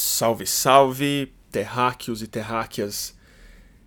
[0.00, 3.14] Salve, salve, terráqueos e terráqueas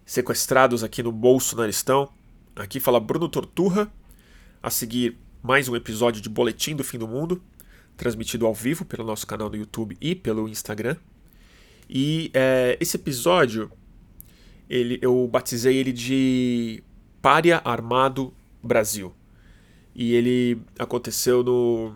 [0.05, 2.07] sequestrados aqui no Bolsonaristão.
[2.55, 3.91] Aqui fala Bruno Torturra.
[4.61, 7.41] A seguir, mais um episódio de Boletim do Fim do Mundo,
[7.97, 10.97] transmitido ao vivo pelo nosso canal no YouTube e pelo Instagram.
[11.89, 13.71] E é, esse episódio,
[14.69, 16.83] ele, eu batizei ele de
[17.23, 19.11] Pária Armado Brasil.
[19.95, 21.95] E ele aconteceu no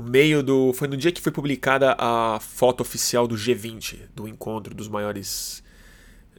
[0.00, 0.72] no meio do.
[0.72, 5.62] Foi no dia que foi publicada a foto oficial do G20, do encontro dos maiores.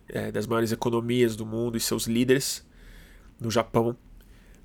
[0.10, 2.68] É, das maiores economias do mundo e seus líderes
[3.40, 3.96] no Japão,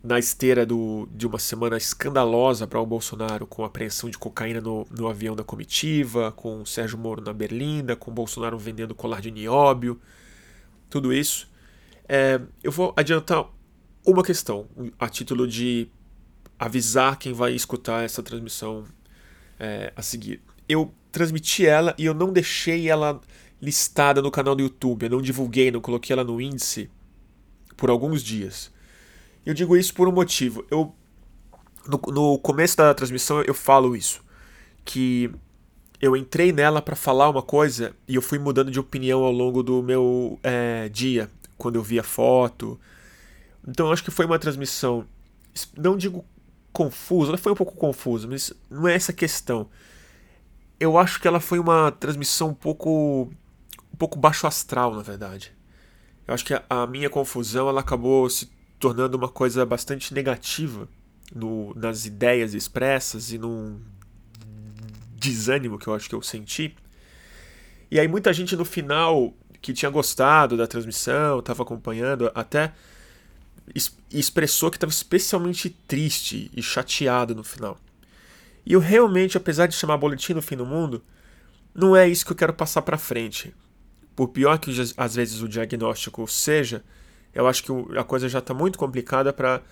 [0.03, 4.61] na esteira do, de uma semana escandalosa para o Bolsonaro, com a apreensão de cocaína
[4.61, 8.93] no, no avião da comitiva, com o Sérgio Moro na Berlinda, com o Bolsonaro vendendo
[8.93, 10.01] colar de nióbio,
[10.91, 11.49] tudo isso.
[12.09, 13.47] É, eu vou adiantar
[14.05, 14.67] uma questão,
[14.99, 15.89] a título de
[16.59, 18.85] avisar quem vai escutar essa transmissão
[19.59, 20.41] é, a seguir.
[20.69, 23.21] Eu transmiti ela e eu não deixei ela
[23.61, 26.91] listada no canal do YouTube, eu não divulguei, não coloquei ela no índice
[27.77, 28.71] por alguns dias.
[29.45, 30.65] Eu digo isso por um motivo.
[30.71, 30.95] Eu
[31.87, 34.23] no, no começo da transmissão eu falo isso,
[34.85, 35.31] que
[36.01, 39.63] eu entrei nela para falar uma coisa e eu fui mudando de opinião ao longo
[39.63, 42.79] do meu é, dia, quando eu vi a foto.
[43.67, 45.07] Então eu acho que foi uma transmissão,
[45.77, 46.25] não digo
[46.77, 49.67] confusa, ela foi um pouco confusa, mas não é essa a questão.
[50.79, 53.31] Eu acho que ela foi uma transmissão um pouco
[53.93, 55.55] um pouco baixo astral, na verdade.
[56.29, 60.87] Eu acho que a, a minha confusão ela acabou se tornando uma coisa bastante negativa
[61.35, 63.81] no, nas ideias expressas e num
[65.15, 66.77] desânimo que eu acho que eu senti.
[67.91, 72.75] E aí muita gente no final que tinha gostado da transmissão, estava acompanhando, até
[74.11, 77.79] expressou que estava especialmente triste e chateado no final.
[78.65, 81.03] E eu realmente, apesar de chamar boletim no fim do mundo,
[81.75, 83.55] não é isso que eu quero passar para frente.
[84.15, 86.83] Por pior que às vezes o diagnóstico seja,
[87.35, 89.63] eu acho que a coisa já está muito complicada para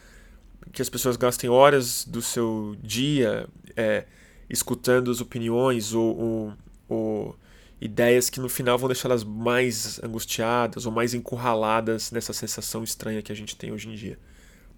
[0.72, 4.04] que as pessoas gastem horas do seu dia é,
[4.48, 6.52] escutando as opiniões ou, ou,
[6.88, 7.38] ou
[7.84, 13.30] ideias que no final vão deixá-las mais angustiadas ou mais encurraladas nessa sensação estranha que
[13.30, 14.18] a gente tem hoje em dia.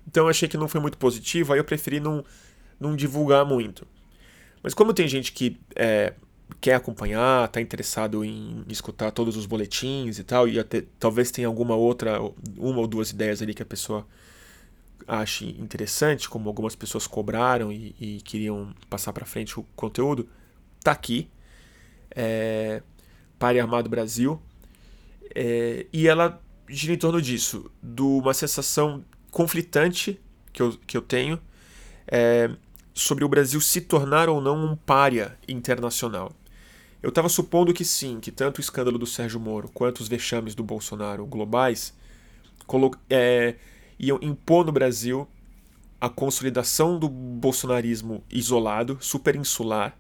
[0.08, 2.24] Então eu achei que não foi muito positivo, aí eu preferi não,
[2.80, 3.86] não divulgar muito.
[4.60, 6.14] Mas como tem gente que é,
[6.60, 11.46] quer acompanhar, está interessado em escutar todos os boletins e tal, e até, talvez tenha
[11.46, 12.18] alguma outra,
[12.56, 14.04] uma ou duas ideias ali que a pessoa
[15.06, 20.28] ache interessante, como algumas pessoas cobraram e, e queriam passar para frente o conteúdo,
[20.82, 21.30] tá aqui.
[22.10, 22.82] É,
[23.38, 24.40] Pare Armado Brasil.
[25.34, 30.20] É, e ela gira em torno disso, de uma sensação conflitante
[30.52, 31.40] que eu, que eu tenho
[32.08, 32.50] é,
[32.94, 36.32] sobre o Brasil se tornar ou não um pária internacional.
[37.02, 40.54] Eu estava supondo que sim, que tanto o escândalo do Sérgio Moro quanto os vexames
[40.54, 41.94] do Bolsonaro globais
[43.08, 43.56] é,
[43.98, 45.28] iam impor no Brasil
[46.00, 49.96] a consolidação do bolsonarismo isolado, super insular,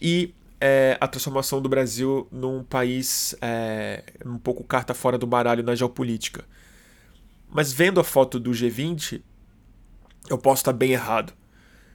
[0.00, 5.62] e é, a transformação do Brasil num país é, um pouco carta fora do baralho
[5.62, 6.44] na geopolítica.
[7.48, 9.22] Mas vendo a foto do G20,
[10.28, 11.32] eu posso estar bem errado.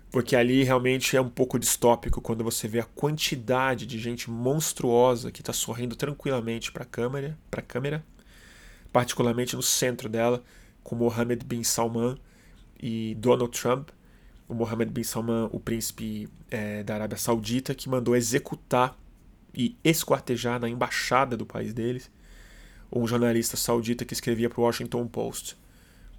[0.10, 5.32] Porque ali realmente é um pouco distópico quando você vê a quantidade de gente monstruosa
[5.32, 7.38] que está sorrindo tranquilamente para a câmera,
[7.68, 8.06] câmera,
[8.92, 10.44] particularmente no centro dela,
[10.84, 12.16] com Mohammed bin Salman
[12.80, 13.90] e Donald Trump
[14.54, 18.98] o Mohammed bin Salman, o príncipe é, da Arábia Saudita, que mandou executar
[19.54, 22.10] e esquartejar na embaixada do país deles
[22.92, 25.58] um jornalista saudita que escrevia para o Washington Post.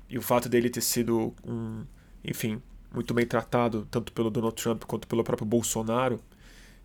[0.08, 1.84] E o fato dele ter sido um,
[2.24, 2.60] enfim,
[2.92, 6.20] muito bem tratado tanto pelo Donald Trump quanto pelo próprio Bolsonaro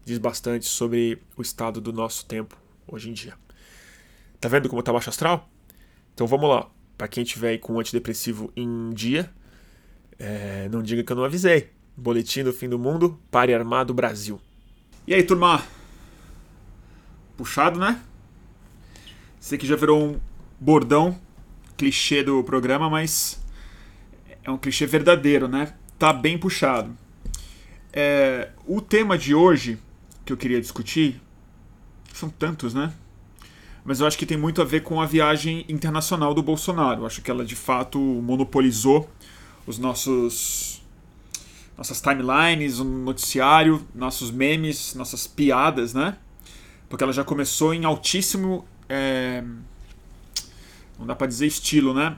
[0.06, 2.56] diz bastante sobre o estado do nosso tempo
[2.88, 3.34] hoje em dia.
[4.40, 5.50] Tá vendo como tá baixo astral?
[6.14, 6.70] Então vamos lá.
[6.98, 9.32] Para quem tiver com antidepressivo em dia,
[10.20, 11.72] é, não diga que eu não avisei.
[11.96, 14.40] Boletim do fim do mundo, pare armado Brasil.
[15.08, 15.64] E aí, turma?
[17.38, 18.02] Puxado, né?
[19.40, 20.20] Sei que já virou um
[20.60, 21.18] bordão,
[21.78, 23.42] clichê do programa, mas
[24.44, 25.74] é um clichê verdadeiro, né?
[25.98, 26.96] Tá bem puxado.
[27.94, 29.80] É, o tema de hoje
[30.26, 31.22] que eu queria discutir
[32.14, 32.94] são tantos, né?
[33.84, 37.02] Mas eu acho que tem muito a ver com a viagem internacional do Bolsonaro.
[37.02, 39.10] Eu acho que ela de fato monopolizou
[39.70, 40.82] os nossos
[41.78, 46.18] nossas timelines, o noticiário, nossos memes, nossas piadas, né?
[46.90, 49.44] Porque ela já começou em altíssimo, é...
[50.98, 52.18] não dá para dizer estilo, né?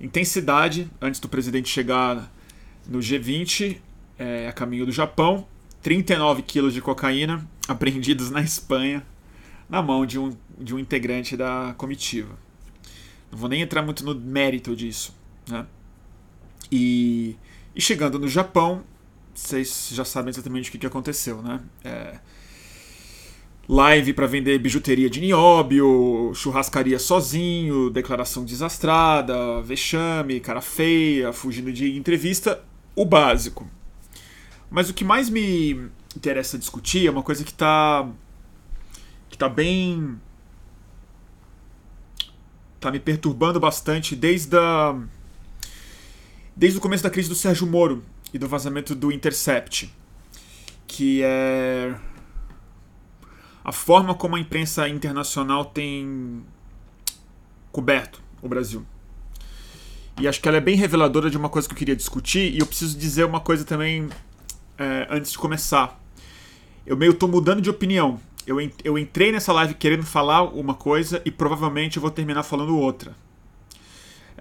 [0.00, 2.30] Intensidade antes do presidente chegar
[2.88, 3.78] no G20,
[4.18, 5.46] é, a caminho do Japão.
[5.80, 9.06] 39 quilos de cocaína apreendidos na Espanha
[9.68, 12.36] na mão de um, de um integrante da comitiva.
[13.30, 15.14] Não vou nem entrar muito no mérito disso.
[15.48, 15.64] Né?
[16.72, 17.36] E,
[17.76, 18.82] e chegando no Japão,
[19.34, 21.42] vocês já sabem exatamente o que, que aconteceu.
[21.42, 21.60] Né?
[21.84, 22.18] É,
[23.68, 31.94] live para vender bijuteria de nióbio, churrascaria sozinho, declaração desastrada, vexame, cara feia, fugindo de
[31.94, 32.64] entrevista,
[32.96, 33.68] o básico.
[34.70, 38.08] Mas o que mais me interessa discutir é uma coisa que está
[39.28, 40.18] que tá bem
[42.80, 44.98] tá me perturbando bastante desde a,
[46.54, 49.92] desde o começo da crise do Sérgio Moro e do vazamento do Intercept,
[50.86, 51.94] que é
[53.64, 56.44] a forma como a imprensa internacional tem
[57.70, 58.84] coberto o Brasil.
[60.20, 62.58] E acho que ela é bem reveladora de uma coisa que eu queria discutir, e
[62.58, 64.08] eu preciso dizer uma coisa também
[64.78, 66.00] é, antes de começar.
[66.84, 71.22] Eu meio tô mudando de opinião eu, eu entrei nessa live querendo falar uma coisa
[71.24, 73.14] e provavelmente eu vou terminar falando outra.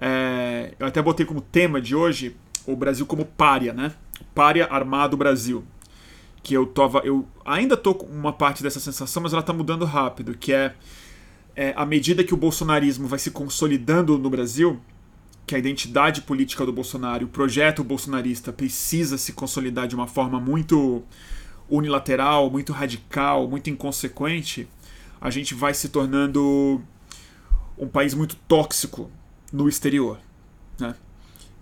[0.03, 3.93] É, eu até botei como tema de hoje o Brasil como párea, né?
[4.33, 5.63] Párea armado Brasil.
[6.41, 6.99] Que eu tava.
[7.05, 10.73] Eu ainda tô com uma parte dessa sensação, mas ela tá mudando rápido, que é,
[11.55, 14.81] é à medida que o bolsonarismo vai se consolidando no Brasil,
[15.45, 20.39] que a identidade política do Bolsonaro, o projeto bolsonarista precisa se consolidar de uma forma
[20.39, 21.03] muito
[21.69, 24.67] unilateral, muito radical, muito inconsequente,
[25.21, 26.81] a gente vai se tornando
[27.77, 29.09] um país muito tóxico
[29.51, 30.19] no exterior.
[30.79, 30.95] Né?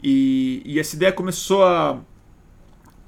[0.04, 2.00] E, e essa ideia começou a.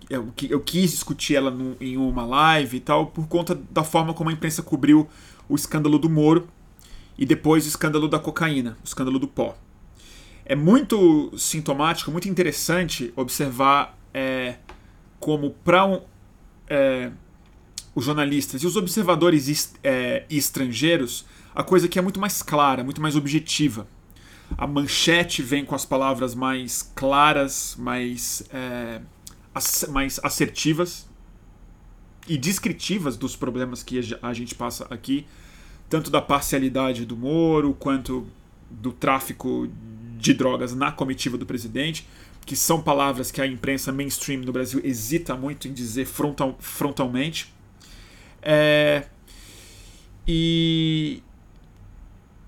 [0.10, 4.14] Eu, eu quis discutir ela no, em uma live e tal, por conta da forma
[4.14, 5.08] como a imprensa cobriu
[5.48, 6.50] o escândalo do Moro
[7.18, 9.56] e depois o escândalo da cocaína, o escândalo do pó.
[10.44, 14.56] É muito sintomático, muito interessante observar é,
[15.18, 16.02] como, para um,
[16.68, 17.12] é,
[17.96, 23.02] os jornalistas e os observadores é, estrangeiros, a coisa aqui é muito mais clara, muito
[23.02, 23.88] mais objetiva.
[24.58, 29.02] A manchete vem com as palavras mais claras, mais, é,
[29.90, 31.08] mais assertivas
[32.28, 35.26] e descritivas dos problemas que a gente passa aqui,
[35.90, 38.28] tanto da parcialidade do Moro quanto
[38.70, 39.68] do tráfico
[40.18, 42.08] de drogas na comitiva do presidente
[42.46, 47.54] que são palavras que a imprensa mainstream no Brasil hesita muito em dizer frontal, frontalmente.
[48.42, 49.06] É,
[50.28, 51.22] e,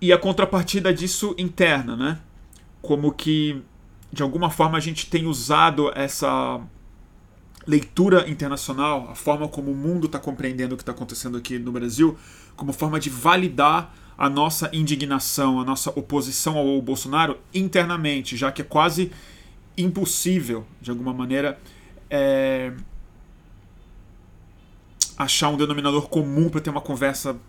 [0.04, 2.20] e a contrapartida disso interna, né?
[2.82, 3.64] Como que,
[4.12, 6.60] de alguma forma, a gente tem usado essa
[7.66, 11.72] leitura internacional, a forma como o mundo está compreendendo o que está acontecendo aqui no
[11.72, 12.18] Brasil,
[12.58, 18.62] como forma de validar a nossa indignação, a nossa oposição ao Bolsonaro internamente, já que
[18.62, 19.10] é quase
[19.78, 21.58] impossível, de alguma maneira,
[22.10, 22.74] é,
[25.18, 27.40] achar um denominador comum para ter uma conversa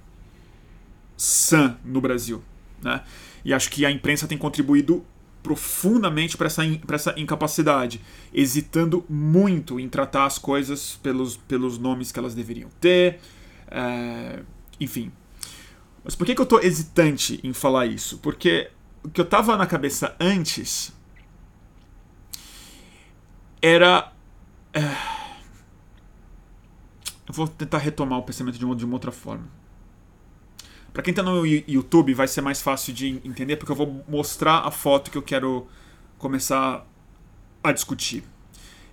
[1.17, 2.43] sã no Brasil.
[2.83, 3.03] Né?
[3.45, 5.05] E acho que a imprensa tem contribuído
[5.43, 8.01] profundamente para essa, essa incapacidade,
[8.33, 13.21] hesitando muito em tratar as coisas pelos, pelos nomes que elas deveriam ter.
[13.71, 14.41] É,
[14.81, 15.13] enfim.
[16.03, 18.19] Mas por que, que eu estou hesitante em falar isso?
[18.19, 18.71] Porque
[19.03, 20.93] o que eu estava na cabeça antes
[23.61, 24.13] era.
[24.73, 24.81] É...
[27.27, 29.49] Eu vou tentar retomar o pensamento de uma, de uma outra forma.
[30.95, 34.61] Para quem está no YouTube, vai ser mais fácil de entender, porque eu vou mostrar
[34.61, 35.67] a foto que eu quero
[36.19, 36.87] começar
[37.65, 38.23] a discutir.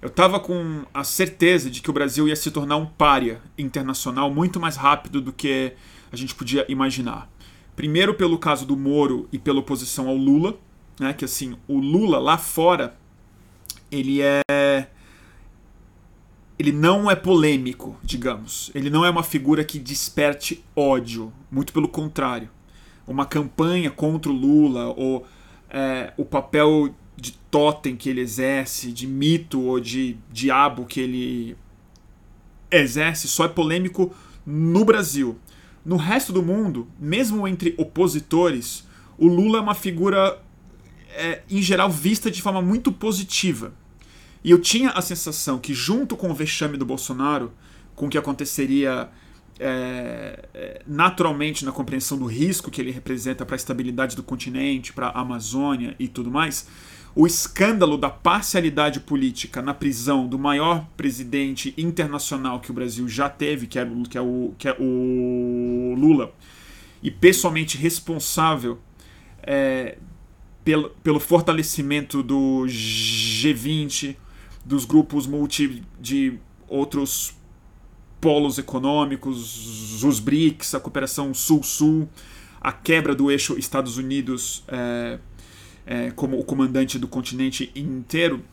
[0.02, 4.34] Eu estava com a certeza de que o Brasil ia se tornar um pária internacional
[4.34, 5.74] muito mais rápido do que
[6.12, 7.30] a gente podia imaginar.
[7.76, 10.58] Primeiro pelo caso do Moro e pela oposição ao Lula,
[11.00, 12.98] né, que assim, o Lula lá fora
[13.92, 14.42] ele é
[16.62, 18.70] ele não é polêmico, digamos.
[18.76, 22.52] Ele não é uma figura que desperte ódio, muito pelo contrário.
[23.08, 25.26] Uma campanha contra o Lula ou
[25.72, 31.58] é, o papel de totem que ele exerce, de mito ou de diabo que ele
[32.70, 34.14] exerce, só é polêmico
[34.46, 35.40] no Brasil.
[35.84, 38.88] No resto do mundo, mesmo entre opositores,
[39.18, 40.40] o Lula é uma figura,
[41.16, 43.74] é, em geral, vista de forma muito positiva.
[44.44, 47.52] E eu tinha a sensação que, junto com o vexame do Bolsonaro,
[47.96, 49.10] com o que aconteceria
[49.60, 54.92] é, é naturalmente na compreensão do risco que ele representa para a estabilidade do continente,
[54.92, 56.68] para a Amazônia e tudo mais,
[57.16, 63.30] o escândalo da parcialidade política na prisão do maior presidente internacional que o Brasil já
[63.30, 66.34] teve, que é, que é, o, que é o Lula,
[67.04, 68.80] e pessoalmente responsável
[69.44, 69.98] é,
[70.64, 74.16] pelo, pelo fortalecimento do G20,
[74.66, 76.38] dos grupos multi de
[76.68, 77.36] outros
[78.20, 82.08] polos econômicos, os BRICS, a cooperação Sul-Sul,
[82.62, 85.20] a quebra do eixo Estados Unidos é,
[85.86, 88.44] é, como o comandante do continente inteiro,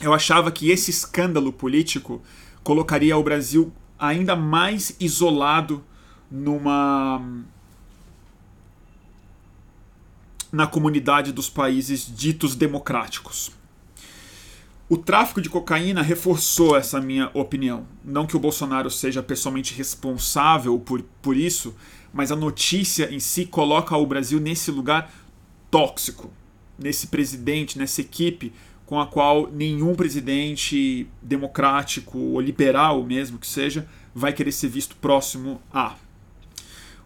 [0.00, 2.22] eu achava que esse escândalo político
[2.62, 5.84] colocaria o Brasil ainda mais isolado
[6.30, 7.20] numa
[10.52, 13.52] na comunidade dos países ditos democráticos.
[14.90, 17.86] O tráfico de cocaína reforçou essa minha opinião.
[18.04, 21.76] Não que o Bolsonaro seja pessoalmente responsável por, por isso,
[22.12, 25.08] mas a notícia em si coloca o Brasil nesse lugar
[25.70, 26.32] tóxico,
[26.76, 28.52] nesse presidente, nessa equipe
[28.84, 34.96] com a qual nenhum presidente democrático ou liberal mesmo que seja vai querer ser visto
[34.96, 35.94] próximo a.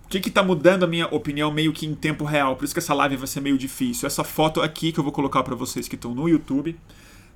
[0.06, 2.56] O que está mudando a minha opinião meio que em tempo real?
[2.56, 4.06] Por isso que essa live vai ser meio difícil.
[4.06, 6.74] Essa foto aqui que eu vou colocar para vocês que estão no YouTube,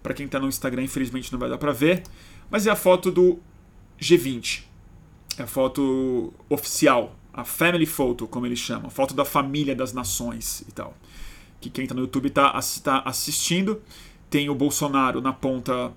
[0.02, 2.02] para quem está no Instagram infelizmente não vai dar para ver,
[2.50, 3.38] mas é a foto do
[4.00, 4.62] G20.
[5.38, 9.92] É a foto oficial, a family photo, como eles chamam, a foto da família das
[9.92, 10.96] nações e tal.
[11.60, 13.80] Que quem está no YouTube está tá assistindo.
[14.30, 15.92] Tem o Bolsonaro na ponta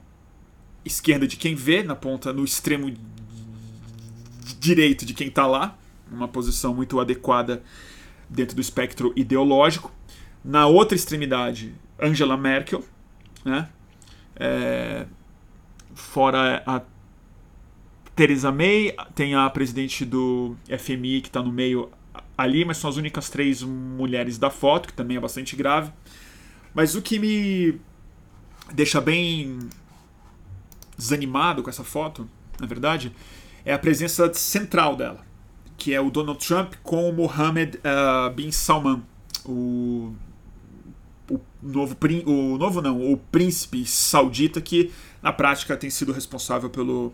[0.86, 2.91] esquerda de quem vê, na ponta no extremo
[4.60, 5.77] direito de quem está lá,
[6.12, 7.63] uma posição muito adequada
[8.29, 9.91] dentro do espectro ideológico.
[10.43, 12.84] Na outra extremidade, Angela Merkel,
[13.43, 13.70] né?
[14.43, 15.05] É,
[15.93, 16.81] fora a
[18.15, 21.91] Theresa May, tem a presidente do FMI que está no meio
[22.36, 25.91] ali, mas são as únicas três mulheres da foto, que também é bastante grave.
[26.74, 27.79] Mas o que me
[28.74, 29.60] deixa bem
[30.98, 32.27] desanimado com essa foto,
[32.60, 33.15] na verdade,
[33.63, 35.24] é a presença central dela,
[35.77, 39.03] que é o Donald Trump com o Mohammed uh, bin Salman,
[39.45, 40.15] o,
[41.35, 47.13] o novo o novo não, o príncipe saudita que na prática tem sido responsável pelo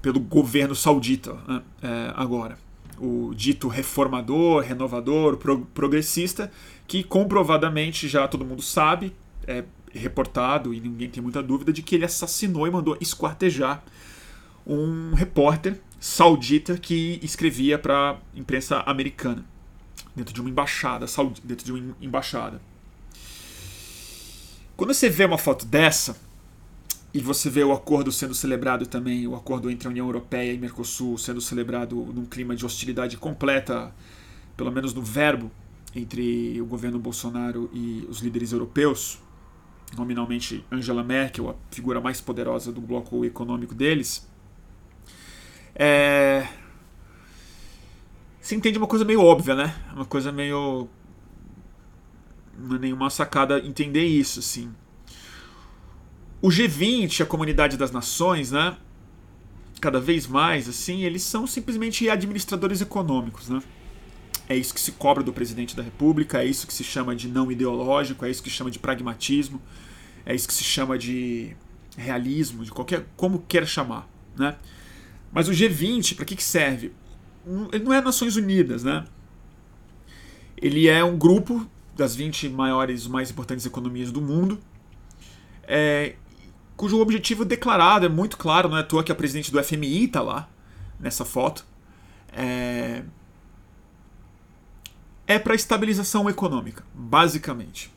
[0.00, 2.56] pelo governo saudita né, é, agora.
[2.98, 6.50] O dito reformador, renovador, pro, progressista,
[6.86, 9.14] que comprovadamente já todo mundo sabe,
[9.46, 13.82] é reportado e ninguém tem muita dúvida de que ele assassinou e mandou esquartejar
[14.66, 19.44] um repórter saudita que escrevia para a imprensa americana
[20.14, 21.06] dentro de uma embaixada,
[21.42, 22.60] dentro de uma embaixada.
[24.78, 26.16] Quando você vê uma foto dessa
[27.12, 30.56] e você vê o acordo sendo celebrado também, o acordo entre a União Europeia e
[30.56, 33.92] Mercosul sendo celebrado num clima de hostilidade completa,
[34.56, 35.50] pelo menos no verbo,
[35.96, 39.18] entre o governo Bolsonaro e os líderes europeus,
[39.96, 44.30] nominalmente Angela Merkel, a figura mais poderosa do bloco econômico deles,
[45.74, 46.46] é...
[48.40, 49.74] se entende uma coisa meio óbvia, né?
[49.92, 50.88] Uma coisa meio.
[52.58, 54.70] Não é nenhuma sacada entender isso, assim.
[56.42, 58.76] O G20, a comunidade das nações, né?
[59.80, 63.62] Cada vez mais, assim, eles são simplesmente administradores econômicos, né?
[64.48, 67.28] É isso que se cobra do presidente da República, é isso que se chama de
[67.28, 69.60] não ideológico, é isso que se chama de pragmatismo,
[70.24, 71.54] é isso que se chama de
[71.96, 74.56] realismo, de qualquer como queira chamar, né?
[75.30, 76.92] Mas o G20, para que, que serve?
[77.72, 79.04] Ele não é Nações Unidas, né?
[80.56, 84.58] Ele é um grupo das 20 maiores, mais importantes economias do mundo,
[85.64, 86.14] é,
[86.76, 90.04] cujo objetivo declarado é muito claro, não é à toa que a presidente do FMI
[90.04, 90.48] está lá,
[91.00, 91.66] nessa foto.
[92.32, 93.02] É,
[95.26, 97.92] é para estabilização econômica, basicamente.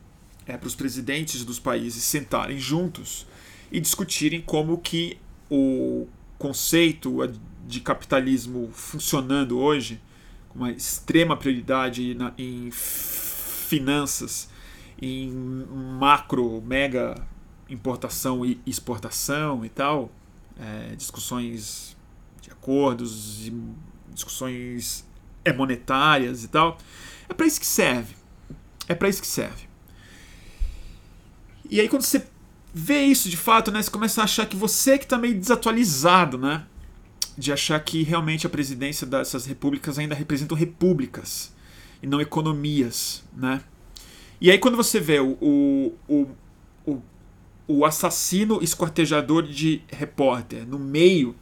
[0.48, 3.28] É para os presidentes dos países sentarem juntos
[3.72, 6.08] e discutirem como que o
[6.40, 7.20] conceito
[7.68, 10.02] de capitalismo funcionando hoje,
[10.50, 12.72] com uma extrema prioridade na, em
[13.72, 14.50] finanças,
[15.02, 15.32] em
[15.98, 17.16] macro, mega
[17.70, 20.12] importação e exportação e tal,
[20.60, 21.96] é, discussões
[22.42, 23.50] de acordos,
[24.14, 25.08] discussões
[25.56, 26.78] monetárias e tal,
[27.30, 28.14] é para isso que serve.
[28.90, 29.70] É para isso que serve.
[31.70, 32.28] E aí quando você
[32.74, 36.38] vê isso de fato, né, você começa a achar que você que está meio desatualizado,
[36.38, 36.66] né?
[37.38, 41.54] De achar que realmente a presidência dessas repúblicas ainda representam repúblicas
[42.02, 43.62] e não economias, né?
[44.40, 46.28] E aí quando você vê o, o, o,
[46.86, 47.02] o,
[47.68, 51.36] o assassino esquartejador de repórter no meio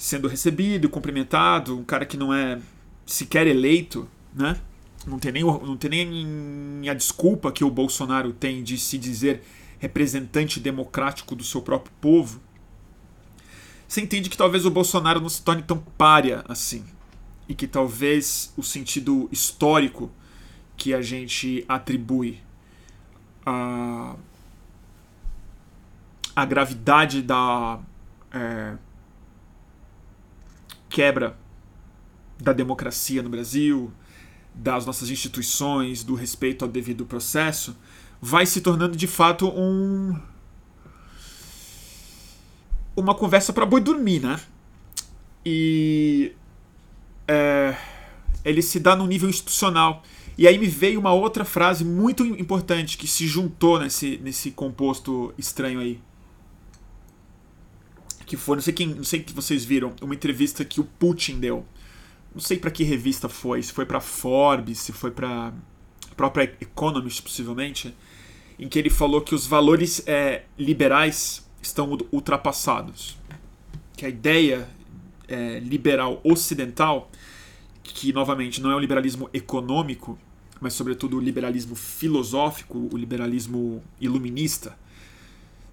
[0.00, 2.58] sendo recebido, cumprimentado, um cara que não é
[3.04, 4.58] sequer eleito, né?
[5.06, 9.42] Não tem, nem, não tem nem a desculpa que o Bolsonaro tem de se dizer
[9.78, 12.40] representante democrático do seu próprio povo.
[13.86, 16.84] Você entende que talvez o Bolsonaro não se torne tão párea assim.
[17.50, 20.08] E que talvez o sentido histórico
[20.76, 22.40] que a gente atribui
[23.44, 24.14] a,
[26.36, 27.80] a gravidade da,
[28.32, 28.76] é,
[30.88, 31.36] quebra
[32.38, 33.92] da democracia no Brasil,
[34.54, 37.76] das nossas instituições, do respeito ao devido processo,
[38.22, 40.16] vai se tornando de fato um
[42.96, 44.38] uma conversa para boi dormir, né?
[45.44, 46.32] E
[47.30, 47.76] é,
[48.44, 50.02] ele se dá no nível institucional.
[50.36, 55.32] E aí me veio uma outra frase muito importante que se juntou nesse, nesse composto
[55.38, 56.00] estranho aí.
[58.26, 61.38] Que foi, não sei quem, não sei que vocês viram, uma entrevista que o Putin
[61.38, 61.64] deu.
[62.34, 65.52] Não sei para que revista foi, se foi para Forbes, se foi para
[66.16, 67.94] própria Economist possivelmente,
[68.58, 73.16] em que ele falou que os valores é, liberais estão ultrapassados.
[73.96, 74.68] Que a ideia
[75.30, 77.10] é, liberal ocidental,
[77.94, 80.18] que novamente não é o liberalismo econômico,
[80.60, 84.76] mas sobretudo o liberalismo filosófico, o liberalismo iluminista,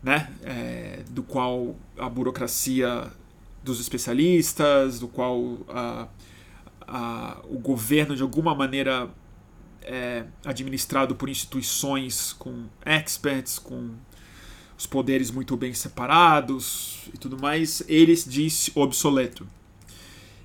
[0.02, 0.32] né?
[0.44, 3.12] É, do qual a burocracia
[3.64, 6.08] dos especialistas, do qual a,
[6.88, 9.10] a, o governo de alguma maneira
[9.82, 13.92] é administrado por instituições com experts, com
[14.78, 19.48] os poderes muito bem separados e tudo mais, ele disse obsoleto.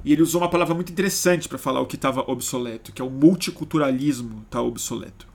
[0.05, 3.05] E ele usou uma palavra muito interessante para falar o que estava obsoleto, que é
[3.05, 5.27] o multiculturalismo está obsoleto.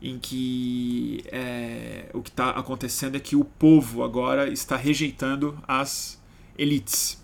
[0.00, 6.22] Em que é, o que está acontecendo é que o povo agora está rejeitando as
[6.56, 7.22] elites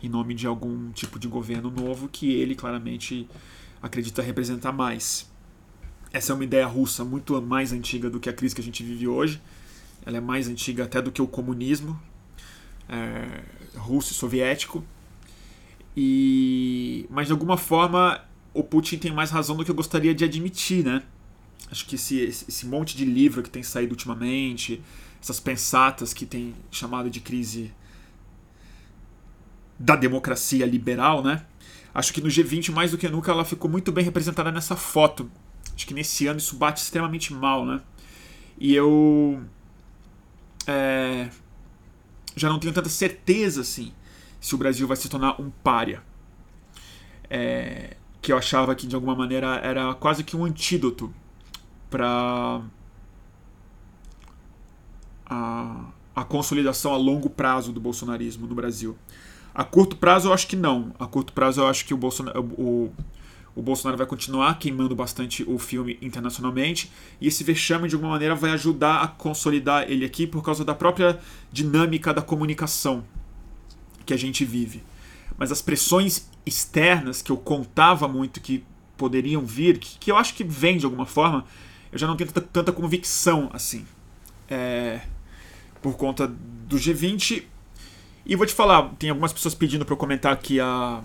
[0.00, 3.28] em nome de algum tipo de governo novo que ele claramente
[3.82, 5.28] acredita representar mais.
[6.12, 8.84] Essa é uma ideia russa muito mais antiga do que a crise que a gente
[8.84, 9.40] vive hoje
[10.08, 12.00] ela é mais antiga até do que o comunismo
[12.88, 13.42] é,
[13.76, 14.82] russo e soviético.
[16.00, 18.24] E, mas de alguma forma
[18.54, 21.02] o Putin tem mais razão do que eu gostaria de admitir, né?
[21.68, 24.80] Acho que esse, esse monte de livro que tem saído ultimamente,
[25.20, 27.72] essas pensatas que tem chamado de crise
[29.76, 31.44] da democracia liberal, né?
[31.92, 35.28] Acho que no G20, mais do que nunca, ela ficou muito bem representada nessa foto.
[35.74, 37.80] Acho que nesse ano isso bate extremamente mal, né?
[38.56, 39.42] E eu
[40.64, 41.28] é,
[42.36, 43.92] já não tenho tanta certeza assim
[44.40, 46.02] se o Brasil vai se tornar um pária.
[47.30, 51.12] É, que eu achava que de alguma maneira era quase que um antídoto
[51.90, 52.60] para
[55.26, 58.96] a, a consolidação a longo prazo do bolsonarismo no Brasil.
[59.54, 60.94] A curto prazo eu acho que não.
[60.98, 62.92] A curto prazo eu acho que o, Bolsonaro, o,
[63.54, 68.34] o Bolsonaro vai continuar queimando bastante o filme internacionalmente, e esse vexame, de alguma maneira,
[68.34, 71.18] vai ajudar a consolidar ele aqui por causa da própria
[71.50, 73.04] dinâmica da comunicação
[74.08, 74.82] que a gente vive.
[75.36, 78.64] Mas as pressões externas que eu contava muito que
[78.96, 81.44] poderiam vir, que, que eu acho que vem de alguma forma,
[81.92, 83.86] eu já não tenho tanta, convicção assim.
[84.48, 85.02] É,
[85.82, 87.44] por conta do G20.
[88.24, 91.02] E vou te falar, tem algumas pessoas pedindo para eu comentar aqui a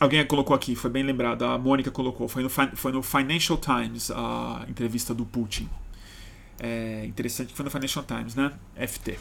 [0.00, 4.10] Alguém colocou aqui, foi bem lembrado, a Mônica colocou, foi no, foi no Financial Times
[4.10, 5.68] a entrevista do Putin.
[6.58, 8.52] É interessante que foi no Financial Times, né?
[8.74, 9.16] FT.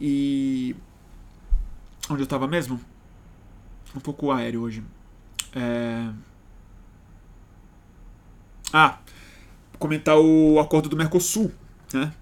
[0.00, 0.76] E.
[2.12, 2.80] Onde eu estava mesmo?
[3.96, 4.82] Um pouco aéreo hoje.
[5.54, 6.10] É...
[8.72, 8.98] Ah,
[9.78, 11.52] comentar o acordo do Mercosul,
[11.92, 12.12] né?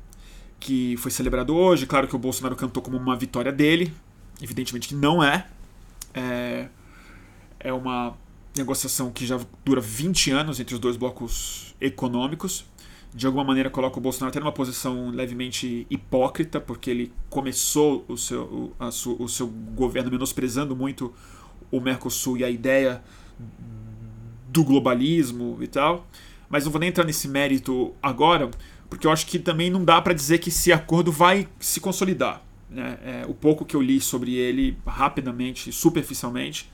[0.59, 1.87] Que foi celebrado hoje.
[1.87, 3.93] Claro que o Bolsonaro cantou como uma vitória dele.
[4.41, 5.47] Evidentemente que não é.
[6.15, 6.69] é
[7.61, 8.17] é uma
[8.57, 12.65] negociação que já dura 20 anos entre os dois blocos econômicos.
[13.13, 18.17] De alguma maneira coloca o Bolsonaro até numa posição levemente hipócrita, porque ele começou o
[18.17, 21.13] seu, o, a su, o seu governo menosprezando muito
[21.71, 23.03] o Mercosul e a ideia
[24.49, 26.07] do globalismo e tal.
[26.49, 28.51] Mas não vou nem entrar nesse mérito agora,
[28.89, 32.43] porque eu acho que também não dá para dizer que esse acordo vai se consolidar.
[32.69, 32.99] Né?
[33.05, 36.71] É, o pouco que eu li sobre ele rapidamente, superficialmente,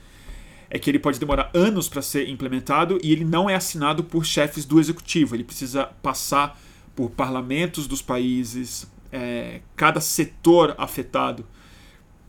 [0.69, 4.25] é que ele pode demorar anos para ser implementado e ele não é assinado por
[4.25, 5.35] chefes do executivo.
[5.35, 6.61] Ele precisa passar
[6.95, 11.47] por parlamentos dos países, é, cada setor afetado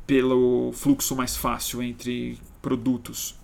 [0.05, 3.35] pelo fluxo mais fácil entre produtos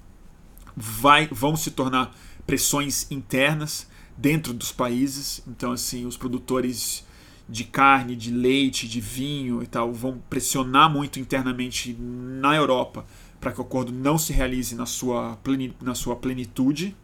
[0.76, 5.42] vai, vão se tornar pressões internas dentro dos países.
[5.48, 7.06] Então, assim, os produtores
[7.50, 13.06] de carne, de leite, de vinho e tal vão pressionar muito internamente na Europa
[13.44, 15.38] para que o acordo não se realize na sua,
[15.82, 16.96] na sua plenitude.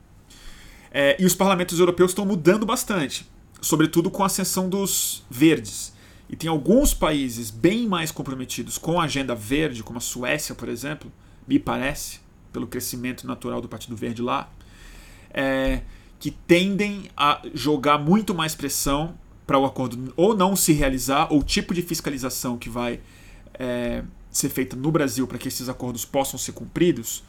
[0.90, 5.94] É, e os parlamentos europeus estão mudando bastante, sobretudo com a ascensão dos verdes.
[6.30, 10.70] E tem alguns países bem mais comprometidos com a agenda verde, como a Suécia, por
[10.70, 11.12] exemplo,
[11.46, 12.22] me parece,
[12.54, 14.50] pelo crescimento natural do Partido Verde lá,
[15.32, 15.82] é,
[16.20, 19.14] que tendem a jogar muito mais pressão
[19.46, 23.02] para o acordo ou não se realizar, ou o tipo de fiscalização que vai
[23.56, 24.04] é,
[24.40, 27.24] ser feita no Brasil para que esses acordos possam ser cumpridos,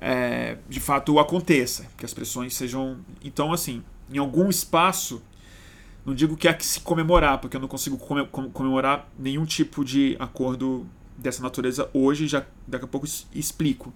[0.00, 2.98] é, de fato aconteça, que as pressões sejam.
[3.22, 5.22] Então, assim, em algum espaço,
[6.04, 7.98] não digo que há que se comemorar, porque eu não consigo
[8.52, 13.92] comemorar nenhum tipo de acordo dessa natureza hoje, já daqui a pouco explico.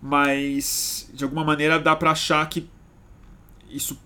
[0.00, 2.68] Mas, de alguma maneira, dá para achar que
[3.70, 3.98] isso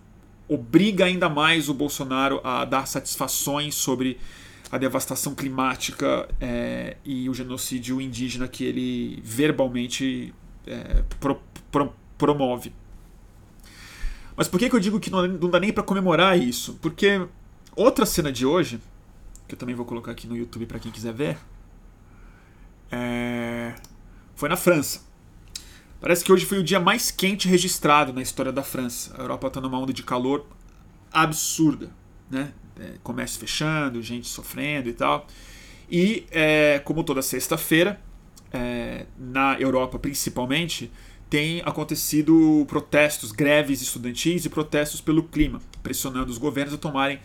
[0.49, 4.19] obriga ainda mais o Bolsonaro a dar satisfações sobre
[4.71, 10.35] a devastação climática é, e o genocídio indígena que ele verbalmente
[10.67, 12.73] é, pro, pro, promove.
[14.37, 16.79] Mas por que, que eu digo que não, não dá nem para comemorar isso?
[16.83, 17.27] Porque
[17.75, 18.81] outra cena de hoje,
[19.49, 21.39] que eu também vou colocar aqui no YouTube para quem quiser ver,
[22.91, 23.75] é,
[24.35, 25.07] foi na França.
[26.01, 29.15] Parece que hoje foi o dia mais quente registrado na história da França.
[29.17, 30.47] A Europa está numa onda de calor
[31.11, 31.91] absurda,
[32.31, 32.53] né?
[32.79, 35.27] É, comércio fechando, gente sofrendo e tal.
[35.91, 38.01] E, é, como toda sexta-feira,
[38.53, 40.91] é, na Europa principalmente,
[41.29, 47.19] tem acontecido protestos, greves estudantis e protestos pelo clima, pressionando os governos a tomarem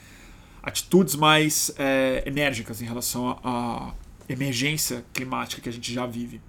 [0.64, 3.94] atitudes mais é, enérgicas em relação à
[4.30, 6.42] emergência climática que a gente já vive.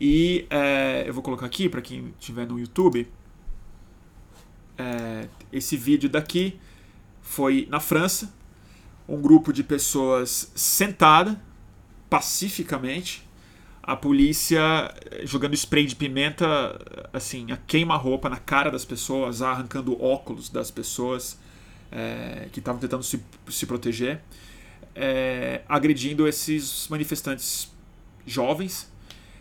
[0.00, 3.06] E é, eu vou colocar aqui para quem estiver no YouTube.
[4.76, 6.58] É, esse vídeo daqui
[7.24, 8.32] foi na França,
[9.08, 11.42] um grupo de pessoas sentada
[12.08, 13.26] pacificamente,
[13.82, 16.78] a polícia eh, jogando spray de pimenta,
[17.12, 21.38] assim, a queima-roupa na cara das pessoas, arrancando óculos das pessoas
[21.90, 24.20] é, que estavam tentando se, se proteger,
[24.94, 27.72] é, agredindo esses manifestantes
[28.26, 28.90] jovens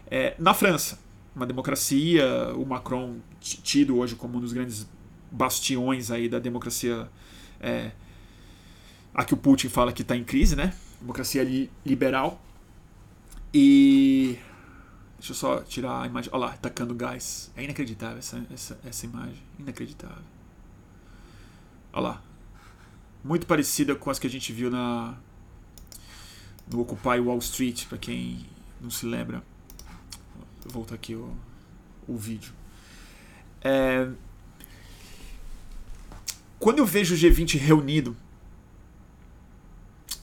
[0.08, 1.00] é, na França.
[1.36, 4.88] Uma democracia, o Macron tido hoje como um dos grandes
[5.32, 7.10] bastiões aí da democracia
[7.64, 7.92] é,
[9.14, 10.76] a que o Putin fala que está em crise, né?
[11.00, 12.42] Democracia li liberal.
[13.54, 14.38] E.
[15.18, 16.30] Deixa eu só tirar a imagem.
[16.34, 17.50] Olha lá, tacando gás.
[17.56, 19.42] É inacreditável essa, essa, essa imagem.
[19.58, 20.24] Inacreditável.
[21.94, 22.22] Olha lá.
[23.24, 25.16] Muito parecida com as que a gente viu na.
[26.70, 28.46] No Occupy Wall Street, para quem
[28.82, 29.44] não se lembra.
[30.64, 31.34] Vou voltar aqui o,
[32.08, 32.54] o vídeo.
[33.62, 34.10] É,
[36.64, 38.16] quando eu vejo o G20 reunido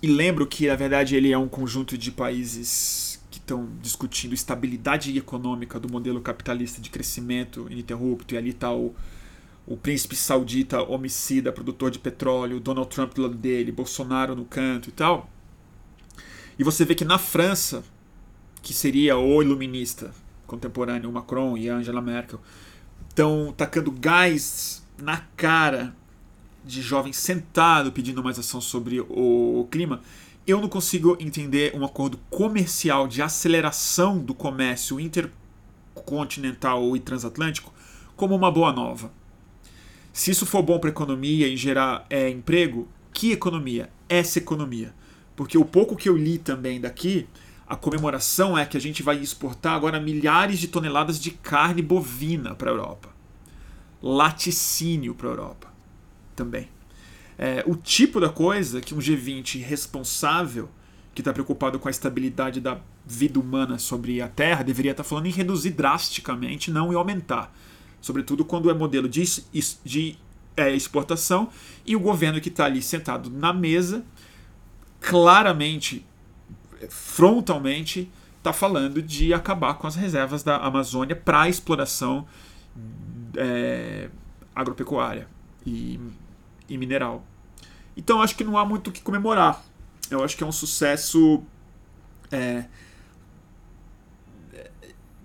[0.03, 5.15] e lembro que na verdade ele é um conjunto de países que estão discutindo estabilidade
[5.19, 8.95] econômica do modelo capitalista de crescimento ininterrupto e ali está o,
[9.67, 14.89] o príncipe saudita homicida, produtor de petróleo, Donald Trump do lado dele, Bolsonaro no canto
[14.89, 15.29] e tal.
[16.59, 17.85] E você vê que na França,
[18.63, 20.11] que seria o iluminista
[20.47, 22.41] contemporâneo, Macron e Angela Merkel,
[23.11, 26.00] estão tacando gás na cara
[26.71, 30.01] de jovem sentado pedindo mais ação sobre o clima,
[30.47, 37.73] eu não consigo entender um acordo comercial de aceleração do comércio intercontinental e transatlântico
[38.17, 39.13] como uma boa nova.
[40.13, 43.91] Se isso for bom para a economia e gerar é, emprego, que economia?
[44.09, 44.95] Essa economia.
[45.37, 47.29] Porque o pouco que eu li também daqui,
[47.67, 52.55] a comemoração é que a gente vai exportar agora milhares de toneladas de carne bovina
[52.55, 53.11] para a Europa.
[54.03, 55.70] Laticínio para a Europa
[56.41, 56.69] também.
[57.39, 60.71] É, o tipo da coisa que um G20 responsável,
[61.15, 65.09] que está preocupado com a estabilidade da vida humana sobre a Terra, deveria estar tá
[65.09, 67.55] falando em reduzir drasticamente, não em aumentar.
[68.01, 69.23] Sobretudo quando é modelo de,
[69.85, 70.17] de
[70.57, 71.51] é, exportação
[71.85, 74.03] e o governo que está ali sentado na mesa,
[74.99, 76.07] claramente,
[76.89, 82.27] frontalmente, está falando de acabar com as reservas da Amazônia para exploração
[83.37, 84.09] é,
[84.55, 85.29] agropecuária.
[85.67, 86.01] E
[86.71, 87.27] e mineral.
[87.97, 89.63] Então acho que não há muito o que comemorar.
[90.11, 91.43] Eu acho que é um sucesso
[92.33, 92.65] é,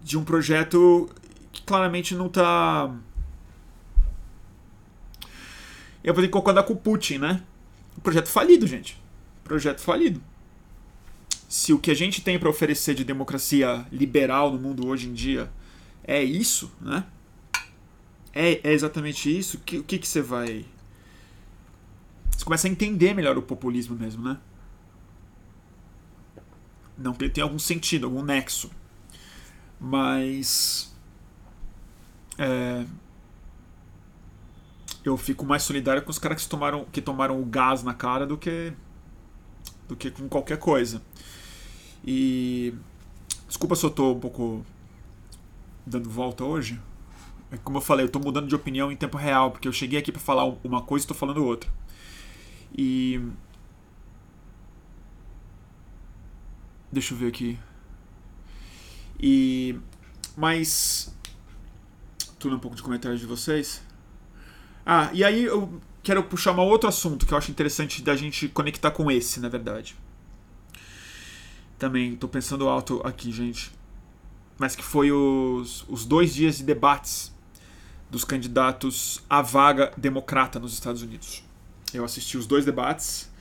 [0.03, 1.10] de um projeto
[1.53, 2.93] que claramente não está.
[6.03, 7.41] Eu vou ter que concordar com o Putin, né?
[7.97, 9.01] Um projeto falido, gente.
[9.43, 10.21] Projeto falido.
[11.47, 15.13] Se o que a gente tem para oferecer de democracia liberal no mundo hoje em
[15.13, 15.49] dia
[16.03, 17.05] é isso, né?
[18.34, 19.58] É, é exatamente isso.
[19.58, 20.65] O que, que, que você vai
[22.36, 24.38] você começa a entender melhor o populismo mesmo, né?
[26.98, 28.69] Não que ele tenha algum sentido, algum nexo.
[29.80, 30.93] Mas.
[32.38, 32.86] É,
[35.04, 38.26] eu fico mais solidário com os caras que tomaram, que tomaram o gás na cara
[38.26, 38.74] do que.
[39.88, 41.02] do que com qualquer coisa.
[42.06, 42.74] E.
[43.48, 44.65] Desculpa se eu tô um pouco
[45.86, 46.80] dando volta hoje.
[47.52, 50.00] É como eu falei, eu tô mudando de opinião em tempo real, porque eu cheguei
[50.00, 51.69] aqui para falar uma coisa e tô falando outra.
[52.77, 53.21] E.
[56.91, 57.57] Deixa eu ver aqui.
[59.19, 59.79] E
[60.35, 61.15] mas
[62.38, 63.81] tudo um pouco de comentários de vocês.
[64.85, 68.47] Ah, e aí eu quero puxar um outro assunto que eu acho interessante da gente
[68.49, 69.95] conectar com esse, na verdade.
[71.79, 73.71] Também estou pensando alto aqui, gente.
[74.57, 77.33] Mas que foi os, os dois dias de debates
[78.09, 81.44] dos candidatos à vaga democrata nos Estados Unidos.
[81.97, 83.31] Eu assisti os dois debates,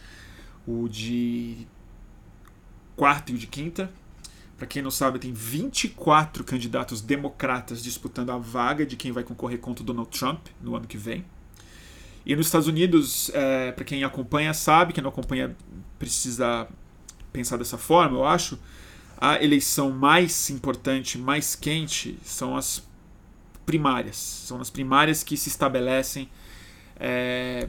[0.67, 1.67] o de
[2.97, 3.91] quarta e o de quinta.
[4.57, 9.59] Para quem não sabe, tem 24 candidatos democratas disputando a vaga de quem vai concorrer
[9.59, 11.25] contra o Donald Trump no ano que vem.
[12.25, 15.55] E nos Estados Unidos, é, para quem acompanha sabe, quem não acompanha
[15.99, 16.67] precisa
[17.33, 18.59] pensar dessa forma, eu acho.
[19.19, 22.83] A eleição mais importante, mais quente, são as
[23.67, 24.17] primárias.
[24.17, 26.29] São as primárias que se estabelecem
[26.97, 27.69] é,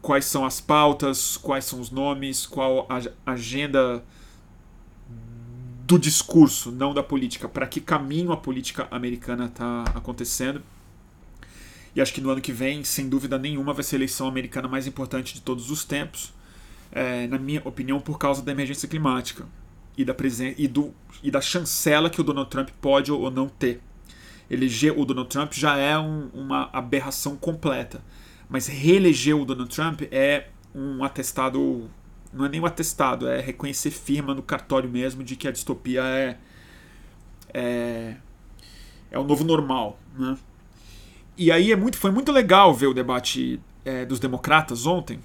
[0.00, 4.04] quais são as pautas, quais são os nomes, qual a agenda
[5.86, 10.62] do discurso, não da política, para que caminho a política americana está acontecendo.
[11.94, 14.66] E acho que no ano que vem, sem dúvida nenhuma, vai ser a eleição americana
[14.66, 16.32] mais importante de todos os tempos,
[16.90, 19.46] é, na minha opinião, por causa da emergência climática
[19.96, 20.14] e da,
[20.56, 23.80] e, do, e da chancela que o Donald Trump pode ou não ter.
[24.50, 28.02] Eleger o Donald Trump já é um, uma aberração completa,
[28.52, 31.90] mas reeleger o Donald Trump é um atestado.
[32.30, 36.02] Não é nem um atestado, é reconhecer firma no cartório mesmo de que a distopia
[36.02, 36.38] é.
[37.54, 38.16] é,
[39.10, 39.98] é o novo normal.
[40.14, 40.36] Né?
[41.36, 45.18] E aí é muito, foi muito legal ver o debate é, dos democratas ontem,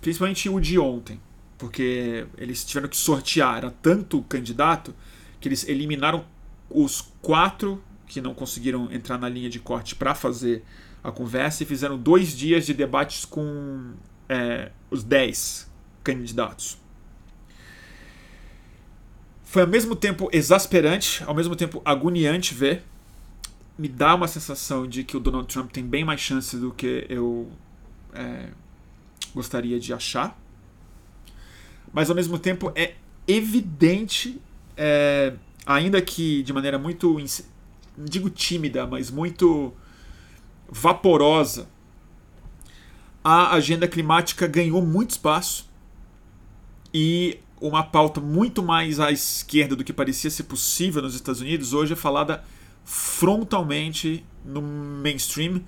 [0.00, 1.20] principalmente o de ontem,
[1.58, 4.94] porque eles tiveram que sortear, era tanto candidato
[5.40, 6.24] que eles eliminaram
[6.70, 10.64] os quatro que não conseguiram entrar na linha de corte para fazer
[11.02, 13.92] a conversa e fizeram dois dias de debates com
[14.28, 15.70] é, os dez
[16.02, 16.78] candidatos.
[19.44, 22.82] Foi ao mesmo tempo exasperante, ao mesmo tempo agoniante ver
[23.78, 27.06] me dá uma sensação de que o Donald Trump tem bem mais chance do que
[27.08, 27.48] eu
[28.12, 28.48] é,
[29.32, 30.36] gostaria de achar.
[31.92, 32.94] Mas ao mesmo tempo é
[33.26, 34.40] evidente,
[34.76, 35.32] é,
[35.64, 37.16] ainda que de maneira muito,
[37.96, 39.72] não digo tímida, mas muito
[40.70, 41.68] vaporosa,
[43.22, 45.68] a agenda climática ganhou muito espaço
[46.92, 51.72] e uma pauta muito mais à esquerda do que parecia ser possível nos Estados Unidos
[51.72, 52.44] hoje é falada
[52.84, 55.62] frontalmente no mainstream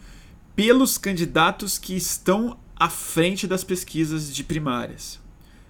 [0.55, 5.21] pelos candidatos que estão à frente das pesquisas de primárias.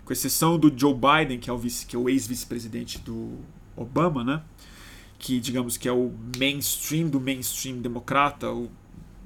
[0.05, 3.38] Com exceção do Joe Biden, que é o, vice, que é o ex-vice-presidente do
[3.77, 4.43] Obama, né?
[5.19, 8.71] que digamos que é o mainstream do mainstream democrata, o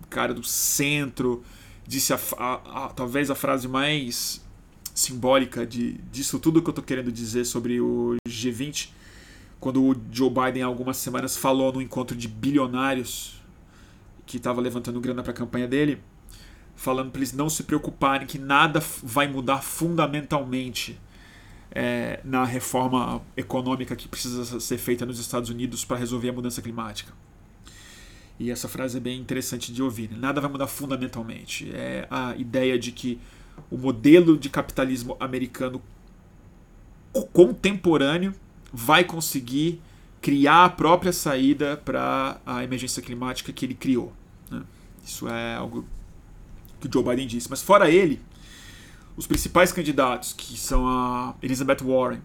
[0.07, 1.43] cara do centro,
[1.87, 4.45] disse a, a, a, talvez a frase mais
[4.95, 8.91] simbólica de, disso tudo que eu estou querendo dizer sobre o G20,
[9.59, 13.43] quando o Joe Biden, há algumas semanas, falou no encontro de bilionários
[14.27, 16.01] que estava levantando grana para a campanha dele,
[16.77, 20.99] falando para eles não se preocuparem que nada vai mudar fundamentalmente
[21.71, 26.63] é, na reforma econômica que precisa ser feita nos Estados Unidos para resolver a mudança
[26.63, 27.13] climática.
[28.39, 30.11] E essa frase é bem interessante de ouvir.
[30.11, 30.17] Né?
[30.19, 31.71] Nada vai mudar fundamentalmente.
[31.73, 33.21] É a ideia de que
[33.71, 35.81] o modelo de capitalismo americano
[37.33, 38.35] contemporâneo
[38.73, 39.81] vai conseguir
[40.21, 44.13] criar a própria saída para a emergência climática que ele criou.
[44.51, 44.63] Né?
[45.05, 45.87] Isso é algo
[46.81, 47.49] que o Joe Biden disse.
[47.49, 48.21] Mas fora ele,
[49.17, 52.21] os principais candidatos, que são a Elizabeth Warren,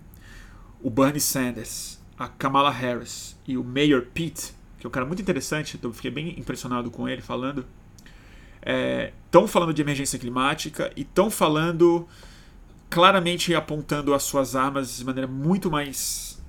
[0.81, 5.21] o Bernie Sanders, a Kamala Harris e o Mayor Pete, que é um cara muito
[5.21, 7.65] interessante, eu fiquei bem impressionado com ele falando,
[9.25, 12.07] estão é, falando de emergência climática e estão falando
[12.89, 16.41] claramente apontando as suas armas de maneira muito mais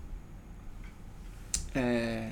[1.74, 2.30] é,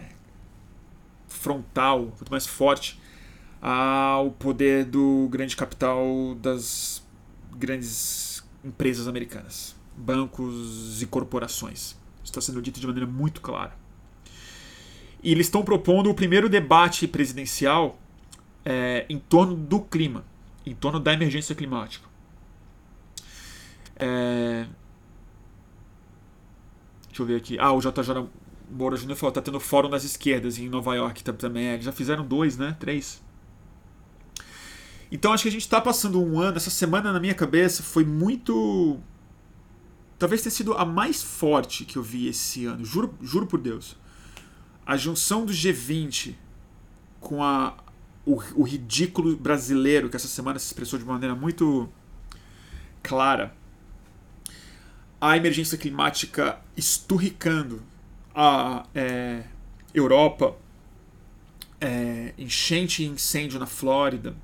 [1.26, 3.00] frontal, muito mais forte
[3.60, 7.04] ao poder do grande capital das
[7.56, 11.96] grandes empresas americanas, bancos e corporações.
[12.22, 13.76] Isso está sendo dito de maneira muito clara.
[15.22, 17.98] E eles estão propondo o primeiro debate presidencial
[18.64, 20.24] é, em torno do clima,
[20.64, 22.08] em torno da emergência climática.
[23.96, 24.66] É...
[27.08, 27.58] Deixa eu ver aqui.
[27.58, 28.28] Ah, o JJ
[28.70, 31.80] Moura Júnior falou, tá tendo fórum das esquerdas em Nova York também.
[31.80, 32.76] Já fizeram dois, né?
[32.78, 33.22] Três.
[35.10, 36.58] Então acho que a gente está passando um ano.
[36.58, 38.98] Essa semana na minha cabeça foi muito.
[40.18, 42.84] Talvez tenha sido a mais forte que eu vi esse ano.
[42.84, 43.96] Juro, juro por Deus.
[44.88, 46.34] A junção do G20
[47.20, 47.76] com a,
[48.24, 51.88] o, o ridículo brasileiro, que essa semana se expressou de maneira muito
[53.02, 53.54] clara.
[55.20, 57.82] A emergência climática esturricando
[58.34, 59.44] a, é,
[59.94, 60.56] Europa,
[61.80, 64.34] é, enchente e incêndio na Flórida,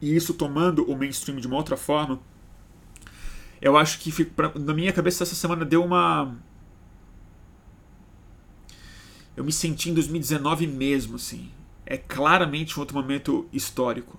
[0.00, 2.18] e isso tomando o mainstream de uma outra forma,
[3.60, 4.12] eu acho que
[4.58, 6.36] na minha cabeça essa semana deu uma.
[9.36, 11.50] Eu me senti em 2019 mesmo, assim.
[11.86, 14.18] É claramente um outro momento histórico.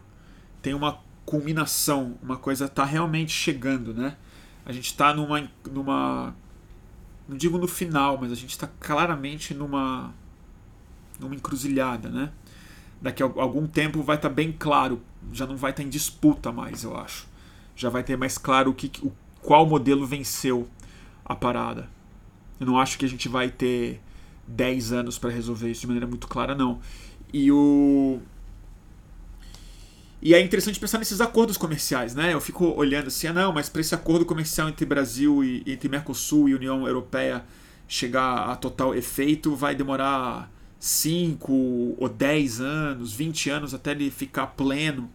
[0.62, 4.17] Tem uma culminação, uma coisa tá realmente chegando, né?
[4.65, 6.36] A gente está numa, numa.
[7.28, 10.13] Não digo no final, mas a gente está claramente numa.
[11.19, 12.32] numa encruzilhada, né?
[13.02, 15.89] Daqui a algum tempo vai estar tá bem claro, já não vai estar tá em
[15.89, 17.28] disputa mais, eu acho.
[17.76, 20.67] Já vai ter mais claro o que, o qual modelo venceu
[21.26, 21.89] a parada.
[22.60, 23.99] Eu não acho que a gente vai ter
[24.47, 26.79] 10 anos para resolver isso de maneira muito clara, não.
[27.32, 28.19] E o.
[30.21, 32.34] E é interessante pensar nesses acordos comerciais, né?
[32.34, 35.89] Eu fico olhando assim, ah, não, mas para esse acordo comercial entre Brasil e entre
[35.89, 37.43] Mercosul e União Europeia
[37.88, 44.47] chegar a total efeito, vai demorar 5 ou 10 anos, 20 anos até ele ficar
[44.47, 45.10] pleno.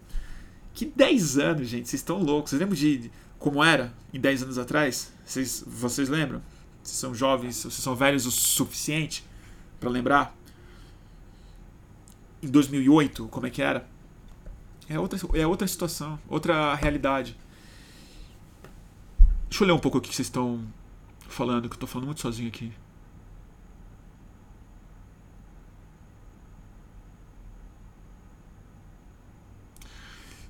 [0.74, 1.88] Que 10 anos, gente?
[1.88, 2.50] Vocês estão loucos.
[2.50, 5.12] Vocês lembram de como era em 10 anos atrás?
[5.24, 6.42] Vocês, vocês lembram?
[6.88, 9.22] Vocês são jovens, vocês são velhos o suficiente
[9.78, 10.34] para lembrar?
[12.42, 13.86] Em 2008, como é que era?
[14.88, 17.36] É outra, é outra situação, outra realidade.
[19.50, 20.64] Deixa eu ler um pouco o que vocês estão
[21.28, 22.72] falando, que eu estou falando muito sozinho aqui.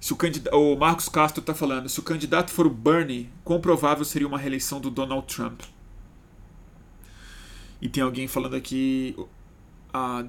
[0.01, 3.61] Se o, candidato, o Marcos Castro está falando, se o candidato for o Bernie, quão
[3.61, 5.63] provável seria uma reeleição do Donald Trump?
[7.81, 9.17] E tem alguém falando aqui,
[9.93, 10.25] a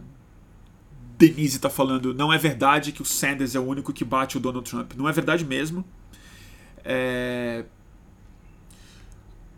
[1.17, 4.39] Denise está falando, não é verdade que o Sanders é o único que bate o
[4.39, 4.93] Donald Trump.
[4.95, 5.83] Não é verdade mesmo.
[6.83, 7.65] É...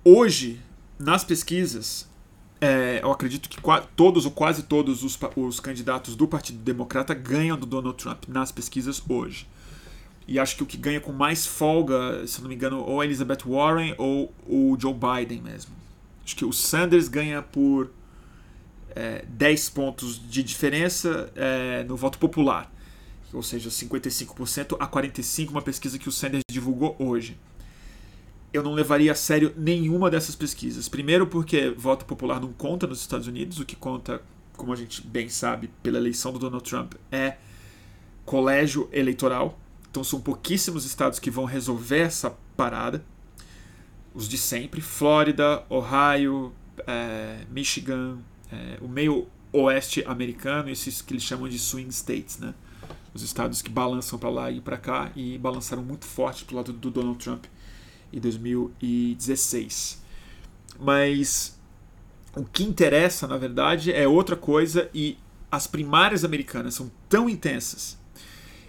[0.04, 0.60] Hoje,
[0.97, 2.10] nas pesquisas,
[2.60, 3.60] é, eu acredito que
[3.95, 8.51] todos ou quase todos os, os candidatos do Partido Democrata ganham do Donald Trump nas
[8.51, 9.47] pesquisas hoje.
[10.27, 13.06] E acho que o que ganha com mais folga, se não me engano, ou a
[13.06, 15.81] Elizabeth Warren ou o Joe Biden mesmo.
[16.23, 17.91] Acho que o Sanders ganha por
[18.95, 22.71] é, 10 pontos de diferença é, no voto popular.
[23.34, 27.38] Ou seja, 55% a 45%, uma pesquisa que o Sanders divulgou hoje.
[28.53, 30.89] Eu não levaria a sério nenhuma dessas pesquisas.
[30.89, 34.21] Primeiro, porque voto popular não conta nos Estados Unidos, o que conta,
[34.57, 37.38] como a gente bem sabe, pela eleição do Donald Trump é
[38.25, 39.57] colégio eleitoral.
[39.89, 43.03] Então são pouquíssimos estados que vão resolver essa parada.
[44.13, 46.54] Os de sempre: Flórida, Ohio,
[46.86, 48.19] é, Michigan,
[48.52, 52.54] é, o meio oeste americano, esses que eles chamam de swing states, né?
[53.13, 56.71] Os estados que balançam para lá e para cá e balançaram muito forte pro lado
[56.71, 57.45] do Donald Trump
[58.12, 60.02] em 2016.
[60.80, 61.60] Mas
[62.36, 65.17] o que interessa, na verdade, é outra coisa e
[65.52, 67.97] as primárias americanas são tão intensas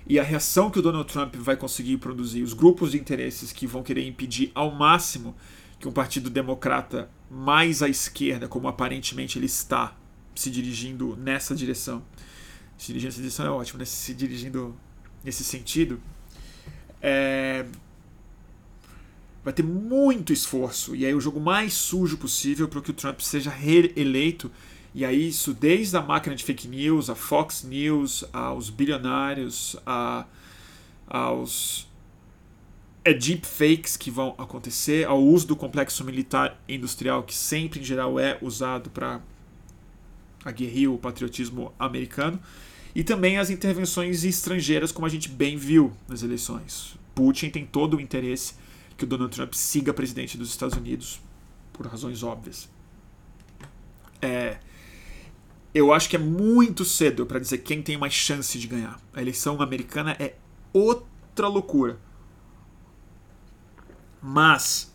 [0.07, 3.67] e a reação que o Donald Trump vai conseguir produzir, os grupos de interesses que
[3.67, 5.35] vão querer impedir ao máximo
[5.79, 9.97] que um partido democrata mais à esquerda, como aparentemente ele está
[10.35, 12.05] se dirigindo nessa direção,
[12.77, 13.85] se dirigindo nessa direção é ótimo, né?
[13.85, 14.77] se dirigindo
[15.25, 16.01] nesse sentido,
[17.01, 17.67] é...
[19.45, 23.21] vai ter muito esforço e aí o jogo mais sujo possível para que o Trump
[23.21, 24.51] seja reeleito
[24.95, 30.27] e aí isso desde a máquina de fake news, a Fox News, aos bilionários, a,
[31.07, 31.87] aos
[33.05, 38.19] é deepfakes que vão acontecer, ao uso do complexo militar industrial, que sempre em geral
[38.19, 39.21] é usado para
[40.45, 42.41] aguerrir o patriotismo americano,
[42.95, 46.97] e também as intervenções estrangeiras, como a gente bem viu nas eleições.
[47.15, 48.55] Putin tem todo o interesse
[48.97, 51.21] que o Donald Trump siga presidente dos Estados Unidos,
[51.73, 52.69] por razões óbvias.
[54.21, 54.59] É,
[55.75, 59.01] eu acho que é muito cedo para dizer quem tem mais chance de ganhar.
[59.15, 60.35] A eleição americana é
[60.73, 61.99] outra loucura.
[64.21, 64.93] Mas,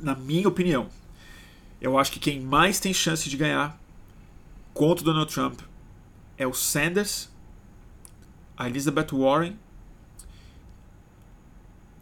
[0.00, 0.88] na minha opinião,
[1.80, 3.80] eu acho que quem mais tem chance de ganhar
[4.72, 5.60] contra o Donald Trump
[6.36, 7.30] é o Sanders,
[8.56, 9.56] a Elizabeth Warren.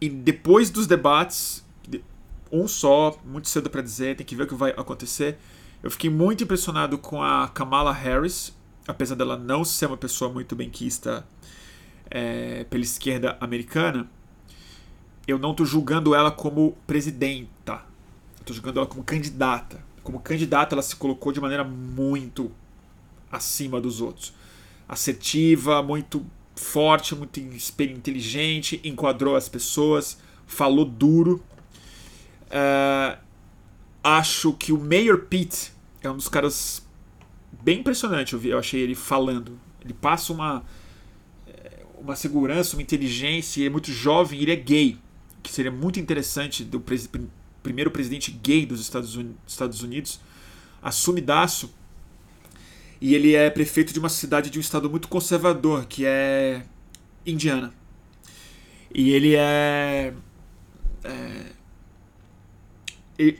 [0.00, 1.64] E depois dos debates,
[2.50, 5.38] um só, muito cedo para dizer, tem que ver o que vai acontecer.
[5.82, 8.56] Eu fiquei muito impressionado com a Kamala Harris,
[8.86, 11.26] apesar dela não ser uma pessoa muito benquista
[12.08, 14.08] é, pela esquerda americana.
[15.26, 17.82] Eu não estou julgando ela como presidenta,
[18.38, 19.84] estou julgando ela como candidata.
[20.04, 22.52] Como candidata, ela se colocou de maneira muito
[23.30, 24.32] acima dos outros.
[24.88, 26.24] Assertiva, muito
[26.54, 31.42] forte, muito inteligente, enquadrou as pessoas, falou duro.
[32.46, 33.31] Uh,
[34.02, 35.72] acho que o Mayor Pete
[36.02, 36.86] é um dos caras
[37.62, 39.58] bem impressionante, eu, vi, eu achei ele falando.
[39.84, 40.64] Ele passa uma,
[41.46, 44.98] é, uma segurança, uma inteligência, ele é muito jovem, ele é gay,
[45.42, 46.82] que seria muito interessante do
[47.62, 50.20] primeiro presidente gay dos Estados Unidos, Estados Unidos
[50.82, 51.72] assumidaço.
[53.00, 56.64] E ele é prefeito de uma cidade de um estado muito conservador, que é
[57.26, 57.72] Indiana.
[58.94, 60.12] E ele é.
[61.04, 61.61] é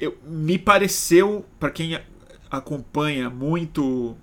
[0.01, 2.01] eu, me pareceu, para quem
[2.51, 4.17] acompanha muito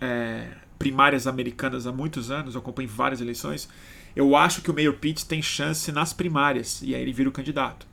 [0.00, 3.68] é, primárias americanas há muitos anos, eu acompanho várias eleições,
[4.14, 7.32] eu acho que o Mayor Pete tem chance nas primárias, e aí ele vira o
[7.32, 7.86] candidato.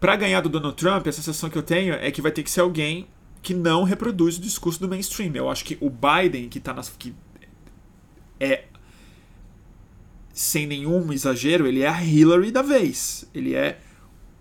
[0.00, 2.50] Para ganhar do Donald Trump, a sensação que eu tenho é que vai ter que
[2.50, 3.06] ser alguém
[3.40, 5.32] que não reproduz o discurso do mainstream.
[5.34, 6.88] Eu acho que o Biden, que tá nas.
[6.88, 7.14] que
[8.40, 8.64] é.
[10.32, 13.24] Sem nenhum exagero, ele é a Hillary da vez.
[13.32, 13.78] Ele é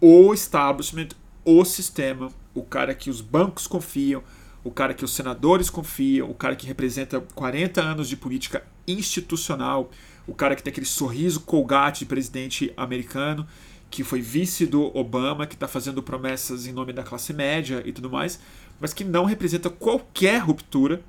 [0.06, 1.08] o establishment,
[1.46, 4.22] o sistema, o cara que os bancos confiam,
[4.62, 9.90] o cara que os senadores confiam, o cara que representa 40 anos de política institucional,
[10.28, 13.48] o cara que tem aquele sorriso colgate de presidente americano,
[13.90, 17.94] que foi vice do Obama, que está fazendo promessas em nome da classe média e
[17.94, 18.42] tudo mais,
[18.82, 21.02] mas que não representa qualquer ruptura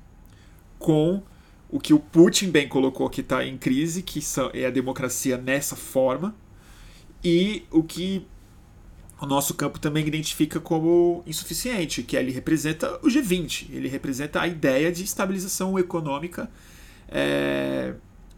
[0.79, 1.21] com
[1.69, 4.21] o que o Putin bem colocou que está em crise, que
[4.53, 6.33] é a democracia nessa forma,
[7.21, 8.25] e o que
[9.19, 14.47] o nosso campo também identifica como insuficiente, que ele representa o G20, ele representa a
[14.47, 16.49] ideia de estabilização econômica
[17.07, 17.93] é,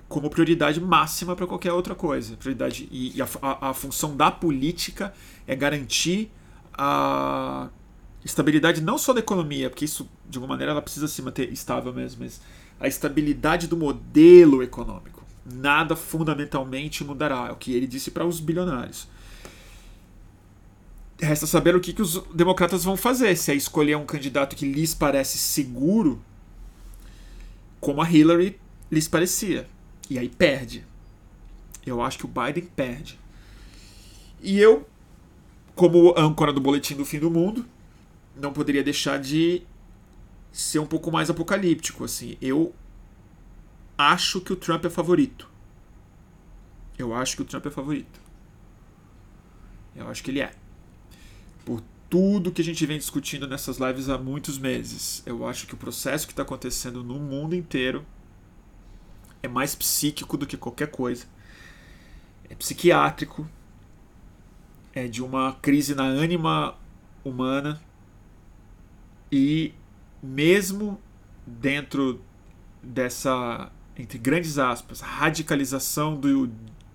[0.07, 2.37] como prioridade máxima para qualquer outra coisa.
[2.37, 5.13] Prioridade, e, e a, a, a, função da política
[5.47, 6.31] é garantir
[6.77, 7.69] a
[8.23, 11.91] estabilidade não só da economia, porque isso, de alguma maneira, ela precisa se manter estável
[11.91, 12.39] mesmo, mas
[12.79, 15.25] a estabilidade do modelo econômico.
[15.43, 19.07] Nada fundamentalmente mudará, é o que ele disse para os bilionários
[21.19, 23.35] resta saber o que, que os democratas vão fazer.
[23.35, 26.21] Se é escolher um candidato que lhes parece seguro,
[27.79, 28.59] como a Hillary
[28.91, 29.67] lhes parecia.
[30.09, 30.85] E aí perde.
[31.85, 33.19] Eu acho que o Biden perde.
[34.41, 34.87] E eu,
[35.75, 37.65] como âncora do Boletim do Fim do Mundo,
[38.35, 39.63] não poderia deixar de
[40.51, 42.03] ser um pouco mais apocalíptico.
[42.03, 42.73] Assim, eu
[43.97, 45.49] acho que o Trump é favorito.
[46.97, 48.19] Eu acho que o Trump é favorito.
[49.95, 50.51] Eu acho que ele é
[52.09, 55.21] tudo que a gente vem discutindo nessas lives há muitos meses.
[55.25, 58.05] Eu acho que o processo que está acontecendo no mundo inteiro
[59.41, 61.25] é mais psíquico do que qualquer coisa.
[62.49, 63.47] É psiquiátrico,
[64.93, 66.75] é de uma crise na ânima
[67.23, 67.81] humana
[69.31, 69.73] e
[70.23, 70.99] mesmo
[71.45, 72.21] dentro
[72.81, 76.49] dessa entre grandes aspas radicalização do,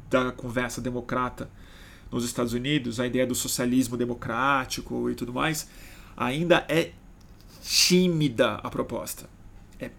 [0.09, 1.51] da conversa democrata
[2.13, 5.69] nos Estados Unidos, a ideia do socialismo democrático e tudo mais,
[6.17, 6.93] ainda é
[7.63, 9.29] tímida a proposta.
[9.81, 9.91] É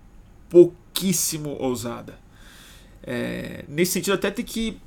[0.47, 2.20] pouquíssimo ousada.
[3.01, 4.78] É, nesse sentido, até tem que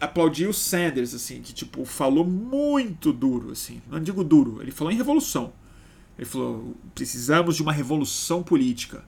[0.00, 3.82] aplaudir o Sanders, assim, que tipo, falou muito duro, assim.
[3.90, 5.52] Não digo duro, ele falou em revolução.
[6.16, 9.04] Ele falou: precisamos de uma revolução política.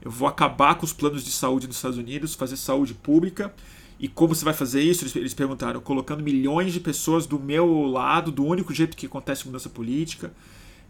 [0.00, 3.52] Eu vou acabar com os planos de saúde nos Estados Unidos, fazer saúde pública
[3.98, 5.06] e como você vai fazer isso?
[5.18, 9.70] Eles, perguntaram, colocando milhões de pessoas do meu lado, do único jeito que acontece mudança
[9.70, 10.32] política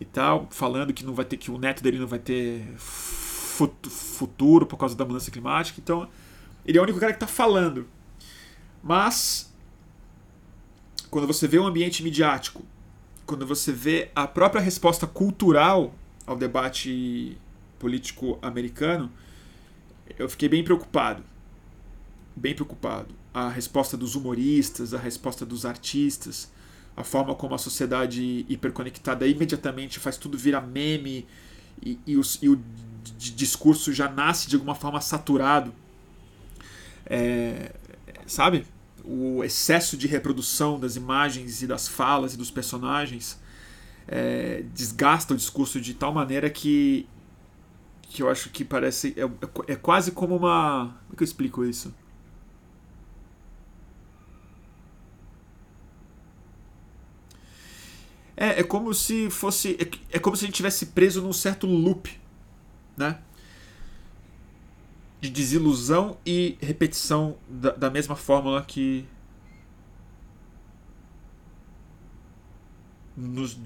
[0.00, 4.66] e tal, falando que não vai ter que o neto dele não vai ter futuro
[4.66, 5.80] por causa da mudança climática.
[5.80, 6.08] Então,
[6.64, 7.86] ele é o único cara que está falando.
[8.82, 9.54] Mas
[11.08, 12.64] quando você vê o ambiente midiático,
[13.24, 15.94] quando você vê a própria resposta cultural
[16.26, 17.38] ao debate
[17.78, 19.12] político americano,
[20.18, 21.22] eu fiquei bem preocupado
[22.36, 23.14] bem preocupado.
[23.32, 26.50] A resposta dos humoristas, a resposta dos artistas,
[26.96, 31.26] a forma como a sociedade hiperconectada imediatamente faz tudo virar meme
[31.82, 32.60] e, e, os, e o
[33.18, 35.74] discurso já nasce de alguma forma saturado.
[37.04, 37.72] É,
[38.26, 38.66] sabe?
[39.04, 43.38] O excesso de reprodução das imagens e das falas e dos personagens
[44.08, 47.06] é, desgasta o discurso de tal maneira que
[48.08, 51.64] que eu acho que parece é, é quase como uma como é que eu explico
[51.64, 51.92] isso
[58.36, 59.76] É, é como se fosse.
[59.80, 62.10] É, é como se a gente tivesse preso num certo loop,
[62.96, 63.18] né?
[65.20, 69.06] De desilusão e repetição da, da mesma fórmula que.
[73.16, 73.58] nos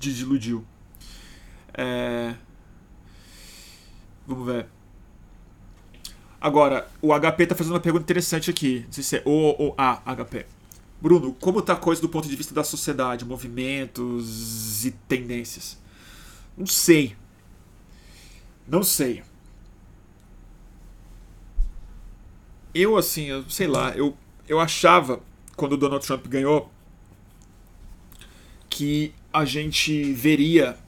[0.00, 0.64] desiludiu.
[1.72, 2.34] É...
[4.26, 4.66] Vamos ver.
[6.40, 8.82] Agora, o HP está fazendo uma pergunta interessante aqui.
[8.86, 10.46] Não sei se é O ou A, HP.
[11.00, 15.78] Bruno, como está a coisa do ponto de vista da sociedade, movimentos e tendências?
[16.56, 17.14] Não sei.
[18.66, 19.22] Não sei.
[22.74, 24.16] Eu, assim, eu, sei lá, eu,
[24.48, 25.20] eu achava,
[25.56, 26.70] quando o Donald Trump ganhou,
[28.68, 30.78] que a gente veria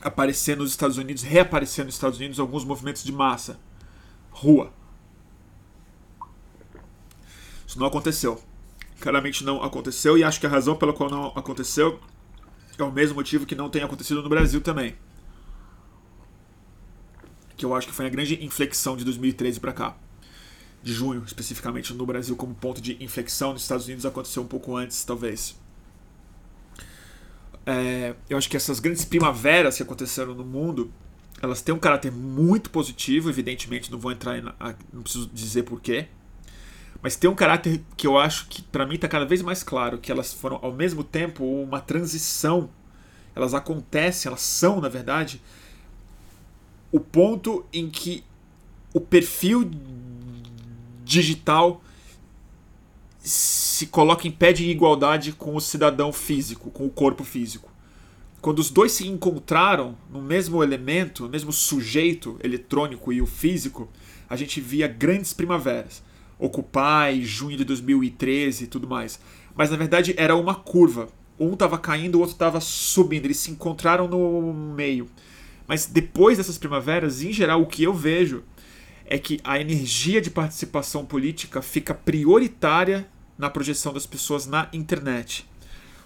[0.00, 3.58] aparecer nos Estados Unidos, reaparecer nos Estados Unidos alguns movimentos de massa,
[4.30, 4.72] rua.
[7.66, 8.42] Isso não aconteceu.
[9.00, 11.98] Claramente não aconteceu e acho que a razão pela qual não aconteceu
[12.78, 14.94] é o mesmo motivo que não tem acontecido no Brasil também.
[17.56, 19.96] Que eu acho que foi a grande inflexão de 2013 para cá.
[20.82, 23.52] De junho, especificamente no Brasil, como ponto de inflexão.
[23.52, 25.58] Nos Estados Unidos aconteceu um pouco antes, talvez.
[27.66, 30.90] É, eu acho que essas grandes primaveras que aconteceram no mundo,
[31.42, 34.42] elas têm um caráter muito positivo, evidentemente, não vou entrar em,
[34.92, 36.08] não preciso dizer porquê,
[37.02, 39.98] mas tem um caráter que eu acho que para mim está cada vez mais claro,
[39.98, 42.68] que elas foram ao mesmo tempo uma transição,
[43.34, 45.40] elas acontecem, elas são, na verdade,
[46.92, 48.24] o ponto em que
[48.92, 49.70] o perfil
[51.04, 51.82] digital
[53.18, 57.70] se coloca em pé de igualdade com o cidadão físico, com o corpo físico.
[58.40, 63.88] Quando os dois se encontraram no mesmo elemento, no mesmo sujeito eletrônico e o físico,
[64.28, 66.02] a gente via grandes primaveras.
[66.40, 69.20] Occupy, junho de 2013 e tudo mais.
[69.54, 71.08] Mas na verdade era uma curva.
[71.38, 73.26] Um estava caindo, o outro estava subindo.
[73.26, 75.08] Eles se encontraram no meio.
[75.66, 78.42] Mas depois dessas primaveras, em geral, o que eu vejo
[79.06, 85.48] é que a energia de participação política fica prioritária na projeção das pessoas na internet.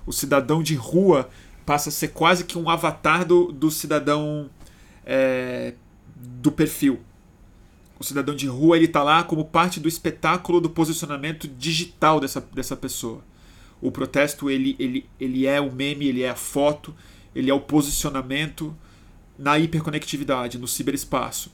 [0.07, 1.28] O cidadão de rua
[1.66, 4.51] passa a ser quase que um avatar do, do cidadão
[5.05, 5.74] é,
[6.16, 7.01] do perfil.
[7.99, 12.40] O cidadão de rua ele está lá como parte do espetáculo do posicionamento digital dessa,
[12.40, 13.24] dessa pessoa.
[13.80, 16.95] O protesto ele, ele, ele é o meme, ele é a foto,
[17.34, 18.74] ele é o posicionamento
[19.38, 21.51] na hiperconectividade, no ciberespaço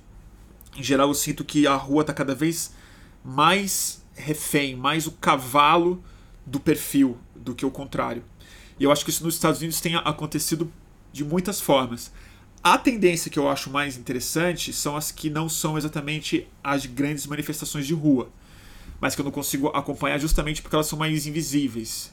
[0.76, 2.74] em geral eu sinto que a rua está cada vez
[3.24, 6.02] mais refém, mais o cavalo
[6.46, 8.24] do perfil do que o contrário.
[8.78, 10.72] E eu acho que isso nos Estados Unidos tem acontecido
[11.12, 12.12] de muitas formas.
[12.62, 17.26] A tendência que eu acho mais interessante são as que não são exatamente as grandes
[17.26, 18.30] manifestações de rua,
[19.00, 22.12] mas que eu não consigo acompanhar justamente porque elas são mais invisíveis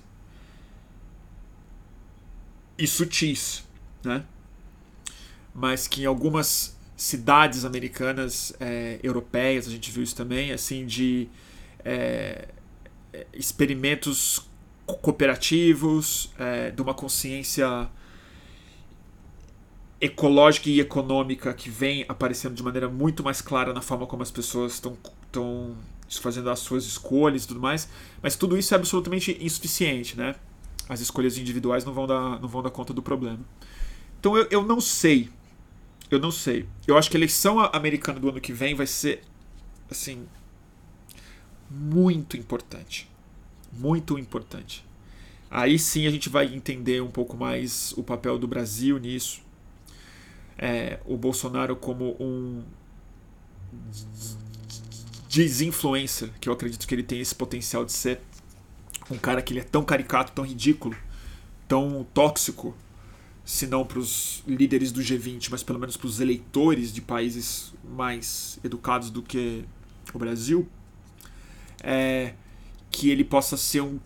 [2.78, 3.64] e sutis,
[4.04, 4.24] né?
[5.54, 11.28] Mas que em algumas cidades americanas, é, europeias, a gente viu isso também, assim, de
[11.84, 12.48] é,
[13.34, 14.48] experimentos
[14.86, 17.89] cooperativos, é, de uma consciência
[20.00, 24.32] ecológica e econômica que vem aparecendo de maneira muito mais clara na forma como as
[24.32, 24.98] pessoas estão
[26.22, 27.89] fazendo as suas escolhas e tudo mais,
[28.22, 30.36] mas tudo isso é absolutamente insuficiente, né?
[30.88, 33.39] As escolhas individuais não vão dar, não vão dar conta do problema.
[34.20, 35.30] Então eu, eu não sei
[36.10, 36.66] eu não sei.
[36.88, 39.22] Eu acho que a eleição americana do ano que vem vai ser,
[39.89, 40.26] assim,
[41.70, 43.10] muito importante.
[43.74, 44.86] Muito importante.
[45.50, 49.41] Aí sim a gente vai entender um pouco mais o papel do Brasil nisso.
[50.58, 52.64] É, o Bolsonaro como um
[55.30, 58.20] desinfluencer, que eu acredito que ele tem esse potencial de ser
[59.10, 60.95] um cara que ele é tão caricato, tão ridículo,
[61.68, 62.76] tão tóxico,
[63.45, 67.74] se não para os líderes do G20, mas pelo menos para os eleitores de países
[67.84, 69.64] mais educados do que
[70.14, 70.68] o Brasil,
[71.82, 72.34] é,
[72.91, 73.99] que ele possa ser um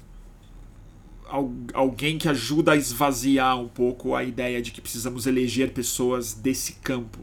[1.73, 6.73] alguém que ajuda a esvaziar um pouco a ideia de que precisamos eleger pessoas desse
[6.73, 7.19] campo.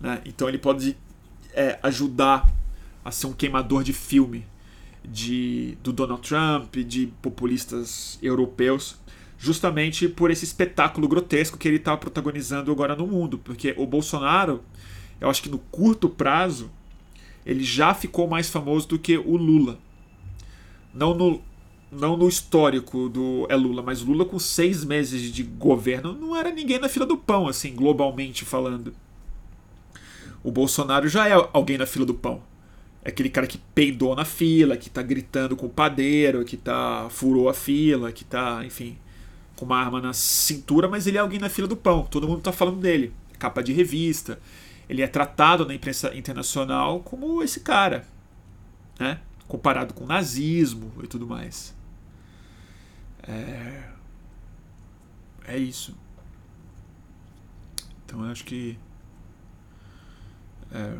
[0.00, 0.20] Né?
[0.24, 0.96] Então ele pode
[1.52, 2.50] é, ajudar
[3.04, 4.44] a ser um queimador de filme
[5.04, 8.96] de, do Donald Trump, de populistas europeus,
[9.38, 13.38] justamente por esse espetáculo grotesco que ele está protagonizando agora no mundo.
[13.38, 14.62] Porque o Bolsonaro,
[15.20, 16.70] eu acho que no curto prazo,
[17.44, 19.78] ele já ficou mais famoso do que o Lula.
[20.92, 21.40] Não no,
[21.90, 26.50] não no histórico do é Lula, mas Lula com seis meses de governo não era
[26.50, 28.94] ninguém na fila do pão, assim, globalmente falando.
[30.42, 32.42] O Bolsonaro já é alguém na fila do pão.
[33.04, 37.08] É aquele cara que peidou na fila, que tá gritando com o padeiro, que tá
[37.10, 38.96] furou a fila, que tá, enfim,
[39.56, 42.06] com uma arma na cintura, mas ele é alguém na fila do pão.
[42.10, 43.12] Todo mundo está falando dele.
[43.38, 44.38] Capa de revista.
[44.88, 48.06] Ele é tratado na imprensa internacional como esse cara,
[48.98, 49.20] né?
[49.48, 51.74] Comparado com o nazismo e tudo mais.
[53.30, 53.92] É,
[55.46, 55.96] é isso.
[58.04, 58.78] Então eu acho que
[60.72, 60.96] é...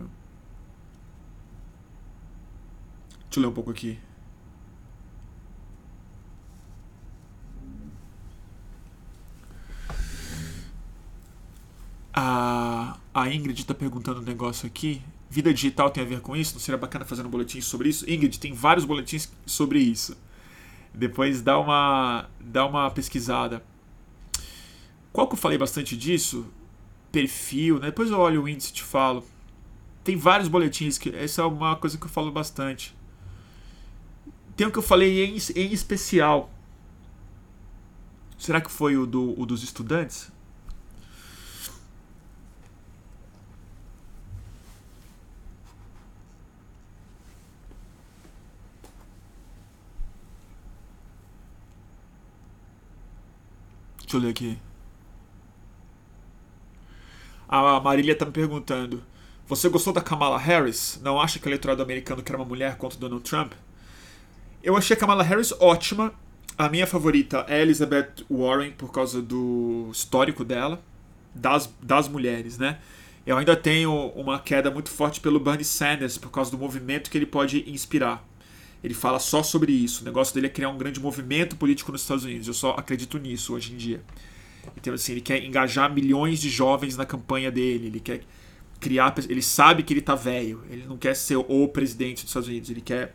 [3.25, 3.99] Deixa eu ler um pouco aqui.
[12.13, 15.01] a, a Ingrid está perguntando um negócio aqui.
[15.31, 16.55] Vida digital tem a ver com isso?
[16.55, 18.09] Não seria bacana fazer um boletim sobre isso?
[18.11, 20.17] Ingrid, tem vários boletins sobre isso.
[20.93, 23.63] Depois dá uma, dá uma pesquisada.
[25.13, 26.47] Qual que eu falei bastante disso?
[27.11, 27.87] Perfil, né?
[27.87, 29.25] Depois eu olho o índice e te falo.
[30.03, 32.97] Tem vários boletins, que essa é uma coisa que eu falo bastante.
[34.57, 36.51] Tem o que eu falei em, em especial.
[38.39, 40.33] Será que foi o, do, o dos estudantes?
[54.11, 54.59] Deixa eu ler aqui.
[57.49, 59.05] A Marília tá me perguntando:
[59.47, 60.99] Você gostou da Kamala Harris?
[61.01, 63.53] Não acha que o eleitorado americano quer uma mulher contra Donald Trump?
[64.65, 66.13] Eu achei a Kamala Harris ótima.
[66.59, 70.83] A minha favorita é Elizabeth Warren por causa do histórico dela,
[71.33, 72.81] das, das mulheres, né?
[73.25, 77.17] Eu ainda tenho uma queda muito forte pelo Bernie Sanders por causa do movimento que
[77.17, 78.29] ele pode inspirar.
[78.83, 80.03] Ele fala só sobre isso.
[80.03, 82.49] O negócio dele é criar um grande movimento político nos Estados Unidos.
[82.49, 84.03] Eu só acredito nisso hoje em dia.
[84.77, 87.89] Então, assim, ele quer engajar milhões de jovens na campanha dele.
[87.89, 88.23] Ele quer
[88.81, 89.15] criar.
[89.29, 90.63] Ele sabe que ele tá velho.
[90.71, 92.71] Ele não quer ser o presidente dos Estados Unidos.
[92.71, 93.15] Ele quer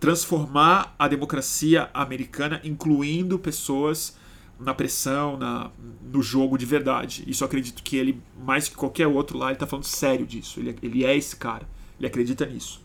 [0.00, 4.16] transformar a democracia americana, incluindo pessoas
[4.58, 5.70] na pressão, na,
[6.02, 7.24] no jogo de verdade.
[7.26, 10.58] Isso eu acredito que ele, mais que qualquer outro lá, ele tá falando sério disso.
[10.58, 11.68] Ele, ele é esse cara.
[11.98, 12.81] Ele acredita nisso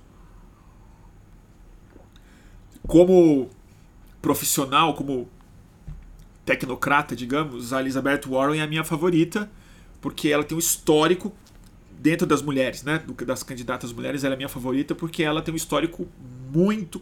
[2.88, 3.50] como
[4.22, 5.30] profissional, como
[6.46, 9.52] tecnocrata, digamos, a Elizabeth Warren é a minha favorita,
[10.00, 11.34] porque ela tem um histórico
[12.00, 15.54] dentro das mulheres, né, das candidatas mulheres, ela é a minha favorita porque ela tem
[15.54, 16.08] um histórico
[16.54, 17.02] muito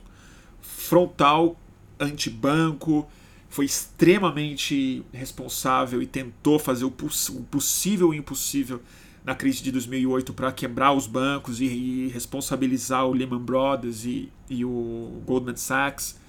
[0.61, 1.55] frontal,
[1.99, 3.07] antibanco,
[3.49, 8.81] foi extremamente responsável e tentou fazer o, poss o possível e o impossível
[9.25, 14.31] na crise de 2008 para quebrar os bancos e, e, responsabilizar o Lehman Brothers e,
[14.47, 16.19] e, o Goldman Sachs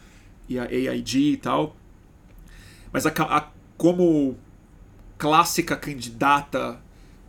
[0.49, 1.77] e a AIG e tal.
[2.91, 4.37] Mas a, a, como
[5.19, 6.81] clássica candidata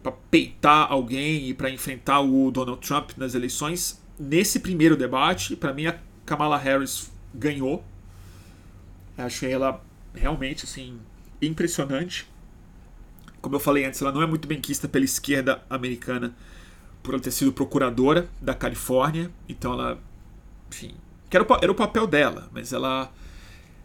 [0.02, 5.74] para peitar alguém e para enfrentar o Donald Trump nas eleições, nesse primeiro debate, para
[5.74, 7.84] mim a Kamala Harris ganhou.
[9.18, 10.98] Achei ela realmente assim
[11.42, 12.26] impressionante
[13.48, 16.36] como eu falei antes, ela não é muito benquista pela esquerda americana
[17.02, 19.32] por ela ter sido procuradora da Califórnia.
[19.48, 19.98] Então ela.
[20.70, 20.94] Enfim.
[21.30, 23.10] Que era o, era o papel dela, mas ela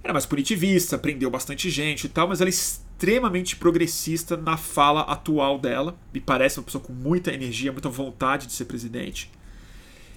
[0.02, 5.02] era mais punitivista, prendeu bastante gente e tal, mas ela é extremamente progressista na fala
[5.02, 5.96] atual dela.
[6.12, 9.30] Me parece uma pessoa com muita energia, muita vontade de ser presidente.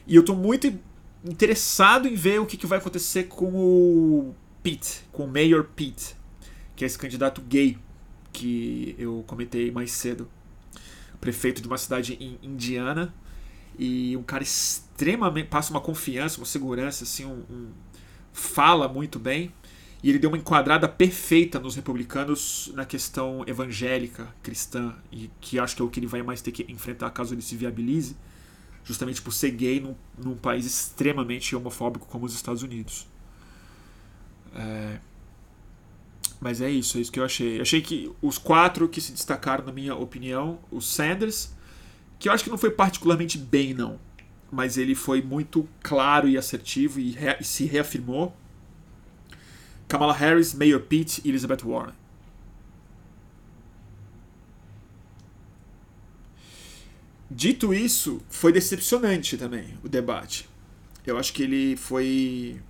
[0.07, 0.73] E eu estou muito
[1.23, 6.15] interessado em ver o que, que vai acontecer com o Pete, com o Mayor Pete,
[6.75, 7.77] que é esse candidato gay
[8.35, 10.27] que eu comentei mais cedo.
[11.21, 13.13] Prefeito de uma cidade em Indiana.
[13.79, 15.47] E um cara extremamente.
[15.47, 17.71] passa uma confiança, uma segurança, assim, um, um,
[18.33, 19.53] fala muito bem.
[20.03, 25.75] E ele deu uma enquadrada perfeita nos republicanos na questão evangélica, cristã, e que acho
[25.75, 28.15] que é o que ele vai mais ter que enfrentar caso ele se viabilize,
[28.83, 33.07] justamente por ser gay num, num país extremamente homofóbico como os Estados Unidos.
[34.53, 34.99] É,
[36.45, 37.57] mas é isso, é isso que eu achei.
[37.57, 41.51] Eu achei que os quatro que se destacaram, na minha opinião, o Sanders,
[42.19, 43.99] que eu acho que não foi particularmente bem, não.
[44.51, 48.37] Mas ele foi muito claro e assertivo e, e se reafirmou.
[49.87, 51.95] Kamala Harris, Mayor Pete e Elizabeth Warren.
[57.27, 60.47] Dito isso, foi decepcionante também o debate.
[61.07, 62.61] Eu acho que ele foi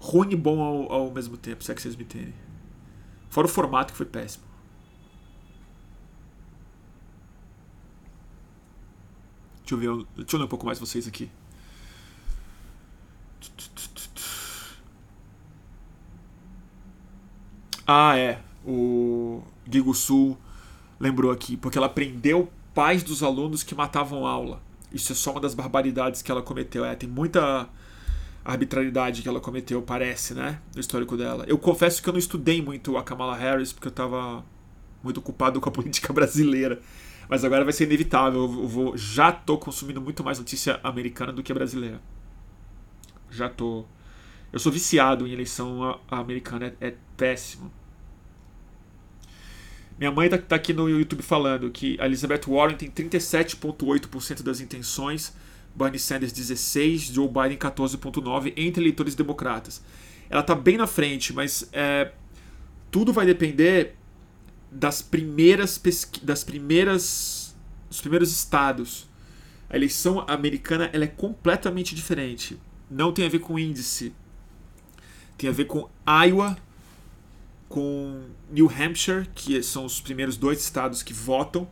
[0.00, 2.43] ruim e bom ao, ao mesmo tempo, se é que vocês me entendem.
[3.34, 4.44] Fora o formato que foi péssimo.
[9.58, 11.28] Deixa eu ver, deixa eu ler um pouco mais vocês aqui.
[17.84, 18.40] Ah, é.
[18.64, 20.38] O Gigo Sul
[21.00, 24.62] lembrou aqui, porque ela prendeu pais dos alunos que matavam aula.
[24.92, 26.84] Isso é só uma das barbaridades que ela cometeu.
[26.84, 27.68] É, tem muita
[28.44, 30.60] arbitrariedade que ela cometeu, parece, né?
[30.74, 31.44] No histórico dela.
[31.48, 34.44] Eu confesso que eu não estudei muito a Kamala Harris, porque eu estava
[35.02, 36.80] muito ocupado com a política brasileira.
[37.28, 38.42] Mas agora vai ser inevitável.
[38.42, 42.00] Eu vou, já tô consumindo muito mais notícia americana do que brasileira.
[43.30, 43.86] Já tô.
[44.52, 47.72] Eu sou viciado em eleição americana, é, é péssimo.
[49.98, 54.60] Minha mãe tá, tá, aqui no YouTube falando que a Elizabeth Warren tem 37,8% das
[54.60, 55.34] intenções
[55.74, 59.82] Bernie Sanders 16, Joe Biden 14,9 entre eleitores democratas.
[60.30, 62.12] Ela está bem na frente, mas é,
[62.90, 63.96] tudo vai depender
[64.70, 65.80] das primeiras
[66.22, 67.54] das primeiras
[67.88, 69.08] dos primeiros estados.
[69.68, 72.58] A eleição americana ela é completamente diferente.
[72.90, 74.12] Não tem a ver com índice.
[75.36, 76.56] Tem a ver com Iowa,
[77.68, 81.68] com New Hampshire, que são os primeiros dois estados que votam.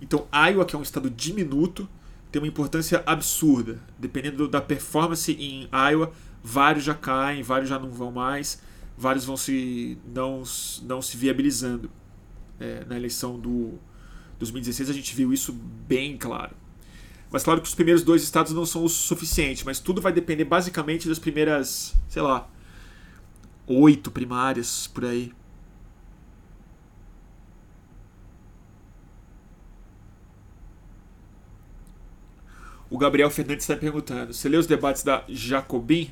[0.00, 1.88] Então, Iowa, que é um estado diminuto,
[2.30, 3.80] tem uma importância absurda.
[3.98, 6.12] Dependendo da performance em Iowa,
[6.42, 8.62] vários já caem, vários já não vão mais,
[8.96, 10.42] vários vão se não,
[10.82, 11.90] não se viabilizando.
[12.60, 13.78] É, na eleição do
[14.38, 16.54] 2016 a gente viu isso bem claro.
[17.30, 20.44] Mas claro que os primeiros dois estados não são o suficiente, mas tudo vai depender
[20.44, 22.48] basicamente das primeiras, sei lá,
[23.66, 25.32] oito primárias por aí.
[32.90, 36.10] O Gabriel Fernandes está perguntando: você lê os debates da Jacobin?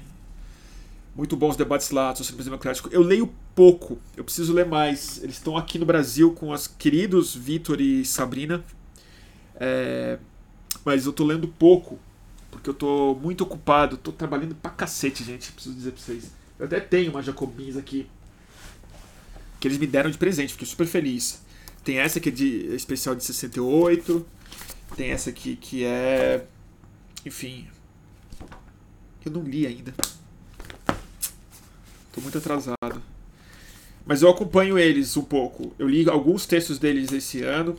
[1.15, 2.91] Muito bons debates lá, socialismo democrático.
[2.93, 5.23] Eu leio pouco, eu preciso ler mais.
[5.23, 8.63] Eles estão aqui no Brasil com os queridos Vitor e Sabrina.
[9.55, 10.19] É,
[10.85, 11.99] mas eu tô lendo pouco,
[12.51, 16.31] porque eu tô muito ocupado, tô trabalhando pra cacete, gente, preciso dizer pra vocês.
[16.59, 18.07] Eu até tenho uma Jacobins aqui,
[19.59, 21.41] que eles me deram de presente, fiquei super feliz.
[21.83, 24.27] Tem essa aqui de especial de 68,
[24.97, 26.45] tem essa aqui que é.
[27.27, 27.67] Enfim.
[29.25, 29.93] Eu não li ainda.
[32.13, 33.03] Tô muito atrasado.
[34.07, 35.75] Mas eu acompanho eles um pouco.
[35.77, 37.77] Eu li alguns textos deles esse ano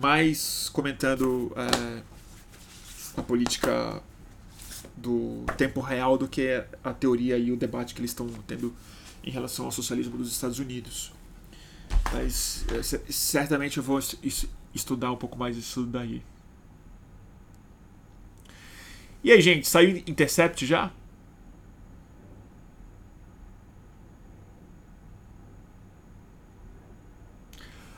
[0.00, 2.02] mais comentando é,
[3.16, 4.00] a política
[4.96, 8.72] do tempo real do que a teoria e o debate que eles estão tendo
[9.24, 11.12] em relação ao socialismo dos Estados Unidos.
[12.12, 13.98] Mas é, certamente eu vou
[14.72, 16.22] estudar um pouco mais isso daí.
[19.24, 20.90] E aí, gente, saiu Intercept já?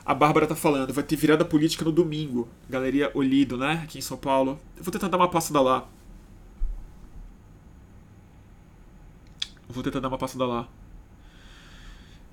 [0.05, 2.47] A Bárbara tá falando, vai ter virada política no domingo.
[2.69, 3.81] Galeria Olido, né?
[3.83, 4.59] Aqui em São Paulo.
[4.77, 5.87] Eu vou tentar dar uma passada lá.
[9.75, 10.67] vou tentar dar uma passada lá.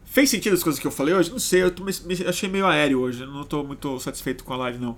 [0.04, 1.30] Fez sentido as coisas que eu falei hoje?
[1.30, 3.22] Não sei, eu me, me, achei meio aéreo hoje.
[3.22, 4.96] Eu não tô muito satisfeito com a live, não.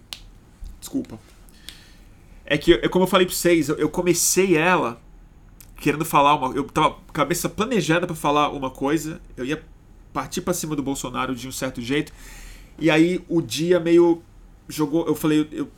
[0.78, 1.18] Desculpa.
[2.44, 5.00] É que, é como eu falei pra vocês, eu, eu comecei ela
[5.76, 6.54] querendo falar uma.
[6.54, 9.20] Eu tava cabeça planejada para falar uma coisa.
[9.36, 9.62] Eu ia
[10.12, 12.12] partir para cima do Bolsonaro de um certo jeito.
[12.78, 14.22] E aí o dia meio
[14.68, 15.06] jogou.
[15.06, 15.70] Eu falei, eu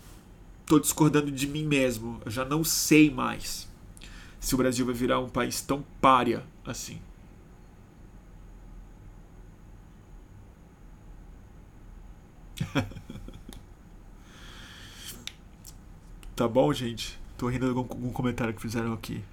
[0.67, 2.21] tô discordando de mim mesmo.
[2.25, 3.69] Eu já não sei mais
[4.41, 7.01] se o Brasil vai virar um país tão párea assim.
[16.37, 17.19] tá bom, gente?
[17.39, 19.25] Tô rindo de algum comentário que fizeram aqui.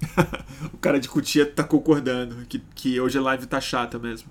[0.72, 4.28] o cara de Cutia tá concordando que, que hoje a live tá chata mesmo.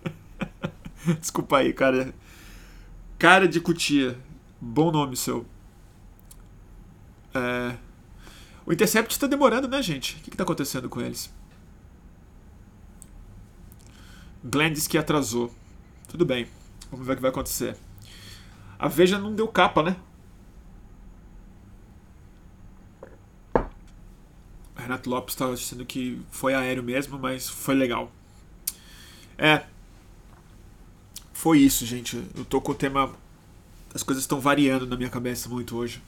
[1.20, 2.14] Desculpa aí, cara.
[3.18, 4.18] Cara de Cutia.
[4.60, 5.46] Bom nome seu.
[7.34, 7.76] É...
[8.66, 10.16] O Intercept tá demorando, né, gente?
[10.16, 11.32] O que, que tá acontecendo com eles?
[14.44, 15.54] Glenn que atrasou.
[16.08, 16.46] Tudo bem.
[16.90, 17.76] Vamos ver o que vai acontecer.
[18.78, 19.96] A Veja não deu capa, né?
[24.76, 28.10] Renato Lopes estava dizendo que foi aéreo mesmo, mas foi legal.
[29.36, 29.64] É.
[31.32, 32.16] Foi isso, gente.
[32.34, 33.14] Eu tô com o tema.
[33.94, 36.02] As coisas estão variando na minha cabeça muito hoje.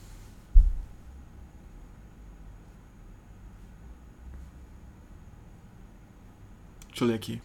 [6.89, 7.41] Deixa eu ler aqui.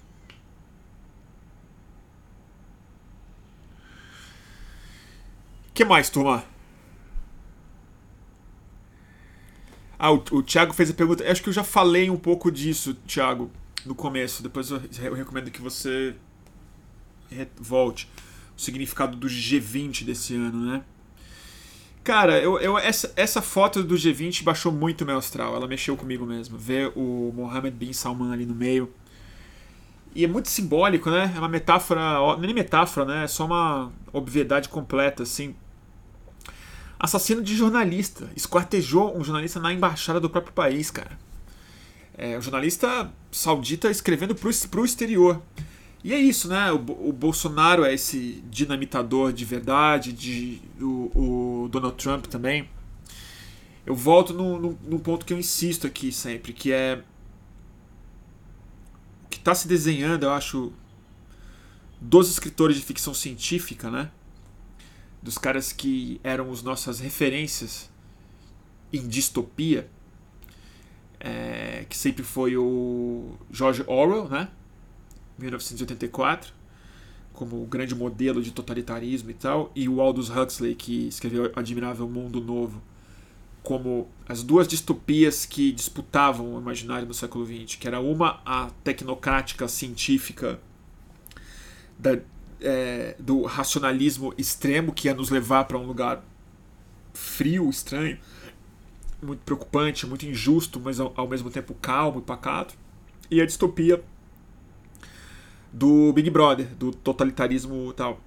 [5.78, 6.43] Que mais, turma?
[9.99, 11.23] Ah, o, o Thiago fez a pergunta.
[11.32, 13.51] Acho que eu já falei um pouco disso, Thiago,
[13.86, 14.41] no começo.
[14.41, 16.15] Depois eu, eu recomendo que você
[17.59, 18.09] volte.
[18.57, 20.84] O significado do G20 desse ano, né?
[22.03, 25.55] Cara, eu, eu, essa, essa foto do G20 baixou muito meu astral.
[25.55, 26.57] Ela mexeu comigo mesmo.
[26.57, 28.91] Ver o Mohammed bin Salman ali no meio.
[30.15, 31.32] E é muito simbólico, né?
[31.36, 32.01] É uma metáfora.
[32.36, 33.23] É nem metáfora, né?
[33.25, 35.55] É só uma obviedade completa, assim
[37.00, 38.30] assassino de jornalista.
[38.36, 41.18] Esquartejou um jornalista na embaixada do próprio país, cara.
[42.18, 45.41] É, um jornalista saudita escrevendo pro, pro exterior.
[46.04, 46.72] E é isso, né?
[46.72, 52.70] O, o Bolsonaro é esse dinamitador de verdade, de, o, o Donald Trump também.
[53.86, 57.02] Eu volto num, ponto que eu insisto aqui sempre, que é
[59.24, 60.74] o que está se desenhando, eu acho,
[62.02, 64.12] dos escritores de ficção científica, né?
[65.28, 67.89] Dos caras que eram as nossas referências
[68.93, 69.89] em distopia,
[71.19, 74.47] é, que sempre foi o George Orwell, né?
[75.38, 76.53] 1984,
[77.34, 82.07] como o grande modelo de totalitarismo e tal, e o Aldous Huxley, que escreveu Admirável
[82.07, 82.82] Mundo Novo,
[83.61, 88.69] como as duas distopias que disputavam o imaginário do século XX, que era uma a
[88.82, 90.57] tecnocrática científica
[91.99, 92.17] da,
[92.62, 96.24] é, do racionalismo extremo que ia nos levar para um lugar
[97.14, 98.18] frio, estranho,
[99.22, 102.76] muito preocupante, muito injusto, mas ao, ao mesmo tempo calmo e pacato,
[103.30, 104.03] e a distopia
[105.72, 108.22] do Big Brother, do totalitarismo tal.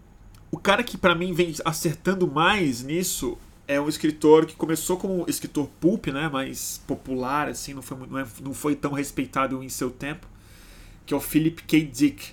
[0.50, 5.24] O cara que para mim vem acertando mais nisso é um escritor que começou como
[5.28, 9.68] escritor pulp, né, mais popular assim, não foi não, é, não foi tão respeitado em
[9.68, 10.26] seu tempo,
[11.06, 11.82] que é o Philip K.
[11.84, 12.32] Dick,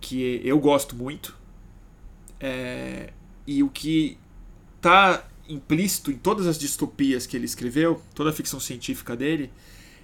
[0.00, 1.36] que eu gosto muito.
[2.40, 3.12] É,
[3.46, 4.18] e o que
[4.80, 9.50] tá implícito em todas as distopias que ele escreveu, toda a ficção científica dele,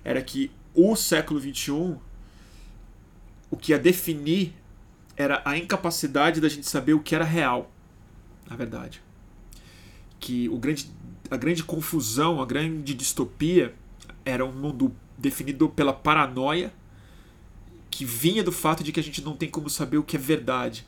[0.03, 1.97] era que o século XXI,
[3.51, 4.55] o que ia definir
[5.17, 7.71] era a incapacidade da gente saber o que era real,
[8.49, 9.03] na verdade.
[10.19, 10.91] Que o grande,
[11.31, 13.75] a grande confusão, a grande distopia
[14.25, 16.73] era um mundo definido pela paranoia
[17.95, 20.19] que vinha do fato de que a gente não tem como saber o que é
[20.19, 20.85] verdade.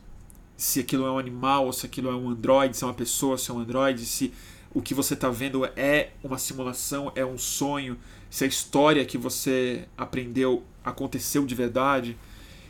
[0.57, 3.39] Se aquilo é um animal, ou se aquilo é um androide, se é uma pessoa,
[3.39, 4.33] se é um androide, se
[4.75, 7.97] o que você está vendo é uma simulação, é um sonho,
[8.29, 12.19] se a história que você aprendeu aconteceu de verdade.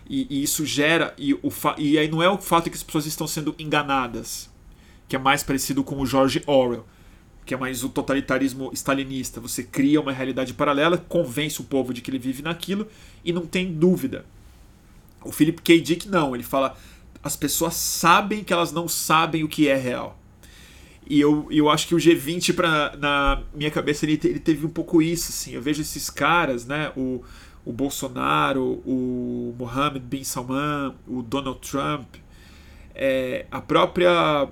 [0.06, 1.14] E, e isso gera.
[1.16, 4.50] E, o e aí não é o fato que as pessoas estão sendo enganadas,
[5.08, 6.84] que é mais parecido com o George Orwell,
[7.46, 9.40] que é mais o totalitarismo stalinista.
[9.40, 12.88] Você cria uma realidade paralela, convence o povo de que ele vive naquilo
[13.24, 14.26] e não tem dúvida.
[15.24, 15.80] O Philip K.
[15.80, 16.76] Dick não, ele fala
[17.22, 20.18] as pessoas sabem que elas não sabem o que é real.
[21.08, 24.70] E eu, eu acho que o G20, pra, na minha cabeça, ele, ele teve um
[24.70, 25.30] pouco isso.
[25.30, 25.52] Assim.
[25.52, 26.92] Eu vejo esses caras, né?
[26.96, 27.22] O,
[27.64, 32.16] o Bolsonaro, o Mohammed bin Salman, o Donald Trump,
[32.94, 34.48] é, a própria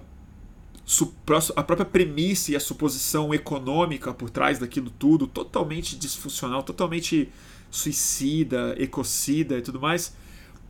[1.56, 7.30] a própria premissa e a suposição econômica por trás daquilo tudo, totalmente disfuncional, totalmente
[7.70, 10.14] suicida, ecocida e tudo mais.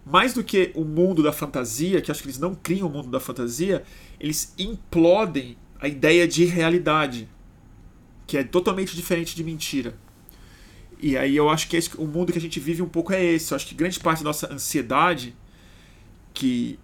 [0.06, 3.08] Mais do que o mundo da fantasia, que acho que eles não criam o mundo
[3.08, 3.82] da fantasia,
[4.20, 7.28] eles implodem a ideia de realidade,
[8.26, 9.98] que é totalmente diferente de mentira.
[11.00, 13.22] E aí eu acho que esse, o mundo que a gente vive um pouco é
[13.22, 13.52] esse.
[13.52, 15.34] Eu acho que grande parte da nossa ansiedade,
[16.32, 16.78] que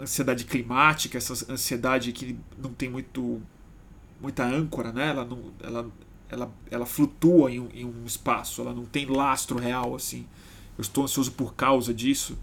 [0.00, 3.40] ansiedade climática, essa ansiedade que não tem muito
[4.20, 5.10] muita âncora, né?
[5.10, 5.90] Ela não, ela,
[6.28, 10.26] ela, ela flutua em um, em um espaço, ela não tem lastro real assim.
[10.76, 12.38] Eu estou ansioso por causa disso,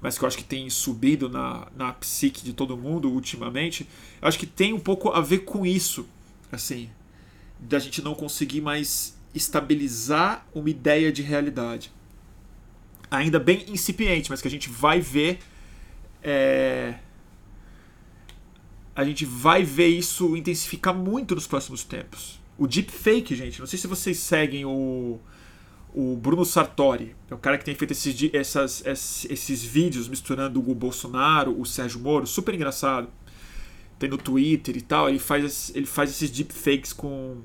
[0.00, 3.88] mas que eu acho que tem subido na, na psique de todo mundo ultimamente.
[4.20, 6.06] Eu acho que tem um pouco a ver com isso,
[6.52, 6.90] assim,
[7.58, 11.90] da gente não conseguir mais estabilizar uma ideia de realidade.
[13.10, 15.40] Ainda bem incipiente, mas que a gente vai ver
[16.24, 16.94] é...
[18.96, 22.40] A gente vai ver isso intensificar muito nos próximos tempos.
[22.56, 25.18] O deepfake, gente, não sei se vocês seguem o,
[25.92, 30.74] o Bruno Sartori, é o cara que tem feito esses, essas, esses, vídeos misturando o
[30.74, 33.08] Bolsonaro, o Sérgio Moro, super engraçado.
[33.98, 37.42] Tem no Twitter e tal, ele faz, ele faz esses deepfakes com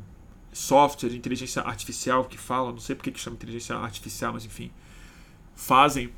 [0.53, 4.71] software de inteligência artificial que fala, não sei porque que chama inteligência artificial, mas enfim,
[5.55, 6.11] fazem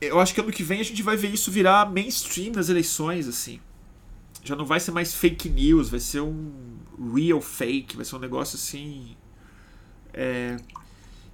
[0.00, 3.26] eu acho que ano que vem a gente vai ver isso virar mainstream nas eleições,
[3.28, 3.60] assim.
[4.42, 6.52] Já não vai ser mais fake news, vai ser um
[7.14, 9.16] real fake, vai ser um negócio assim.
[10.12, 10.56] É,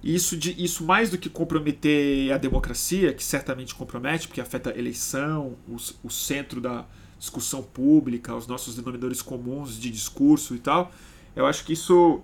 [0.03, 4.77] isso, de, isso mais do que comprometer a democracia, que certamente compromete, porque afeta a
[4.77, 6.85] eleição, o, o centro da
[7.17, 10.91] discussão pública, os nossos denominadores comuns de discurso e tal,
[11.35, 12.21] eu acho que isso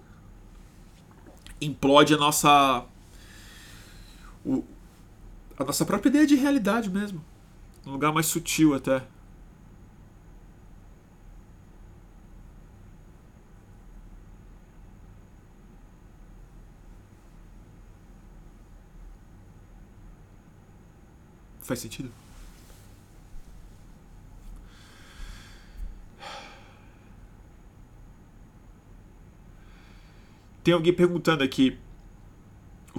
[1.61, 2.85] implode a nossa.
[5.59, 7.23] A nossa própria ideia de realidade mesmo.
[7.85, 9.03] Um lugar mais sutil até.
[21.61, 22.09] Faz sentido?
[30.63, 31.77] Tem alguém perguntando aqui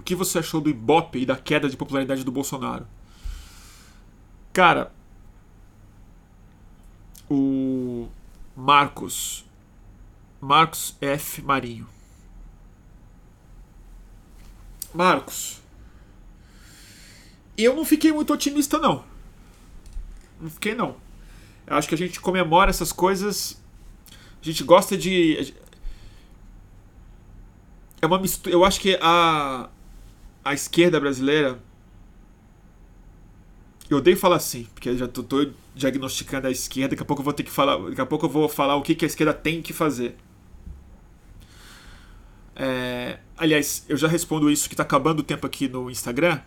[0.01, 2.87] o que você achou do Ibope e da queda de popularidade do Bolsonaro?
[4.51, 4.91] Cara,
[7.29, 8.09] o
[8.57, 9.45] Marcos
[10.41, 11.43] Marcos F.
[11.43, 11.87] Marinho.
[14.95, 15.61] Marcos,
[17.57, 19.05] eu não fiquei muito otimista não.
[20.41, 20.97] Não fiquei não.
[21.67, 23.63] Eu acho que a gente comemora essas coisas.
[24.41, 25.55] A gente gosta de
[28.01, 28.55] é uma mistura.
[28.55, 29.69] Eu acho que a
[30.51, 31.61] a esquerda brasileira
[33.89, 37.21] Eu odeio falar assim, porque eu já tô, tô diagnosticando a esquerda, daqui a pouco
[37.23, 37.77] eu vou ter que falar.
[37.89, 40.17] Daqui a pouco eu vou falar o que, que a esquerda tem que fazer.
[42.55, 46.41] É, aliás, eu já respondo isso que tá acabando o tempo aqui no Instagram.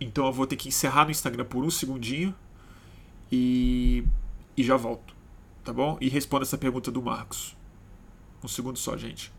[0.00, 2.34] Então eu vou ter que encerrar no Instagram por um segundinho
[3.30, 4.04] e,
[4.56, 5.14] e já volto.
[5.64, 5.98] Tá bom?
[6.00, 7.56] E respondo essa pergunta do Marcos.
[8.42, 9.30] Um segundo só, gente.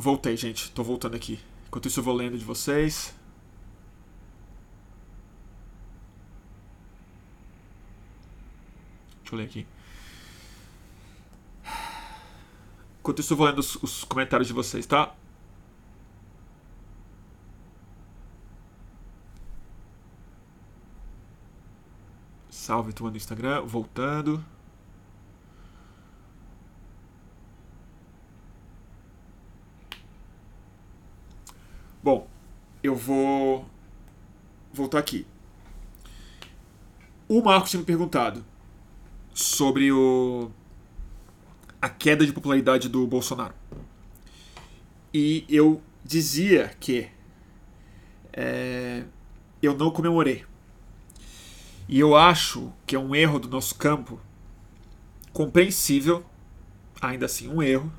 [0.00, 0.70] Voltei, gente.
[0.70, 1.38] Tô voltando aqui.
[1.66, 3.14] Enquanto isso, eu vou lendo de vocês.
[9.18, 9.66] Deixa eu ler aqui.
[13.00, 15.14] Enquanto isso, eu vou lendo os, os comentários de vocês, tá?
[22.48, 24.42] Salve turma do Instagram, voltando.
[32.02, 32.26] Bom,
[32.82, 33.68] eu vou
[34.72, 35.26] voltar aqui.
[37.28, 38.42] O Marcos tinha me perguntado
[39.34, 40.50] sobre o
[41.80, 43.54] a queda de popularidade do Bolsonaro.
[45.12, 47.08] E eu dizia que
[48.32, 49.04] é,
[49.62, 50.44] eu não comemorei.
[51.86, 54.18] E eu acho que é um erro do nosso campo,
[55.34, 56.24] compreensível,
[57.00, 57.92] ainda assim um erro,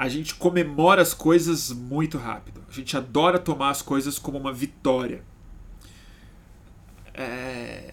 [0.00, 2.64] a gente comemora as coisas muito rápido.
[2.66, 5.22] A gente adora tomar as coisas como uma vitória.
[7.12, 7.92] É...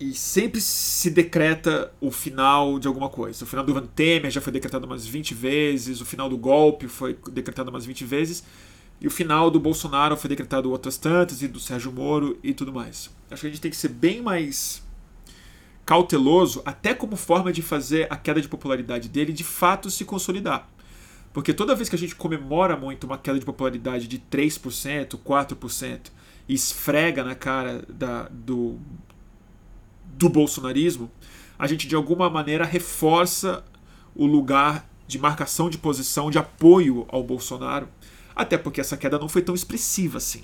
[0.00, 3.44] E sempre se decreta o final de alguma coisa.
[3.44, 6.88] O final do Van Temer já foi decretado umas 20 vezes, o final do golpe
[6.88, 8.42] foi decretado umas 20 vezes,
[9.00, 12.72] e o final do Bolsonaro foi decretado outras tantas, e do Sérgio Moro e tudo
[12.72, 13.08] mais.
[13.30, 14.82] Acho que a gente tem que ser bem mais
[15.86, 20.68] cauteloso, até como forma de fazer a queda de popularidade dele de fato se consolidar.
[21.32, 26.00] Porque toda vez que a gente comemora muito uma queda de popularidade de 3%, 4%,
[26.48, 28.78] e esfrega na cara da, do,
[30.04, 31.10] do bolsonarismo,
[31.56, 33.64] a gente de alguma maneira reforça
[34.14, 37.88] o lugar de marcação de posição, de apoio ao Bolsonaro,
[38.34, 40.42] até porque essa queda não foi tão expressiva assim.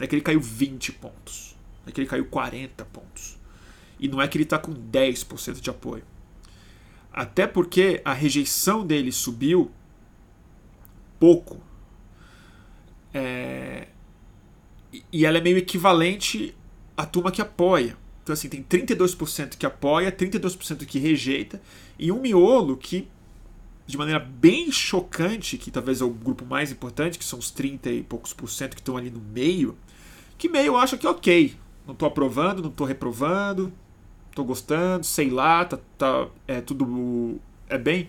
[0.00, 3.38] É que ele caiu 20 pontos, é que ele caiu 40 pontos.
[4.00, 6.02] E não é que ele está com 10% de apoio.
[7.12, 9.70] Até porque a rejeição dele subiu
[11.22, 11.60] pouco.
[13.14, 13.86] É...
[15.12, 16.52] E ela é meio equivalente
[16.96, 17.96] à turma que apoia.
[18.22, 21.62] Então, assim, tem 32% que apoia, 32% que rejeita,
[21.96, 23.08] e um miolo que,
[23.86, 27.90] de maneira bem chocante, que talvez é o grupo mais importante, que são os 30
[27.90, 29.76] e poucos por cento que estão ali no meio,
[30.36, 31.54] que meio acha que ok,
[31.86, 33.72] não estou aprovando, não estou reprovando,
[34.28, 38.08] estou gostando, sei lá, tá, tá, é tudo é bem.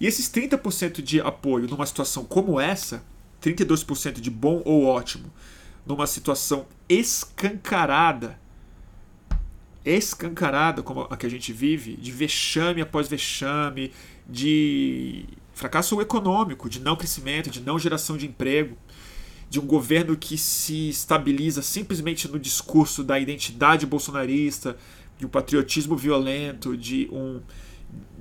[0.00, 3.02] E esses 30% de apoio numa situação como essa,
[3.42, 5.32] 32% de bom ou ótimo,
[5.84, 8.38] numa situação escancarada,
[9.84, 13.92] escancarada como a que a gente vive, de vexame após vexame,
[14.28, 18.76] de fracasso econômico, de não crescimento, de não geração de emprego,
[19.50, 24.76] de um governo que se estabiliza simplesmente no discurso da identidade bolsonarista,
[25.18, 27.40] de um patriotismo violento, de um,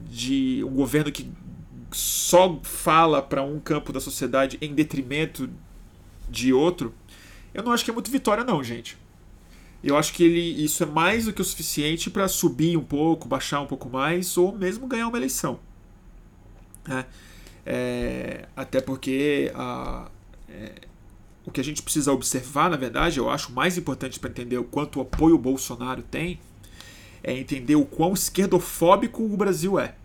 [0.10, 1.30] de um governo que
[1.98, 5.50] só fala para um campo da sociedade em detrimento
[6.30, 6.94] de outro,
[7.54, 8.96] eu não acho que é muito vitória, não, gente.
[9.84, 13.28] Eu acho que ele, isso é mais do que o suficiente para subir um pouco,
[13.28, 15.60] baixar um pouco mais, ou mesmo ganhar uma eleição.
[16.88, 17.06] É,
[17.66, 20.10] é, até porque a,
[20.48, 20.74] é,
[21.46, 24.64] o que a gente precisa observar, na verdade, eu acho mais importante para entender o
[24.64, 26.40] quanto o apoio Bolsonaro tem,
[27.24, 29.96] é entender o quão esquerdofóbico o Brasil é.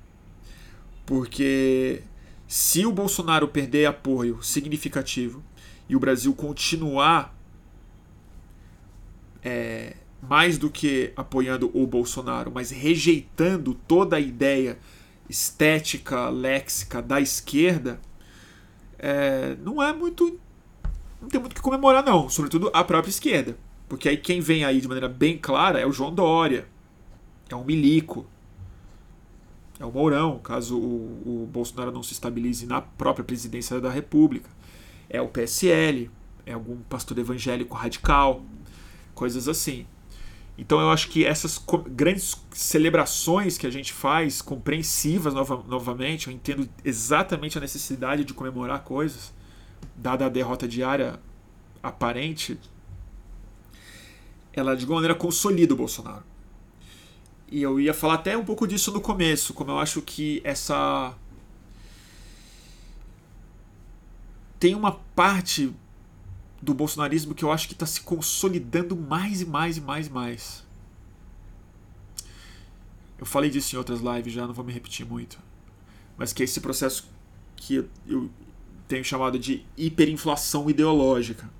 [1.04, 2.02] Porque
[2.46, 5.42] se o Bolsonaro perder apoio significativo
[5.88, 7.36] e o Brasil continuar
[9.42, 14.78] é, mais do que apoiando o Bolsonaro, mas rejeitando toda a ideia
[15.28, 18.00] estética, léxica da esquerda,
[18.98, 20.38] é, não é muito.
[21.20, 22.28] Não tem muito o que comemorar, não.
[22.28, 23.56] Sobretudo a própria esquerda.
[23.88, 26.66] Porque aí quem vem aí de maneira bem clara é o João Dória,
[27.48, 28.26] é o Milico,
[29.82, 34.48] é o Mourão, caso o, o Bolsonaro não se estabilize na própria presidência da República.
[35.10, 36.08] É o PSL,
[36.46, 38.44] é algum pastor evangélico radical,
[39.12, 39.84] coisas assim.
[40.56, 46.32] Então eu acho que essas grandes celebrações que a gente faz, compreensivas nova, novamente, eu
[46.32, 49.34] entendo exatamente a necessidade de comemorar coisas,
[49.96, 51.18] dada a derrota diária
[51.82, 52.56] aparente,
[54.52, 56.31] ela de alguma maneira consolida o Bolsonaro.
[57.52, 61.14] E eu ia falar até um pouco disso no começo, como eu acho que essa.
[64.58, 65.70] Tem uma parte
[66.62, 70.10] do bolsonarismo que eu acho que está se consolidando mais e mais e mais e
[70.10, 70.64] mais.
[73.18, 75.38] Eu falei disso em outras lives já, não vou me repetir muito.
[76.16, 77.06] Mas que é esse processo
[77.54, 78.30] que eu
[78.88, 81.50] tenho chamado de hiperinflação ideológica,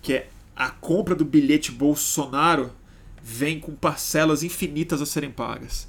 [0.00, 2.72] que é a compra do bilhete Bolsonaro
[3.22, 5.88] vem com parcelas infinitas a serem pagas,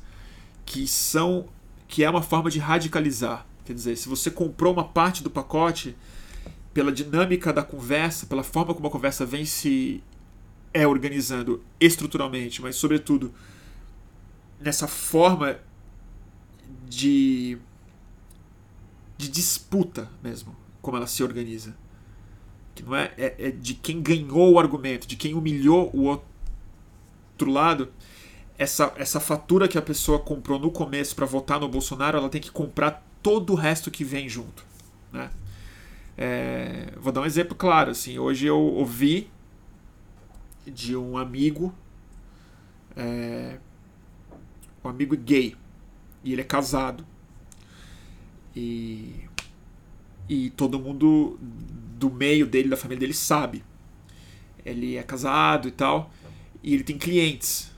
[0.65, 1.47] que são
[1.87, 3.45] que é uma forma de radicalizar.
[3.65, 5.95] Quer dizer, se você comprou uma parte do pacote,
[6.73, 10.03] pela dinâmica da conversa, pela forma como a conversa vem se
[10.73, 13.33] é organizando estruturalmente, mas sobretudo
[14.59, 15.59] nessa forma
[16.87, 17.57] de
[19.15, 21.75] de disputa mesmo, como ela se organiza.
[22.73, 26.32] Que não é, é, é de quem ganhou o argumento, de quem humilhou o outro
[27.51, 27.91] lado.
[28.57, 32.39] Essa, essa fatura que a pessoa comprou no começo para votar no Bolsonaro, ela tem
[32.39, 34.63] que comprar todo o resto que vem junto.
[35.11, 35.29] Né?
[36.17, 37.91] É, vou dar um exemplo claro.
[37.91, 39.29] Assim, hoje eu ouvi
[40.65, 41.73] de um amigo,
[42.95, 43.57] é,
[44.83, 45.55] um amigo gay,
[46.23, 47.05] e ele é casado.
[48.55, 49.27] E,
[50.29, 53.63] e todo mundo do meio dele, da família dele, sabe.
[54.65, 56.11] Ele é casado e tal,
[56.63, 57.71] e ele tem clientes.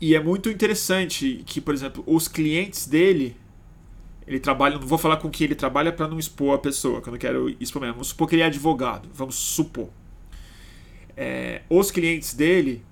[0.00, 3.36] E é muito interessante que, por exemplo, os clientes dele
[4.28, 7.08] ele trabalha, não vou falar com que ele trabalha para não expor a pessoa, que
[7.08, 7.94] eu não quero expor mesmo.
[7.94, 9.88] Vamos supor que ele é advogado, vamos supor.
[11.16, 12.84] É, os clientes dele,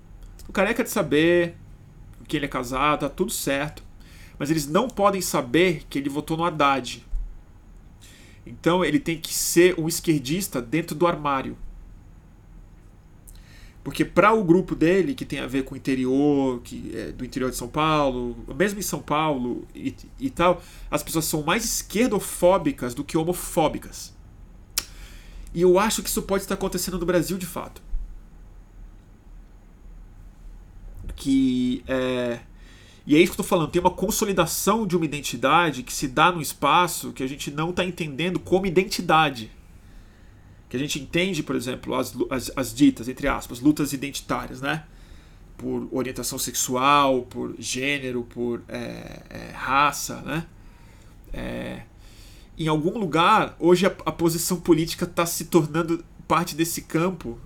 [0.49, 1.55] o careca de saber
[2.27, 3.83] que ele é casado, tá tudo certo.
[4.39, 7.05] Mas eles não podem saber que ele votou no Haddad.
[8.45, 11.55] Então ele tem que ser um esquerdista dentro do armário.
[13.87, 17.23] Porque para o grupo dele, que tem a ver com o interior, que é do
[17.23, 20.61] interior de São Paulo, mesmo em São Paulo e, e tal,
[20.91, 24.13] as pessoas são mais esquerdofóbicas do que homofóbicas.
[25.53, 27.81] E eu acho que isso pode estar acontecendo no Brasil de fato.
[31.15, 32.41] Que é,
[33.05, 36.09] e é isso que eu estou falando, tem uma consolidação de uma identidade que se
[36.09, 39.49] dá no espaço que a gente não está entendendo como identidade
[40.69, 44.83] que a gente entende, por exemplo, as, as, as, ditas, entre aspas, lutas identitárias, né?
[45.57, 50.45] Por orientação sexual, por gênero, por é, é, raça, né?
[51.31, 51.83] É,
[52.57, 57.39] em algum lugar, hoje a, a posição política está se tornando parte desse campo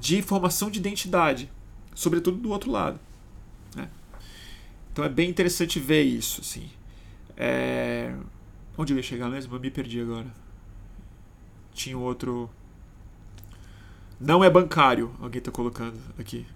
[0.00, 1.50] de formação de identidade,
[1.94, 2.98] sobretudo do outro lado.
[3.74, 3.88] Né?
[4.92, 6.40] Então é bem interessante ver isso.
[6.40, 6.68] Assim.
[7.36, 8.14] É...
[8.78, 9.54] Onde eu ia chegar mesmo?
[9.54, 10.45] Eu me perdi agora
[11.76, 12.50] tinha outro.
[14.18, 16.46] Não é bancário, alguém está colocando aqui.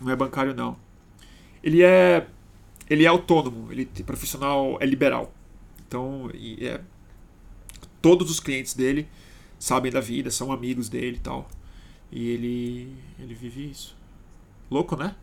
[0.00, 0.76] Não é bancário, não.
[1.62, 2.26] Ele é.
[2.90, 5.32] Ele é autônomo, ele é profissional, é liberal.
[5.86, 6.28] Então,
[6.60, 6.80] é,
[8.02, 9.08] todos os clientes dele
[9.58, 11.48] sabem da vida, são amigos dele e tal.
[12.10, 13.96] E ele, ele vive isso.
[14.70, 15.14] Louco, né?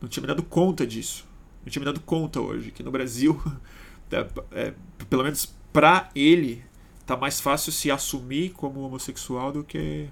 [0.00, 1.26] Não tinha me dado conta disso.
[1.64, 3.40] Não tinha me dado conta hoje que no Brasil,
[4.10, 4.74] é, é,
[5.08, 6.64] pelo menos pra ele,
[7.06, 10.08] tá mais fácil se assumir como homossexual do que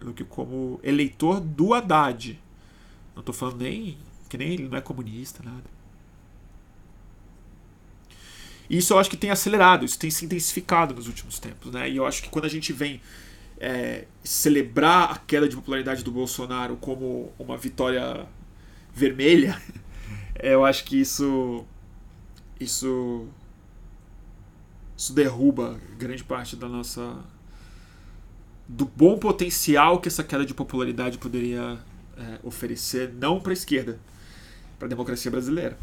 [0.00, 2.38] do que como eleitor do Haddad.
[3.14, 3.96] Não tô falando nem
[4.28, 5.64] que nem ele não é comunista, nada.
[8.68, 11.88] Isso eu acho que tem acelerado, isso tem se intensificado nos últimos tempos, né?
[11.88, 13.00] E eu acho que quando a gente vem
[13.58, 18.26] é, celebrar a queda de popularidade do Bolsonaro como uma vitória
[18.92, 19.60] vermelha,
[20.42, 21.64] eu acho que isso
[22.58, 23.28] isso
[24.96, 27.16] isso derruba grande parte da nossa
[28.68, 31.78] do bom potencial que essa queda de popularidade poderia
[32.16, 34.00] é, oferecer não para a esquerda,
[34.78, 35.78] para a democracia brasileira,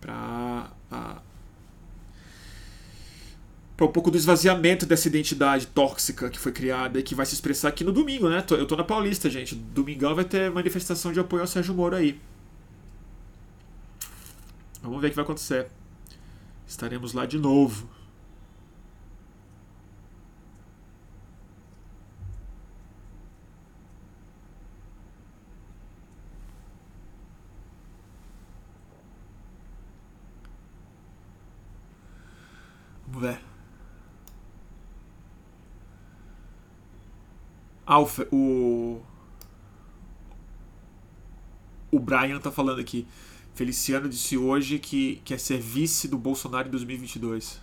[0.00, 0.70] para
[3.76, 7.34] para um pouco do esvaziamento dessa identidade tóxica que foi criada e que vai se
[7.34, 8.42] expressar aqui no domingo, né?
[8.50, 9.54] Eu tô na Paulista, gente.
[9.54, 12.18] Domingão vai ter manifestação de apoio ao Sérgio Moro aí.
[14.82, 15.68] Vamos ver o que vai acontecer.
[16.66, 17.86] Estaremos lá de novo.
[33.16, 33.40] Ver.
[37.86, 39.00] Ah, o,
[41.90, 43.06] o Brian tá falando aqui.
[43.54, 47.62] Feliciano disse hoje que quer ser vice do Bolsonaro em 2022.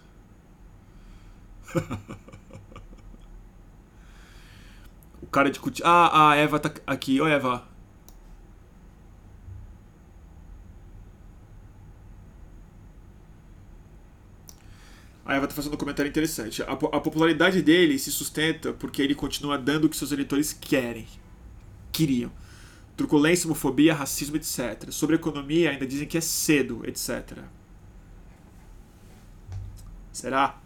[5.22, 7.22] o cara de Ah, a Eva tá aqui.
[7.22, 7.73] Ô, Eva.
[15.26, 16.62] A Eva tá fazendo um comentário interessante.
[16.64, 21.08] A, a, popularidade dele se sustenta porque ele continua dando o que seus eleitores querem.
[21.92, 22.32] Queriam.
[22.98, 24.92] Truculência, homofobia, racismo, etc.
[24.92, 27.40] Sobre economia, ainda dizem que é cedo, etc.
[30.12, 30.60] Será?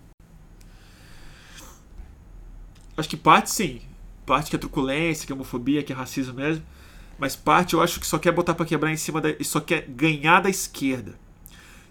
[2.97, 3.81] Acho que parte sim.
[4.25, 6.65] Parte que é truculência, que é homofobia, que é racismo mesmo.
[7.19, 9.29] Mas parte eu acho que só quer botar para quebrar em cima da.
[9.29, 11.15] e só quer ganhar da esquerda.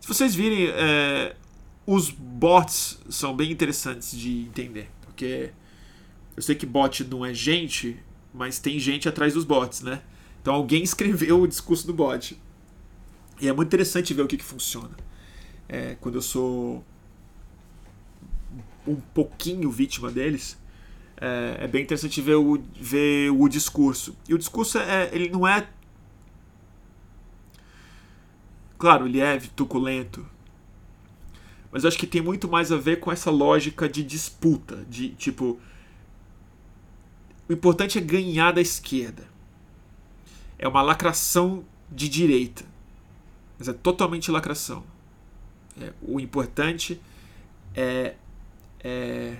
[0.00, 1.34] Se vocês virem, é,
[1.86, 4.90] os bots são bem interessantes de entender.
[5.02, 5.52] Porque
[6.36, 7.96] eu sei que bot não é gente,
[8.34, 10.02] mas tem gente atrás dos bots, né?
[10.42, 12.38] Então alguém escreveu o discurso do bot.
[13.40, 14.96] E é muito interessante ver o que, que funciona.
[15.68, 16.84] É, quando eu sou
[18.86, 20.58] um pouquinho vítima deles,
[21.18, 24.16] é, é, bem interessante ver o, ver o discurso.
[24.28, 25.68] E o discurso é, ele não é.
[28.78, 30.26] Claro, ele é truculento.
[31.76, 34.82] Mas eu acho que tem muito mais a ver com essa lógica de disputa.
[34.88, 35.60] De tipo.
[37.46, 39.24] O importante é ganhar da esquerda.
[40.58, 42.64] É uma lacração de direita.
[43.58, 44.84] Mas é totalmente lacração.
[45.78, 46.98] É, o importante
[47.74, 48.14] é,
[48.82, 49.36] é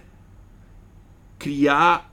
[1.38, 2.12] criar.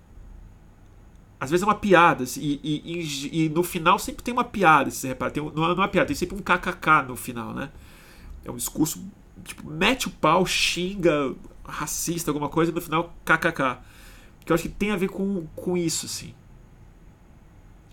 [1.38, 4.90] Às vezes é uma piada, assim, e, e, e, no final sempre tem uma piada,
[4.90, 5.32] se você repara.
[5.32, 7.70] Tem, não, é, não é uma piada, tem sempre um kkk no final, né?
[8.45, 9.06] É um discurso,
[9.44, 11.36] tipo, mete o pau, xinga,
[11.66, 13.80] racista, alguma coisa, e no final kkk.
[14.46, 16.34] Que eu acho que tem a ver com, com isso, assim.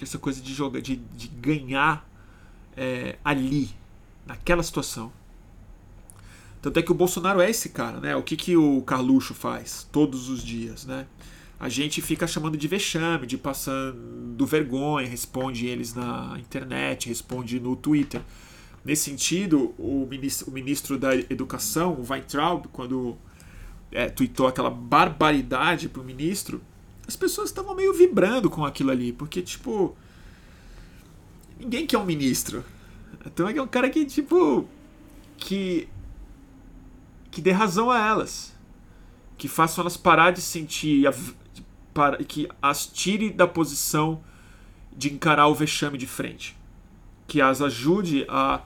[0.00, 2.08] Essa coisa de jogar, de, de ganhar
[2.76, 3.70] é, ali,
[4.26, 5.12] naquela situação.
[6.62, 8.16] Tanto é que o Bolsonaro é esse cara, né?
[8.16, 11.06] O que, que o Carluxo faz todos os dias, né?
[11.58, 17.76] A gente fica chamando de vexame, de passando vergonha, responde eles na internet, responde no
[17.76, 18.22] Twitter.
[18.84, 23.16] Nesse sentido, o ministro, o ministro da Educação, o Weintraub, quando
[23.92, 26.62] é, tweetou aquela barbaridade pro ministro,
[27.06, 29.96] as pessoas estavam meio vibrando com aquilo ali, porque, tipo,
[31.58, 32.64] ninguém quer um ministro.
[33.26, 34.66] Então é um cara que, tipo,
[35.36, 35.88] que
[37.30, 38.54] que dê razão a elas,
[39.38, 41.08] que façam elas parar de sentir,
[41.94, 44.22] para, que as tire da posição
[44.92, 46.56] de encarar o vexame de frente,
[47.28, 48.62] que as ajude a,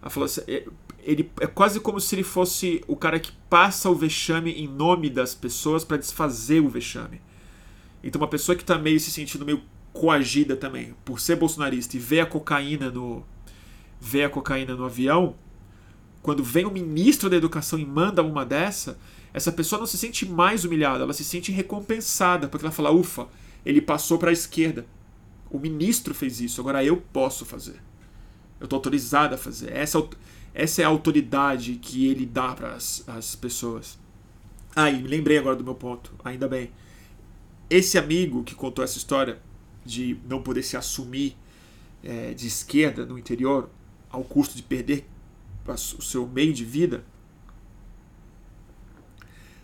[0.00, 0.66] a falar assim, é,
[1.02, 5.10] ele é quase como se ele fosse o cara que passa o vexame em nome
[5.10, 7.20] das pessoas para desfazer o vexame.
[8.02, 9.62] Então uma pessoa que está meio se sentindo meio
[9.92, 13.24] coagida também por ser bolsonarista e ver a cocaína no
[14.00, 15.34] ver a cocaína no avião,
[16.22, 18.96] quando vem o ministro da educação e manda uma dessa,
[19.32, 23.26] essa pessoa não se sente mais humilhada, ela se sente recompensada, porque ela fala: ufa,
[23.64, 24.86] ele passou para a esquerda.
[25.50, 27.87] O ministro fez isso, agora eu posso fazer.
[28.60, 29.72] Eu estou autorizado a fazer.
[29.72, 30.06] Essa,
[30.54, 33.98] essa é a autoridade que ele dá para as pessoas.
[34.74, 36.70] Ah, e me lembrei agora do meu ponto, ainda bem.
[37.68, 39.40] Esse amigo que contou essa história
[39.84, 41.36] de não poder se assumir
[42.02, 43.68] é, de esquerda no interior,
[44.10, 45.06] ao custo de perder
[45.66, 47.04] o seu meio de vida,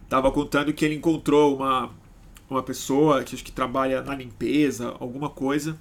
[0.02, 1.90] estava contando que ele encontrou uma,
[2.48, 5.78] uma pessoa que acho que trabalha na limpeza, alguma coisa,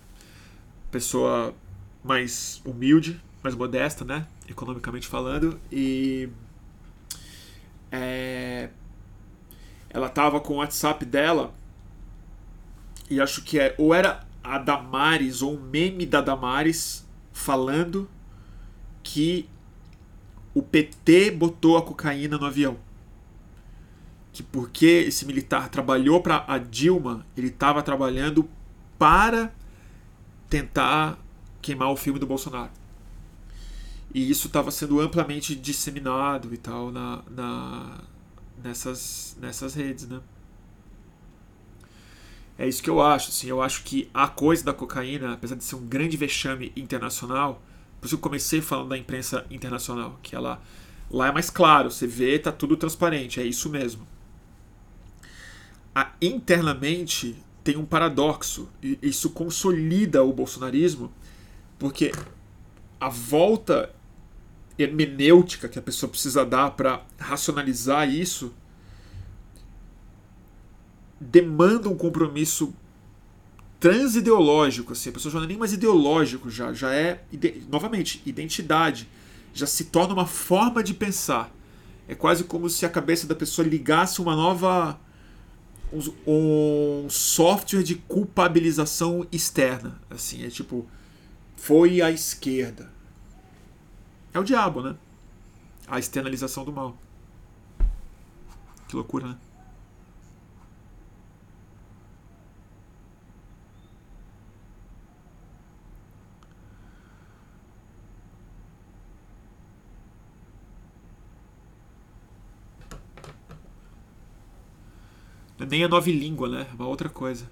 [0.90, 1.53] pessoa
[2.04, 6.30] mais humilde, mais modesta, né, economicamente falando, e
[7.92, 8.70] é,
[9.90, 11.54] ela estava com o WhatsApp dela.
[13.10, 18.10] E acho que é ou era a Damares ou um meme da Damares falando
[19.04, 19.48] que
[20.54, 22.78] o PT botou a cocaína no avião.
[24.32, 28.50] Que porque esse militar trabalhou para a Dilma, ele estava trabalhando
[28.98, 29.54] para
[30.50, 31.23] tentar
[31.64, 32.69] queimar o filme do Bolsonaro.
[34.14, 38.02] E isso estava sendo amplamente disseminado e tal na, na,
[38.64, 40.19] nessas, nessas redes, né?
[42.57, 43.30] É isso que eu acho.
[43.30, 47.64] Assim, eu acho que a coisa da cocaína, apesar de ser um grande vexame internacional,
[47.99, 50.61] por isso eu comecei falando da imprensa internacional, que ela
[51.10, 54.06] lá é mais claro, você vê, tá tudo transparente, é isso mesmo.
[55.94, 61.11] A, internamente tem um paradoxo, e isso consolida o bolsonarismo,
[61.84, 62.14] porque
[62.98, 63.94] a volta
[64.80, 68.54] hermenêutica que a pessoa precisa dar para racionalizar isso
[71.20, 72.74] demanda um compromisso
[73.82, 77.22] transideológico, assim, a pessoa já não é nem mais ideológico, já, já é,
[77.70, 79.10] novamente, identidade,
[79.54, 81.54] já se torna uma forma de pensar.
[82.08, 84.98] É quase como se a cabeça da pessoa ligasse uma nova.
[86.26, 90.00] um software de culpabilização externa.
[90.10, 90.88] Assim, é tipo.
[91.64, 92.91] Foi a esquerda.
[94.34, 94.98] É o diabo, né?
[95.88, 96.98] A externalização do mal.
[98.90, 99.38] Que loucura, né?
[115.60, 116.68] Nem a nova língua, né?
[116.69, 117.49] É uma outra coisa.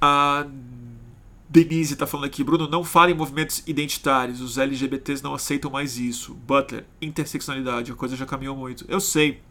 [0.00, 0.46] A
[1.48, 4.40] Denise está falando aqui, Bruno, não fale em movimentos identitários.
[4.40, 6.34] Os LGBTs não aceitam mais isso.
[6.34, 8.84] Butler, interseccionalidade, a coisa já caminhou muito.
[8.88, 9.42] Eu sei.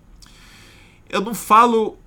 [1.10, 1.98] Eu não falo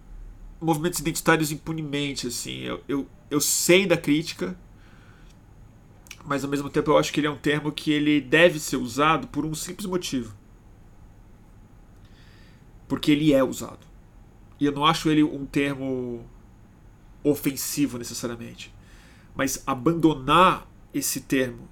[0.60, 2.60] movimentos identitários impunemente, assim.
[2.60, 4.56] Eu, eu, eu sei da crítica,
[6.24, 8.76] mas ao mesmo tempo eu acho que ele é um termo que ele deve ser
[8.76, 10.34] usado por um simples motivo.
[12.88, 13.86] Porque ele é usado.
[14.58, 16.24] E eu não acho ele um termo
[17.24, 18.74] ofensivo necessariamente,
[19.34, 21.68] mas abandonar esse termo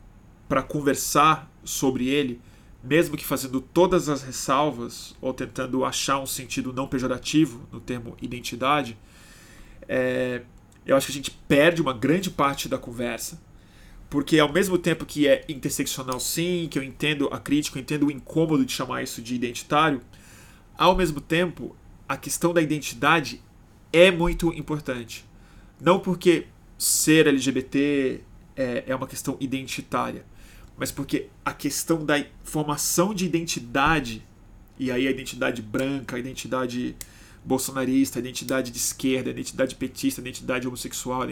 [0.49, 2.41] para conversar sobre ele,
[2.83, 8.17] mesmo que fazendo todas as ressalvas ou tentando achar um sentido não pejorativo no termo
[8.21, 8.97] identidade,
[9.87, 10.43] é,
[10.87, 13.41] eu acho que a gente perde uma grande parte da conversa,
[14.09, 18.07] porque ao mesmo tempo que é interseccional sim, que eu entendo a crítica, eu entendo
[18.07, 20.01] o incômodo de chamar isso de identitário,
[20.77, 21.77] ao mesmo tempo
[22.09, 23.41] a questão da identidade
[23.93, 25.25] é muito importante.
[25.81, 26.47] Não porque
[26.77, 28.21] ser LGBT
[28.57, 30.25] é, é uma questão identitária,
[30.77, 34.27] mas porque a questão da formação de identidade,
[34.79, 36.97] e aí a identidade branca, a identidade
[37.45, 41.27] bolsonarista, a identidade de esquerda, a identidade petista, a identidade homossexual,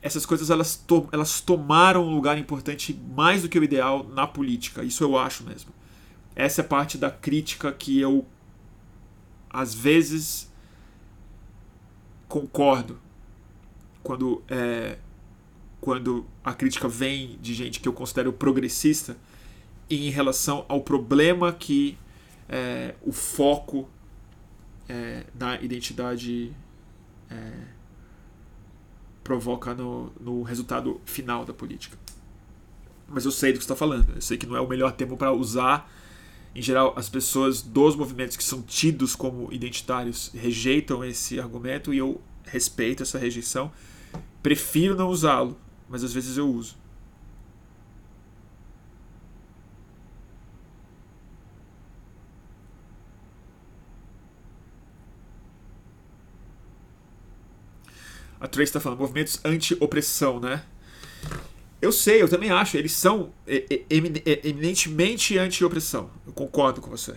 [0.00, 4.26] essas coisas elas, to elas tomaram um lugar importante mais do que o ideal na
[4.26, 4.84] política.
[4.84, 5.72] Isso eu acho mesmo.
[6.34, 8.24] Essa é parte da crítica que eu
[9.50, 10.52] às vezes
[12.28, 13.00] concordo
[14.06, 14.98] quando, é,
[15.80, 19.16] quando a crítica vem de gente que eu considero progressista
[19.90, 21.98] em relação ao problema que
[22.48, 23.88] é, o foco
[24.88, 26.52] é, na identidade
[27.28, 27.52] é,
[29.24, 31.98] provoca no, no resultado final da política.
[33.08, 34.14] Mas eu sei do que está falando.
[34.14, 35.92] Eu sei que não é o melhor termo para usar.
[36.54, 41.98] Em geral, as pessoas dos movimentos que são tidos como identitários rejeitam esse argumento e
[41.98, 43.72] eu respeito essa rejeição.
[44.46, 45.58] Prefiro não usá-lo,
[45.88, 46.76] mas às vezes eu uso.
[58.38, 60.62] A Trace está falando, movimentos anti-opressão, né?
[61.82, 63.32] Eu sei, eu também acho, eles são
[64.44, 66.08] eminentemente anti-opressão.
[66.24, 67.16] Eu concordo com você.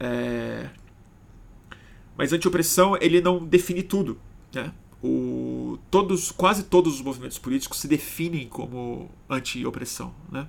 [0.00, 0.70] É...
[2.16, 4.18] Mas anti-opressão, ele não define tudo,
[4.54, 4.72] né?
[5.02, 5.08] o,
[5.92, 10.14] todos, quase todos os movimentos políticos se definem como anti-opressão.
[10.30, 10.48] Né?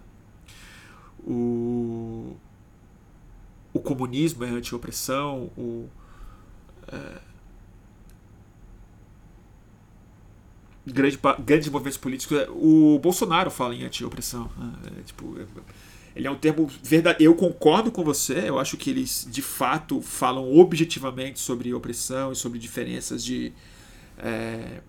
[1.20, 2.38] O,
[3.74, 5.90] o comunismo é anti-opressão, o,
[6.88, 7.20] é,
[10.88, 12.38] grande, grandes movimentos políticos.
[12.38, 14.50] É, o Bolsonaro fala em anti-opressão.
[14.58, 14.74] Né?
[14.98, 15.46] É, tipo, é,
[16.16, 17.34] ele é um termo verdadeiro.
[17.34, 22.36] Eu concordo com você, eu acho que eles de fato falam objetivamente sobre opressão e
[22.38, 23.52] sobre diferenças de,
[24.18, 24.80] é,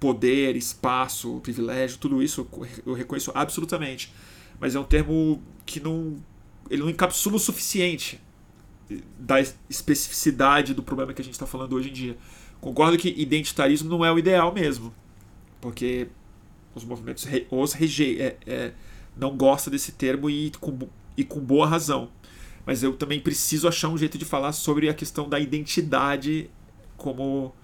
[0.00, 2.48] poder, espaço, privilégio, tudo isso
[2.86, 4.12] eu reconheço absolutamente.
[4.58, 6.16] Mas é um termo que não.
[6.68, 8.20] Ele não encapsula o suficiente
[9.18, 12.16] da especificidade do problema que a gente está falando hoje em dia.
[12.60, 14.94] Concordo que identitarismo não é o ideal mesmo,
[15.60, 16.08] porque
[16.74, 18.72] os movimentos os rejeitam, é, é,
[19.16, 22.10] não gostam desse termo e com, e com boa razão.
[22.66, 26.50] Mas eu também preciso achar um jeito de falar sobre a questão da identidade
[26.96, 27.54] como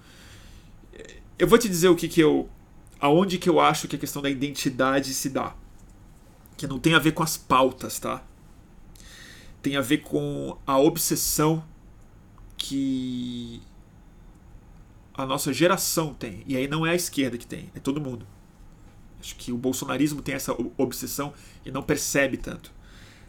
[1.39, 2.49] eu vou te dizer o que, que eu.
[3.01, 5.55] aonde que eu acho que a questão da identidade se dá.
[6.57, 8.23] Que não tem a ver com as pautas, tá?
[9.61, 11.63] Tem a ver com a obsessão
[12.57, 13.61] que
[15.15, 16.43] a nossa geração tem.
[16.47, 18.27] E aí não é a esquerda que tem, é todo mundo.
[19.21, 21.35] Acho que o bolsonarismo tem essa obsessão
[21.65, 22.73] e não percebe tanto.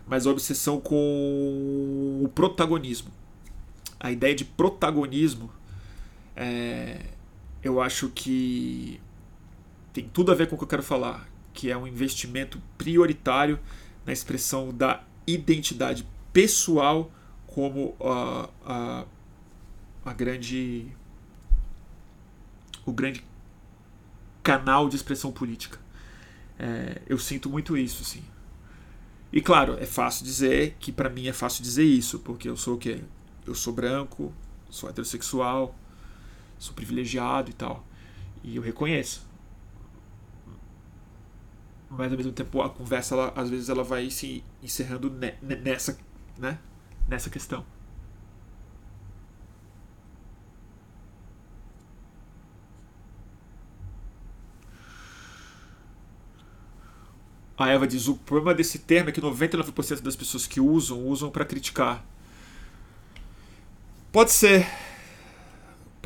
[0.06, 3.12] Mas a obsessão com o protagonismo.
[4.00, 5.52] A ideia de protagonismo
[6.36, 7.02] é,
[7.68, 9.00] eu acho que
[9.92, 13.60] tem tudo a ver com o que eu quero falar, que é um investimento prioritário
[14.06, 17.12] na expressão da identidade pessoal
[17.46, 19.06] como a, a,
[20.06, 20.88] a grande
[22.86, 23.22] o grande
[24.42, 25.78] canal de expressão política.
[26.58, 28.24] É, eu sinto muito isso, sim.
[29.34, 32.76] E claro, é fácil dizer que para mim é fácil dizer isso, porque eu sou
[32.76, 33.02] o quê?
[33.46, 34.32] Eu sou branco,
[34.70, 35.76] sou heterossexual,
[36.58, 37.86] sou privilegiado e tal.
[38.44, 39.28] E eu reconheço.
[41.90, 45.98] mas ao mesmo tempo a conversa, ela, às vezes, ela vai se encerrando ne nessa,
[46.38, 46.60] né?
[47.08, 47.66] nessa questão.
[57.58, 61.32] A Eva diz: o problema desse termo é que 99% das pessoas que usam, usam
[61.32, 62.06] para criticar.
[64.12, 64.68] Pode ser.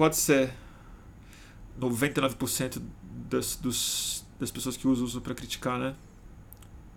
[0.01, 0.51] Pode ser.
[1.79, 2.81] 99%
[3.29, 5.93] das, dos, das pessoas que usam, usam para criticar, né?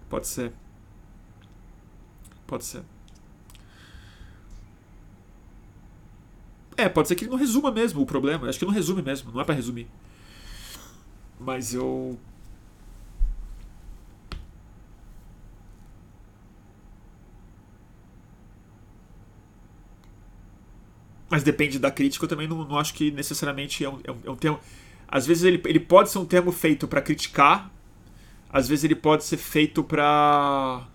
[0.09, 0.55] Pode ser.
[2.47, 2.83] Pode ser.
[6.79, 8.49] É, pode ser que ele não resuma mesmo o problema.
[8.49, 9.87] Acho que não resume mesmo, não é para resumir.
[11.39, 12.19] Mas eu
[21.29, 24.19] mas depende da crítica, eu também não, não acho que necessariamente é um, é um,
[24.25, 24.61] é um termo.
[25.09, 27.71] Às vezes ele, ele pode ser um termo feito para criticar,
[28.51, 30.87] às vezes ele pode ser feito para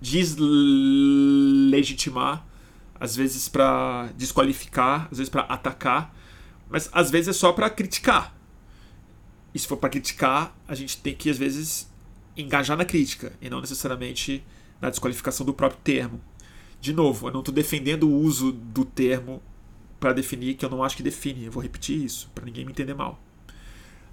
[0.00, 2.46] deslegitimar,
[2.98, 6.14] às vezes para desqualificar, às vezes para atacar,
[6.68, 8.34] mas às vezes é só para criticar.
[9.54, 11.90] E se for para criticar, a gente tem que às vezes
[12.36, 14.44] engajar na crítica e não necessariamente
[14.80, 16.20] na desqualificação do próprio termo.
[16.82, 19.40] De novo, eu não estou defendendo o uso do termo
[20.00, 21.44] para definir que eu não acho que define.
[21.44, 23.20] Eu vou repetir isso para ninguém me entender mal.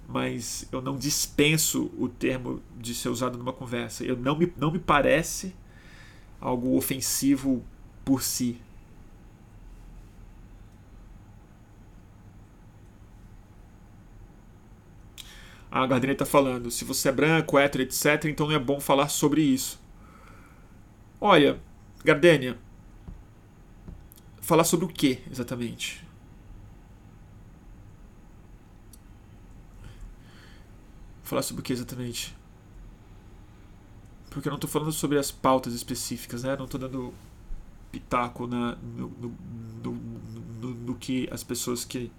[0.08, 4.04] Mas eu não dispenso o termo de ser usado numa conversa.
[4.04, 5.52] Eu não me, não me parece
[6.40, 7.64] algo ofensivo
[8.04, 8.56] por si.
[15.72, 19.08] A Gardner está falando, se você é branco, hétero, etc., então não é bom falar
[19.08, 19.80] sobre isso.
[21.20, 21.60] Olha,
[22.02, 22.58] Gardênia,
[24.40, 26.06] falar sobre o que exatamente?
[31.22, 32.36] Falar sobre o que exatamente?
[34.30, 36.56] Porque eu não estou falando sobre as pautas específicas, né?
[36.56, 37.12] Não estou dando
[37.92, 39.36] pitaco na, no, no,
[40.60, 42.10] no, no, que as pessoas que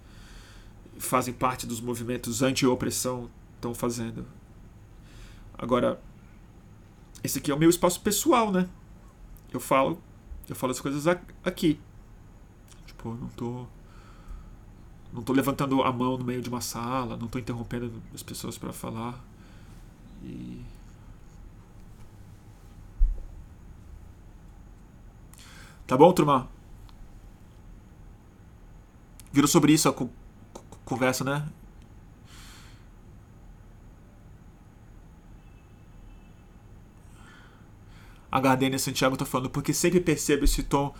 [0.98, 4.26] fazem parte dos movimentos anti-opressão estão fazendo.
[5.56, 6.00] Agora,
[7.24, 8.68] esse aqui é o meu espaço pessoal, né?
[9.56, 10.00] Eu falo,
[10.48, 11.06] eu falo as coisas
[11.44, 11.80] aqui.
[12.86, 13.66] Tipo, não tô
[15.12, 18.56] não tô levantando a mão no meio de uma sala, não tô interrompendo as pessoas
[18.58, 19.22] para falar.
[20.22, 20.62] E
[25.86, 26.48] Tá bom, turma?
[29.32, 29.94] Virou sobre isso a
[30.84, 31.46] conversa, né?
[38.32, 40.94] A Gardenia Santiago está falando, porque sempre percebo esse tom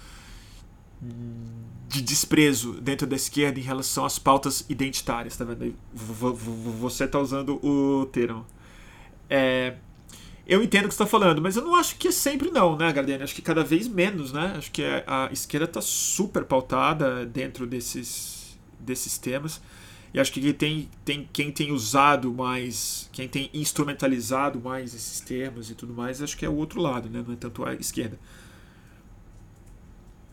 [1.88, 5.74] de desprezo dentro da esquerda em relação às pautas identitárias, tá vendo?
[5.94, 8.46] Você está usando o termo.
[9.30, 9.76] É,
[10.46, 12.76] eu entendo o que você está falando, mas eu não acho que é sempre não,
[12.76, 13.24] né, Gardenia?
[13.24, 14.54] Acho que cada vez menos, né?
[14.56, 19.60] Acho que a esquerda está super pautada dentro desses, desses temas.
[20.14, 25.70] E acho que tem, tem quem tem usado mais, quem tem instrumentalizado mais esses termos
[25.70, 27.24] e tudo mais, acho que é o outro lado, né?
[27.26, 28.18] não é tanto a esquerda.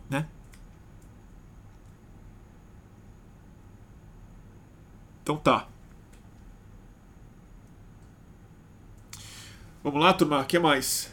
[0.10, 0.28] Né?
[5.24, 5.68] Então tá.
[9.84, 11.10] Vamos lá, turma, o que mais?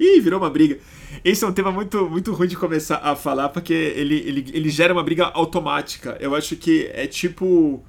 [0.00, 0.80] Ih, virou uma briga.
[1.24, 4.70] Esse é um tema muito, muito ruim de começar a falar, porque ele, ele, ele
[4.70, 6.16] gera uma briga automática.
[6.20, 7.84] Eu acho que é tipo.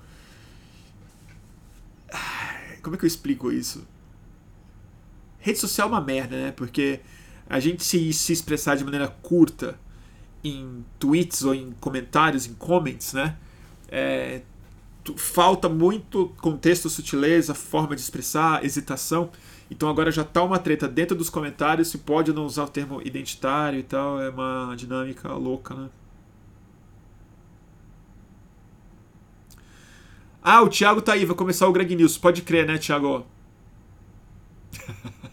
[2.82, 3.88] Como é que eu explico isso?
[5.40, 6.52] Rede social é uma merda, né?
[6.52, 7.00] Porque
[7.50, 9.78] a gente se, se expressar de maneira curta
[10.44, 13.36] em tweets ou em comentários, em comments, né?
[13.88, 14.42] É,
[15.16, 19.32] falta muito contexto, sutileza, forma de expressar, hesitação.
[19.72, 22.68] Então agora já tá uma treta dentro dos comentários se pode ou não usar o
[22.68, 24.22] termo identitário e tal.
[24.22, 25.90] É uma dinâmica louca, né?
[30.44, 32.18] Ah, o Thiago tá aí, vai começar o Greg News.
[32.18, 33.26] Pode crer, né, Thiago?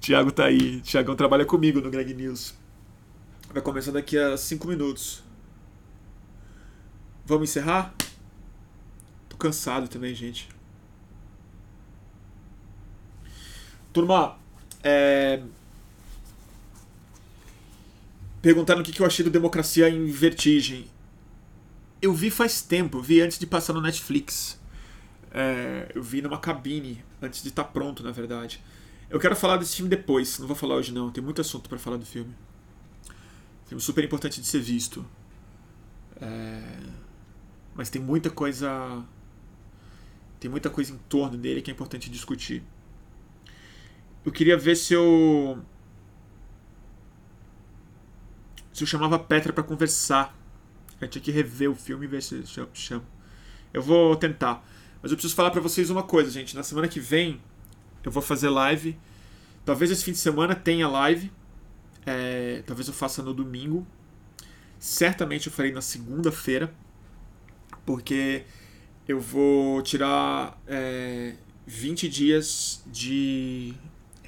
[0.00, 0.82] Thiago tá aí.
[0.82, 2.54] Thiagão trabalha comigo no Greg News.
[3.50, 5.24] Vai começar daqui a 5 minutos.
[7.24, 7.94] Vamos encerrar?
[9.28, 10.57] Tô cansado também, gente.
[13.92, 14.38] Turma,
[14.82, 15.42] é...
[18.40, 20.86] perguntaram o que eu achei do Democracia em Vertigem.
[22.00, 24.58] Eu vi faz tempo, vi antes de passar no Netflix.
[25.30, 25.90] É...
[25.94, 28.62] eu vi numa cabine, antes de estar tá pronto, na verdade.
[29.10, 31.78] Eu quero falar desse filme depois, não vou falar hoje não, tem muito assunto para
[31.78, 32.34] falar do filme.
[33.66, 35.04] Filme super importante de ser visto.
[36.20, 36.62] É...
[37.74, 39.04] Mas tem muita coisa.
[40.40, 42.62] Tem muita coisa em torno dele que é importante discutir.
[44.24, 45.58] Eu queria ver se eu.
[48.72, 50.36] Se eu chamava a Petra para conversar.
[51.00, 53.04] Eu tinha que rever o filme e ver se eu chamo.
[53.72, 54.64] Eu vou tentar.
[55.00, 56.56] Mas eu preciso falar para vocês uma coisa, gente.
[56.56, 57.40] Na semana que vem
[58.04, 58.98] eu vou fazer live.
[59.64, 61.30] Talvez esse fim de semana tenha live.
[62.04, 63.86] É, talvez eu faça no domingo.
[64.78, 66.72] Certamente eu farei na segunda-feira.
[67.84, 68.44] Porque
[69.06, 71.34] eu vou tirar é,
[71.66, 73.74] 20 dias de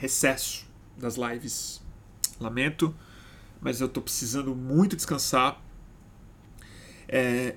[0.00, 0.66] recesso
[0.96, 1.80] das lives.
[2.40, 2.94] Lamento,
[3.60, 5.62] mas eu tô precisando muito descansar.
[7.06, 7.56] É,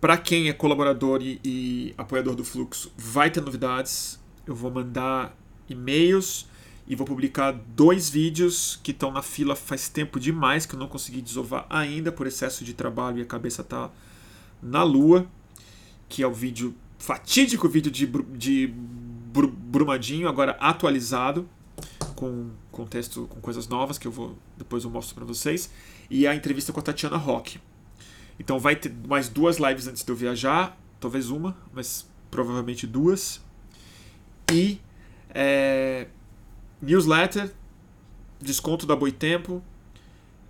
[0.00, 4.18] para quem é colaborador e, e, apoiador do Fluxo, vai ter novidades.
[4.46, 5.36] Eu vou mandar
[5.68, 6.48] e-mails
[6.86, 10.88] e vou publicar dois vídeos que estão na fila faz tempo demais que eu não
[10.88, 13.90] consegui desovar ainda por excesso de trabalho e a cabeça tá
[14.62, 15.26] na lua,
[16.08, 18.72] que é o vídeo fatídico vídeo de, de
[19.32, 21.48] Brumadinho agora atualizado
[22.14, 25.70] com contexto com coisas novas que eu vou depois eu mostro para vocês
[26.08, 27.60] e a entrevista com a Tatiana Rock.
[28.38, 33.40] Então vai ter mais duas lives antes de eu viajar, talvez uma, mas provavelmente duas.
[34.52, 34.80] E
[35.30, 36.08] é,
[36.80, 37.52] newsletter,
[38.40, 39.62] desconto da Boitempo,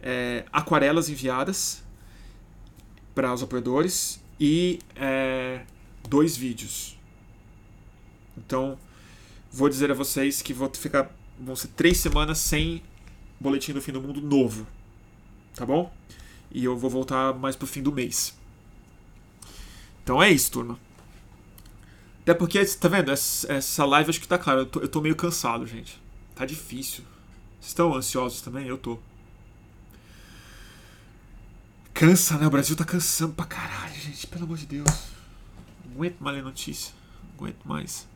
[0.03, 1.82] é, aquarelas enviadas
[3.15, 5.62] para os apoiadores e é,
[6.09, 6.99] dois vídeos.
[8.36, 8.78] Então,
[9.51, 12.82] vou dizer a vocês que vou ficar, vão ser três semanas sem
[13.40, 14.66] boletim do fim do mundo novo,
[15.55, 15.93] tá bom?
[16.51, 18.36] E eu vou voltar mais pro fim do mês.
[20.02, 20.78] Então é isso, turma.
[22.23, 23.11] Até porque, tá vendo?
[23.11, 24.61] Essa, live acho que tá claro.
[24.61, 26.01] Eu tô, eu tô meio cansado, gente.
[26.35, 27.05] Tá difícil.
[27.61, 28.66] Vocês estão ansiosos também?
[28.66, 28.98] Eu tô.
[31.93, 32.47] Cansa, né?
[32.47, 34.27] O Brasil tá cansando pra caralho, gente.
[34.27, 34.89] Pelo amor de Deus.
[35.85, 36.94] Aguento mais ler notícia.
[37.35, 38.06] Aguento mais.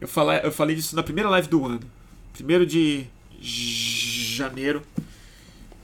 [0.00, 1.80] Eu falei, eu falei disso na primeira live do ano.
[2.32, 3.06] Primeiro de
[3.40, 4.82] janeiro.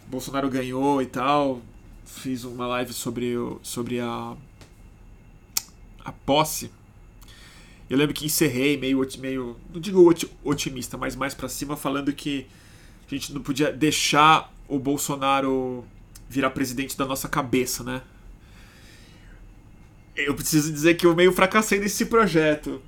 [0.07, 1.61] Bolsonaro ganhou e tal.
[2.05, 4.37] Fiz uma live sobre, sobre a
[6.05, 6.71] a posse,
[7.89, 10.13] eu lembro que encerrei meio, meio não digo
[10.43, 12.47] otimista, mas mais para cima, falando que
[13.07, 15.85] a gente não podia deixar o Bolsonaro
[16.29, 18.03] virar presidente da nossa cabeça, né?
[20.17, 22.81] Eu preciso dizer que eu meio fracassei nesse projeto.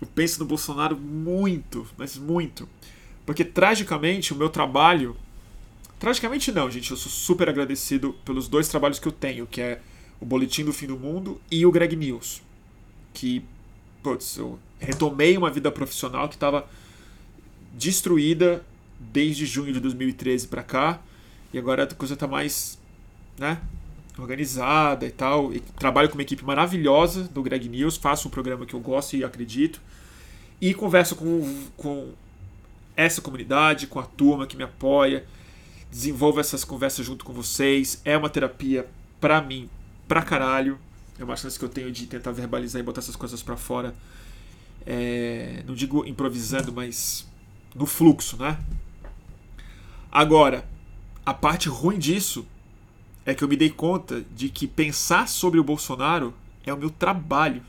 [0.00, 2.68] Eu penso no Bolsonaro muito, mas muito.
[3.24, 5.16] Porque tragicamente o meu trabalho.
[5.98, 6.90] Tragicamente não, gente.
[6.90, 9.80] Eu sou super agradecido pelos dois trabalhos que eu tenho, que é
[10.20, 12.42] o Boletim do Fim do Mundo e o Greg News
[13.16, 13.42] que
[14.02, 16.68] putz, eu retomei uma vida profissional que estava
[17.72, 18.62] destruída
[19.00, 21.00] desde junho de 2013 para cá
[21.50, 22.78] e agora a coisa está mais
[23.38, 23.58] né,
[24.18, 25.52] organizada e tal.
[25.52, 29.16] E trabalho com uma equipe maravilhosa do Greg News, faço um programa que eu gosto
[29.16, 29.80] e acredito
[30.60, 32.12] e converso com, com
[32.96, 35.24] essa comunidade, com a turma que me apoia,
[35.90, 38.00] desenvolvo essas conversas junto com vocês.
[38.04, 38.88] É uma terapia
[39.20, 39.68] para mim,
[40.08, 40.78] pra caralho.
[41.18, 43.94] É uma chance que eu tenho de tentar verbalizar e botar essas coisas para fora.
[44.86, 47.26] É, não digo improvisando, mas
[47.74, 48.58] no fluxo, né?
[50.10, 50.66] Agora,
[51.24, 52.46] a parte ruim disso
[53.26, 56.32] é que eu me dei conta de que pensar sobre o Bolsonaro
[56.64, 57.60] é o meu trabalho.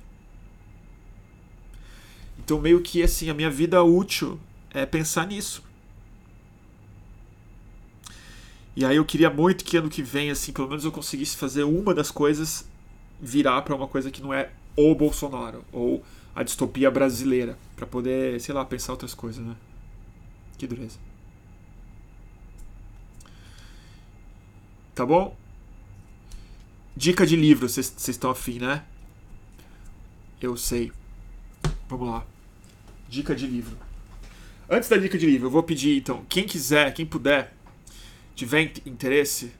[2.38, 4.40] Então, meio que assim, a minha vida útil
[4.72, 5.64] é pensar nisso.
[8.76, 11.64] E aí eu queria muito que ano que vem, assim, pelo menos eu conseguisse fazer
[11.64, 12.70] uma das coisas
[13.20, 16.04] virar para uma coisa que não é o Bolsonaro ou
[16.36, 19.56] a distopia brasileira, para poder, sei lá, pensar outras coisas, né?
[20.56, 21.00] Que dureza.
[24.94, 25.36] Tá bom?
[26.98, 28.84] Dica de livro, vocês estão afim, né?
[30.42, 30.92] Eu sei.
[31.88, 32.26] Vamos lá.
[33.08, 33.78] Dica de livro.
[34.68, 37.54] Antes da dica de livro, eu vou pedir então, quem quiser, quem puder,
[38.36, 39.52] tiver interesse,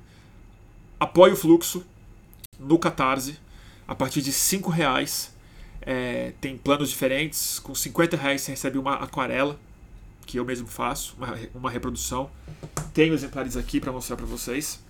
[1.00, 1.86] apoie o fluxo
[2.60, 3.38] no Catarse
[3.88, 5.32] a partir de cinco reais.
[5.82, 7.60] É, tem planos diferentes.
[7.60, 9.60] Com 50 reais você recebe uma aquarela,
[10.26, 12.32] que eu mesmo faço, uma, uma reprodução.
[12.96, 14.87] Tenho exemplares aqui para mostrar para vocês.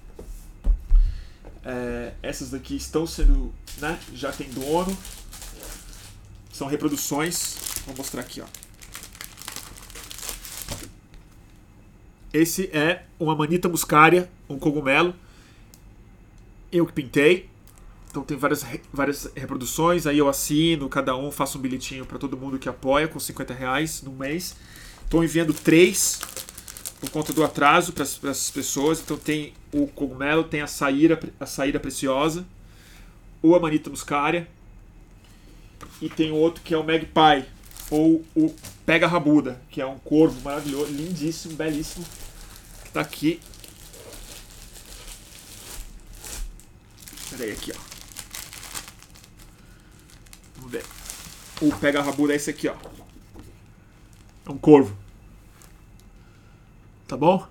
[1.69, 4.97] É, essas daqui estão sendo, né, já tem dono.
[6.49, 7.57] São reproduções.
[7.85, 8.45] Vou mostrar aqui, ó.
[12.31, 15.13] Esse é uma manita muscária, um cogumelo.
[16.71, 17.49] Eu que pintei.
[18.09, 22.37] Então tem várias, várias reproduções, aí eu assino, cada um faço um bilhetinho para todo
[22.37, 24.55] mundo que apoia com 50 reais no mês.
[25.03, 26.19] Estou enviando três
[26.99, 28.99] por conta do atraso para as pessoas.
[28.99, 32.45] Então tem o cogumelo, tem a saíra, a saíra preciosa,
[33.41, 34.47] o Amanita muscaria
[36.01, 37.45] e tem outro que é o Magpie,
[37.89, 38.53] ou o
[38.85, 42.05] Pega Rabuda, que é um corvo maravilhoso, lindíssimo, belíssimo,
[42.81, 43.39] que está aqui.
[47.29, 47.79] Peraí, aqui, ó.
[50.55, 50.85] Vamos ver.
[51.61, 52.75] O Pega Rabuda é esse aqui, ó.
[54.45, 54.95] É um corvo.
[57.07, 57.47] Tá bom?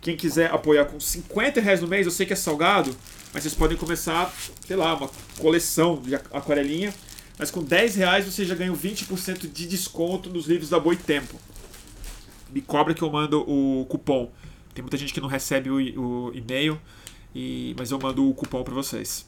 [0.00, 2.94] Quem quiser apoiar com 50 reais no mês, eu sei que é salgado,
[3.32, 4.32] mas vocês podem começar,
[4.66, 6.92] sei lá, uma coleção de aquarelinha.
[7.38, 11.40] Mas com 10 reais você já ganha 20% de desconto nos livros da Boitempo.
[12.50, 14.30] Me cobra que eu mando o cupom.
[14.74, 16.78] Tem muita gente que não recebe o, o e-mail,
[17.34, 19.26] e, mas eu mando o cupom para vocês.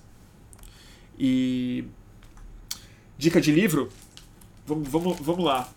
[1.18, 1.84] E
[3.16, 3.90] dica de livro,
[4.66, 5.72] vamos, vamos, vamos lá.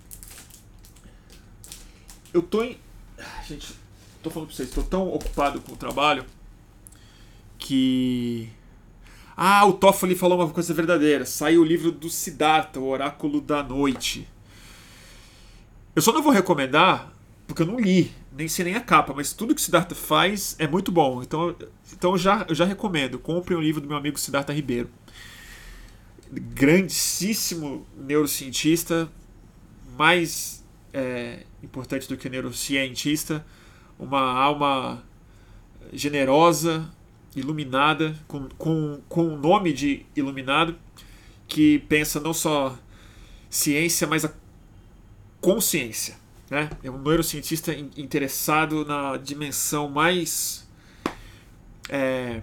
[2.34, 2.78] Eu tô em
[3.48, 3.74] gente,
[4.22, 6.26] tô falando pra vocês, tô tão ocupado com o trabalho
[7.58, 8.50] que.
[9.36, 11.26] Ah, o Toffoli falou uma coisa verdadeira.
[11.26, 14.28] Saiu o livro do Siddhartha, O Oráculo da Noite.
[15.96, 17.12] Eu só não vou recomendar,
[17.48, 20.56] porque eu não li, nem sei nem a capa, mas tudo que o Siddhartha faz
[20.60, 21.22] é muito bom.
[21.22, 21.56] Então,
[21.92, 23.20] então eu, já, eu já recomendo.
[23.20, 24.90] Comprem um livro do meu amigo Siddhartha Ribeiro.
[26.32, 29.10] Grandíssimo neurocientista,
[29.98, 33.46] mais é, importante do que neurocientista,
[34.00, 35.04] uma alma
[35.92, 36.90] generosa,
[37.36, 40.78] iluminada, com, com, com o nome de iluminado,
[41.48, 42.78] que pensa não só
[43.50, 44.34] ciência, mas a
[45.42, 46.16] consciência.
[46.50, 46.70] Né?
[46.84, 50.68] É um neurocientista interessado na dimensão mais
[51.90, 52.42] é,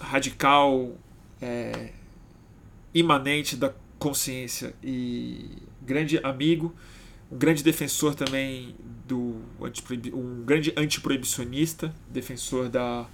[0.00, 0.96] radical,
[1.40, 1.92] é,
[2.94, 6.74] imanente da consciência e grande amigo
[7.30, 8.74] um grande defensor também
[9.06, 9.36] do
[10.12, 13.06] um grande antiproibicionista, defensor da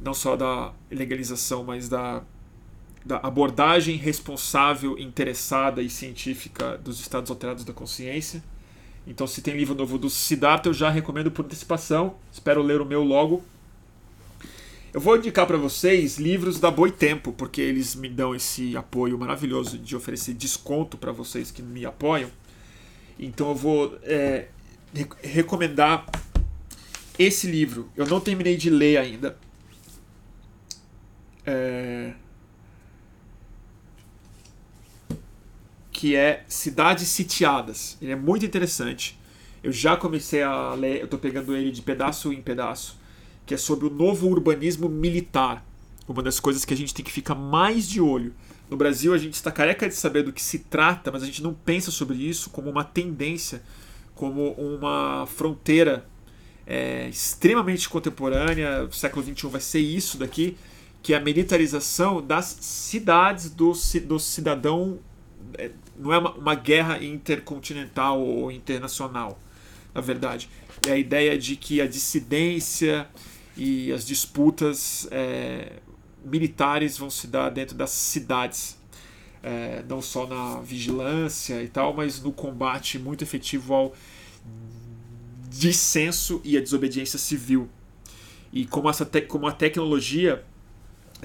[0.00, 2.22] não só da legalização, mas da,
[3.04, 8.42] da abordagem responsável, interessada e científica dos estados alterados da consciência.
[9.06, 12.14] Então, se tem livro novo do Siddhartha, eu já recomendo por antecipação.
[12.32, 13.42] Espero ler o meu logo.
[14.92, 19.78] Eu vou indicar para vocês livros da Boitempo, porque eles me dão esse apoio maravilhoso
[19.78, 22.30] de oferecer desconto para vocês que me apoiam.
[23.22, 24.48] Então eu vou é,
[25.22, 26.06] recomendar
[27.18, 27.90] esse livro.
[27.94, 29.36] Eu não terminei de ler ainda.
[31.44, 32.14] É...
[35.92, 37.98] Que é Cidades Sitiadas.
[38.00, 39.20] Ele é muito interessante.
[39.62, 42.98] Eu já comecei a ler, eu estou pegando ele de pedaço em pedaço,
[43.44, 45.62] que é sobre o novo urbanismo militar.
[46.08, 48.34] Uma das coisas que a gente tem que ficar mais de olho
[48.70, 51.42] no Brasil, a gente está careca de saber do que se trata, mas a gente
[51.42, 53.62] não pensa sobre isso como uma tendência,
[54.14, 56.06] como uma fronteira
[56.64, 58.84] é, extremamente contemporânea.
[58.84, 60.56] O século XXI vai ser isso daqui,
[61.02, 63.72] que é a militarização das cidades do,
[64.06, 65.00] do cidadão.
[65.58, 69.36] É, não é uma, uma guerra intercontinental ou internacional,
[69.92, 70.48] na verdade.
[70.86, 73.08] É a ideia de que a dissidência
[73.56, 75.72] e as disputas é,
[76.24, 78.78] militares vão se dar dentro das cidades.
[79.42, 83.94] É, não só na vigilância e tal, mas no combate muito efetivo ao
[85.48, 87.68] dissenso e à desobediência civil.
[88.52, 90.44] E como, essa como a tecnologia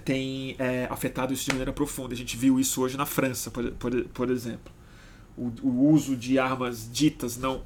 [0.03, 2.13] tem é, afetado isso de maneira profunda.
[2.13, 4.73] A gente viu isso hoje na França, por, por, por exemplo.
[5.38, 7.63] O, o uso de armas ditas não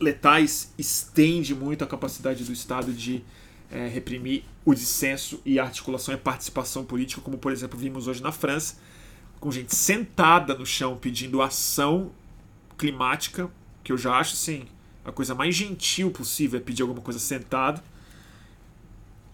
[0.00, 3.24] letais estende muito a capacidade do Estado de
[3.70, 8.22] é, reprimir o dissenso e a articulação e participação política, como por exemplo vimos hoje
[8.22, 8.76] na França,
[9.40, 12.10] com gente sentada no chão pedindo ação
[12.76, 13.50] climática,
[13.82, 14.66] que eu já acho assim,
[15.04, 17.82] a coisa mais gentil possível é pedir alguma coisa sentado.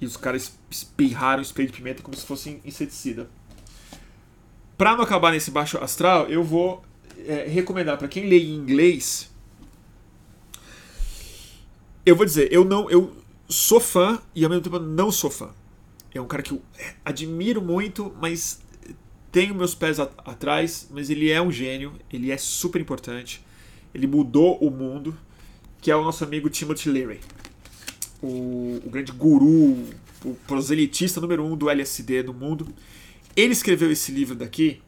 [0.00, 3.28] E os caras espirraram spray de pimenta como se fosse inseticida.
[4.76, 6.84] Para não acabar nesse baixo astral, eu vou
[7.26, 9.32] é, recomendar para quem lê em inglês.
[12.04, 15.50] Eu vou dizer, eu não, eu sou fã e ao mesmo tempo não sou fã.
[16.14, 16.62] É um cara que eu
[17.04, 18.60] admiro muito, mas
[19.32, 23.44] tenho meus pés atrás, mas ele é um gênio, ele é super importante,
[23.92, 25.16] ele mudou o mundo,
[25.80, 27.20] que é o nosso amigo Timothy Leary,
[28.22, 29.76] o, o grande guru,
[30.24, 32.68] o proselitista número um do LSD no mundo.
[33.34, 34.80] Ele escreveu esse livro daqui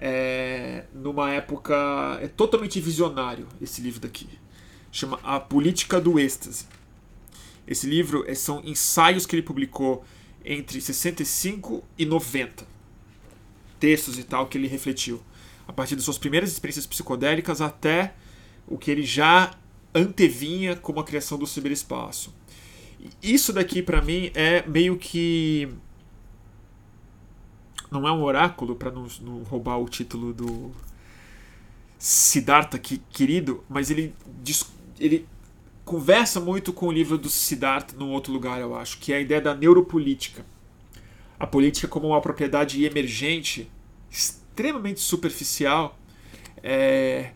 [0.00, 1.74] é, numa época
[2.22, 4.28] é totalmente visionário esse livro daqui,
[4.92, 6.66] chama A Política do Êxtase.
[7.68, 10.02] Esse livro é, são ensaios que ele publicou
[10.42, 12.66] entre 65 e 90.
[13.78, 15.22] Textos e tal que ele refletiu.
[15.66, 18.14] A partir de suas primeiras experiências psicodélicas até
[18.66, 19.54] o que ele já
[19.94, 22.34] antevinha como a criação do ciberespaço.
[23.22, 25.68] Isso daqui para mim é meio que
[27.90, 30.72] não é um oráculo para não, não, roubar o título do
[31.98, 34.14] Siddhartha que, querido, mas ele
[34.98, 35.26] ele
[35.88, 39.20] conversa muito com o livro do Siddhartha num outro lugar, eu acho, que é a
[39.20, 40.44] ideia da neuropolítica.
[41.40, 43.70] A política como uma propriedade emergente,
[44.10, 45.98] extremamente superficial,
[46.62, 47.30] é,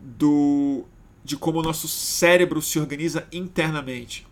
[0.00, 0.84] do,
[1.24, 4.24] de como o nosso cérebro se organiza internamente,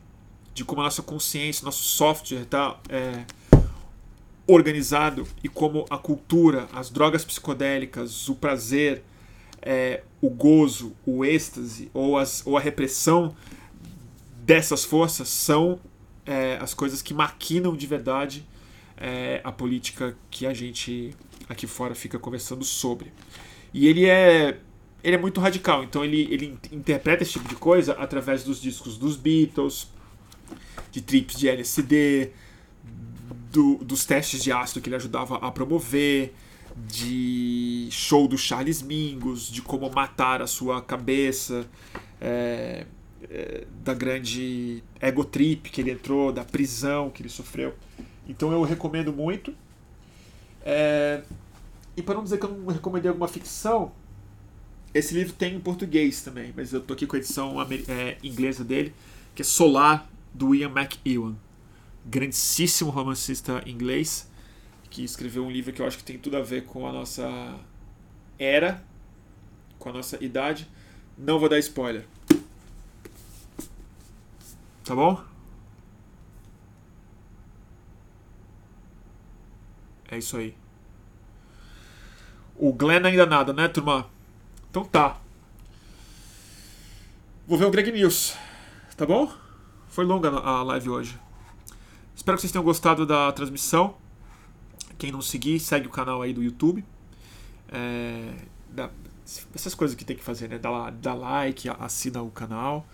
[0.55, 3.24] de como a nossa consciência, nosso software está é,
[4.47, 9.02] organizado e como a cultura, as drogas psicodélicas, o prazer,
[9.60, 13.34] é, o gozo, o êxtase ou, as, ou a repressão
[14.42, 15.80] dessas forças são
[16.26, 18.47] é, as coisas que maquinam de verdade
[18.97, 21.14] é, a política que a gente
[21.48, 23.12] aqui fora fica conversando sobre.
[23.72, 24.59] E ele é
[25.02, 28.98] ele é muito radical, então ele, ele interpreta esse tipo de coisa através dos discos
[28.98, 29.88] dos Beatles,
[30.92, 32.32] de trips de LSD,
[33.51, 36.34] do, dos testes de ácido que ele ajudava a promover,
[36.76, 41.66] de show do Charles Mingus, de como matar a sua cabeça,
[42.20, 42.86] é,
[43.28, 47.74] é, da grande ego trip que ele entrou, da prisão que ele sofreu.
[48.28, 49.55] Então eu recomendo muito.
[50.62, 51.22] É,
[51.97, 53.92] e para não dizer que eu não recomendei alguma ficção,
[54.94, 57.56] esse livro tem em português também, mas eu tô aqui com a edição
[57.88, 58.94] é, inglesa dele,
[59.34, 61.34] que é Solar, do Ian McEwan.
[62.06, 64.30] Grandíssimo romancista inglês,
[64.90, 67.58] que escreveu um livro que eu acho que tem tudo a ver com a nossa
[68.38, 68.82] era,
[69.78, 70.68] com a nossa idade.
[71.16, 72.06] Não vou dar spoiler.
[74.84, 75.22] Tá bom?
[80.10, 80.56] É isso aí.
[82.56, 84.10] O Glenn ainda nada, né, turma?
[84.68, 85.20] Então tá.
[87.46, 88.34] Vou ver o Greg News.
[88.96, 89.32] Tá bom?
[89.88, 91.18] Foi longa a live hoje.
[92.14, 93.96] Espero que vocês tenham gostado da transmissão.
[95.01, 96.85] Quem não seguir, segue o canal aí do YouTube.
[97.72, 98.35] É,
[98.68, 98.90] dá,
[99.55, 100.59] essas coisas que tem que fazer, né?
[100.59, 102.86] Dá, dá like, assina o canal,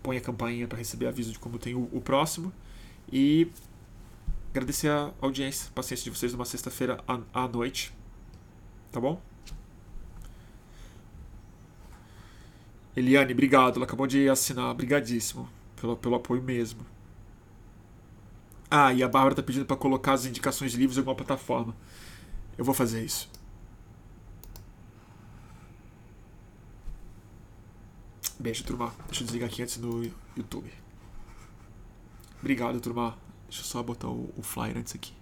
[0.00, 2.52] põe a campainha para receber aviso de como tem o, o, próximo.
[3.12, 3.50] E
[4.50, 7.92] agradecer a audiência, a paciência de vocês numa sexta-feira à, à noite.
[8.92, 9.20] Tá bom?
[12.94, 13.78] Eliane, obrigado.
[13.78, 14.70] Ela acabou de assinar.
[14.70, 16.86] Obrigadíssimo pelo, pelo apoio mesmo.
[18.70, 21.74] Ah, e a Bárbara tá pedindo para colocar as indicações de livros em alguma plataforma.
[22.56, 23.30] Eu vou fazer isso.
[28.38, 28.92] Beijo, turma.
[29.06, 30.04] Deixa eu desligar aqui antes no
[30.36, 30.70] YouTube.
[32.40, 33.16] Obrigado, turma.
[33.48, 35.12] Deixa eu só botar o, o flyer antes aqui.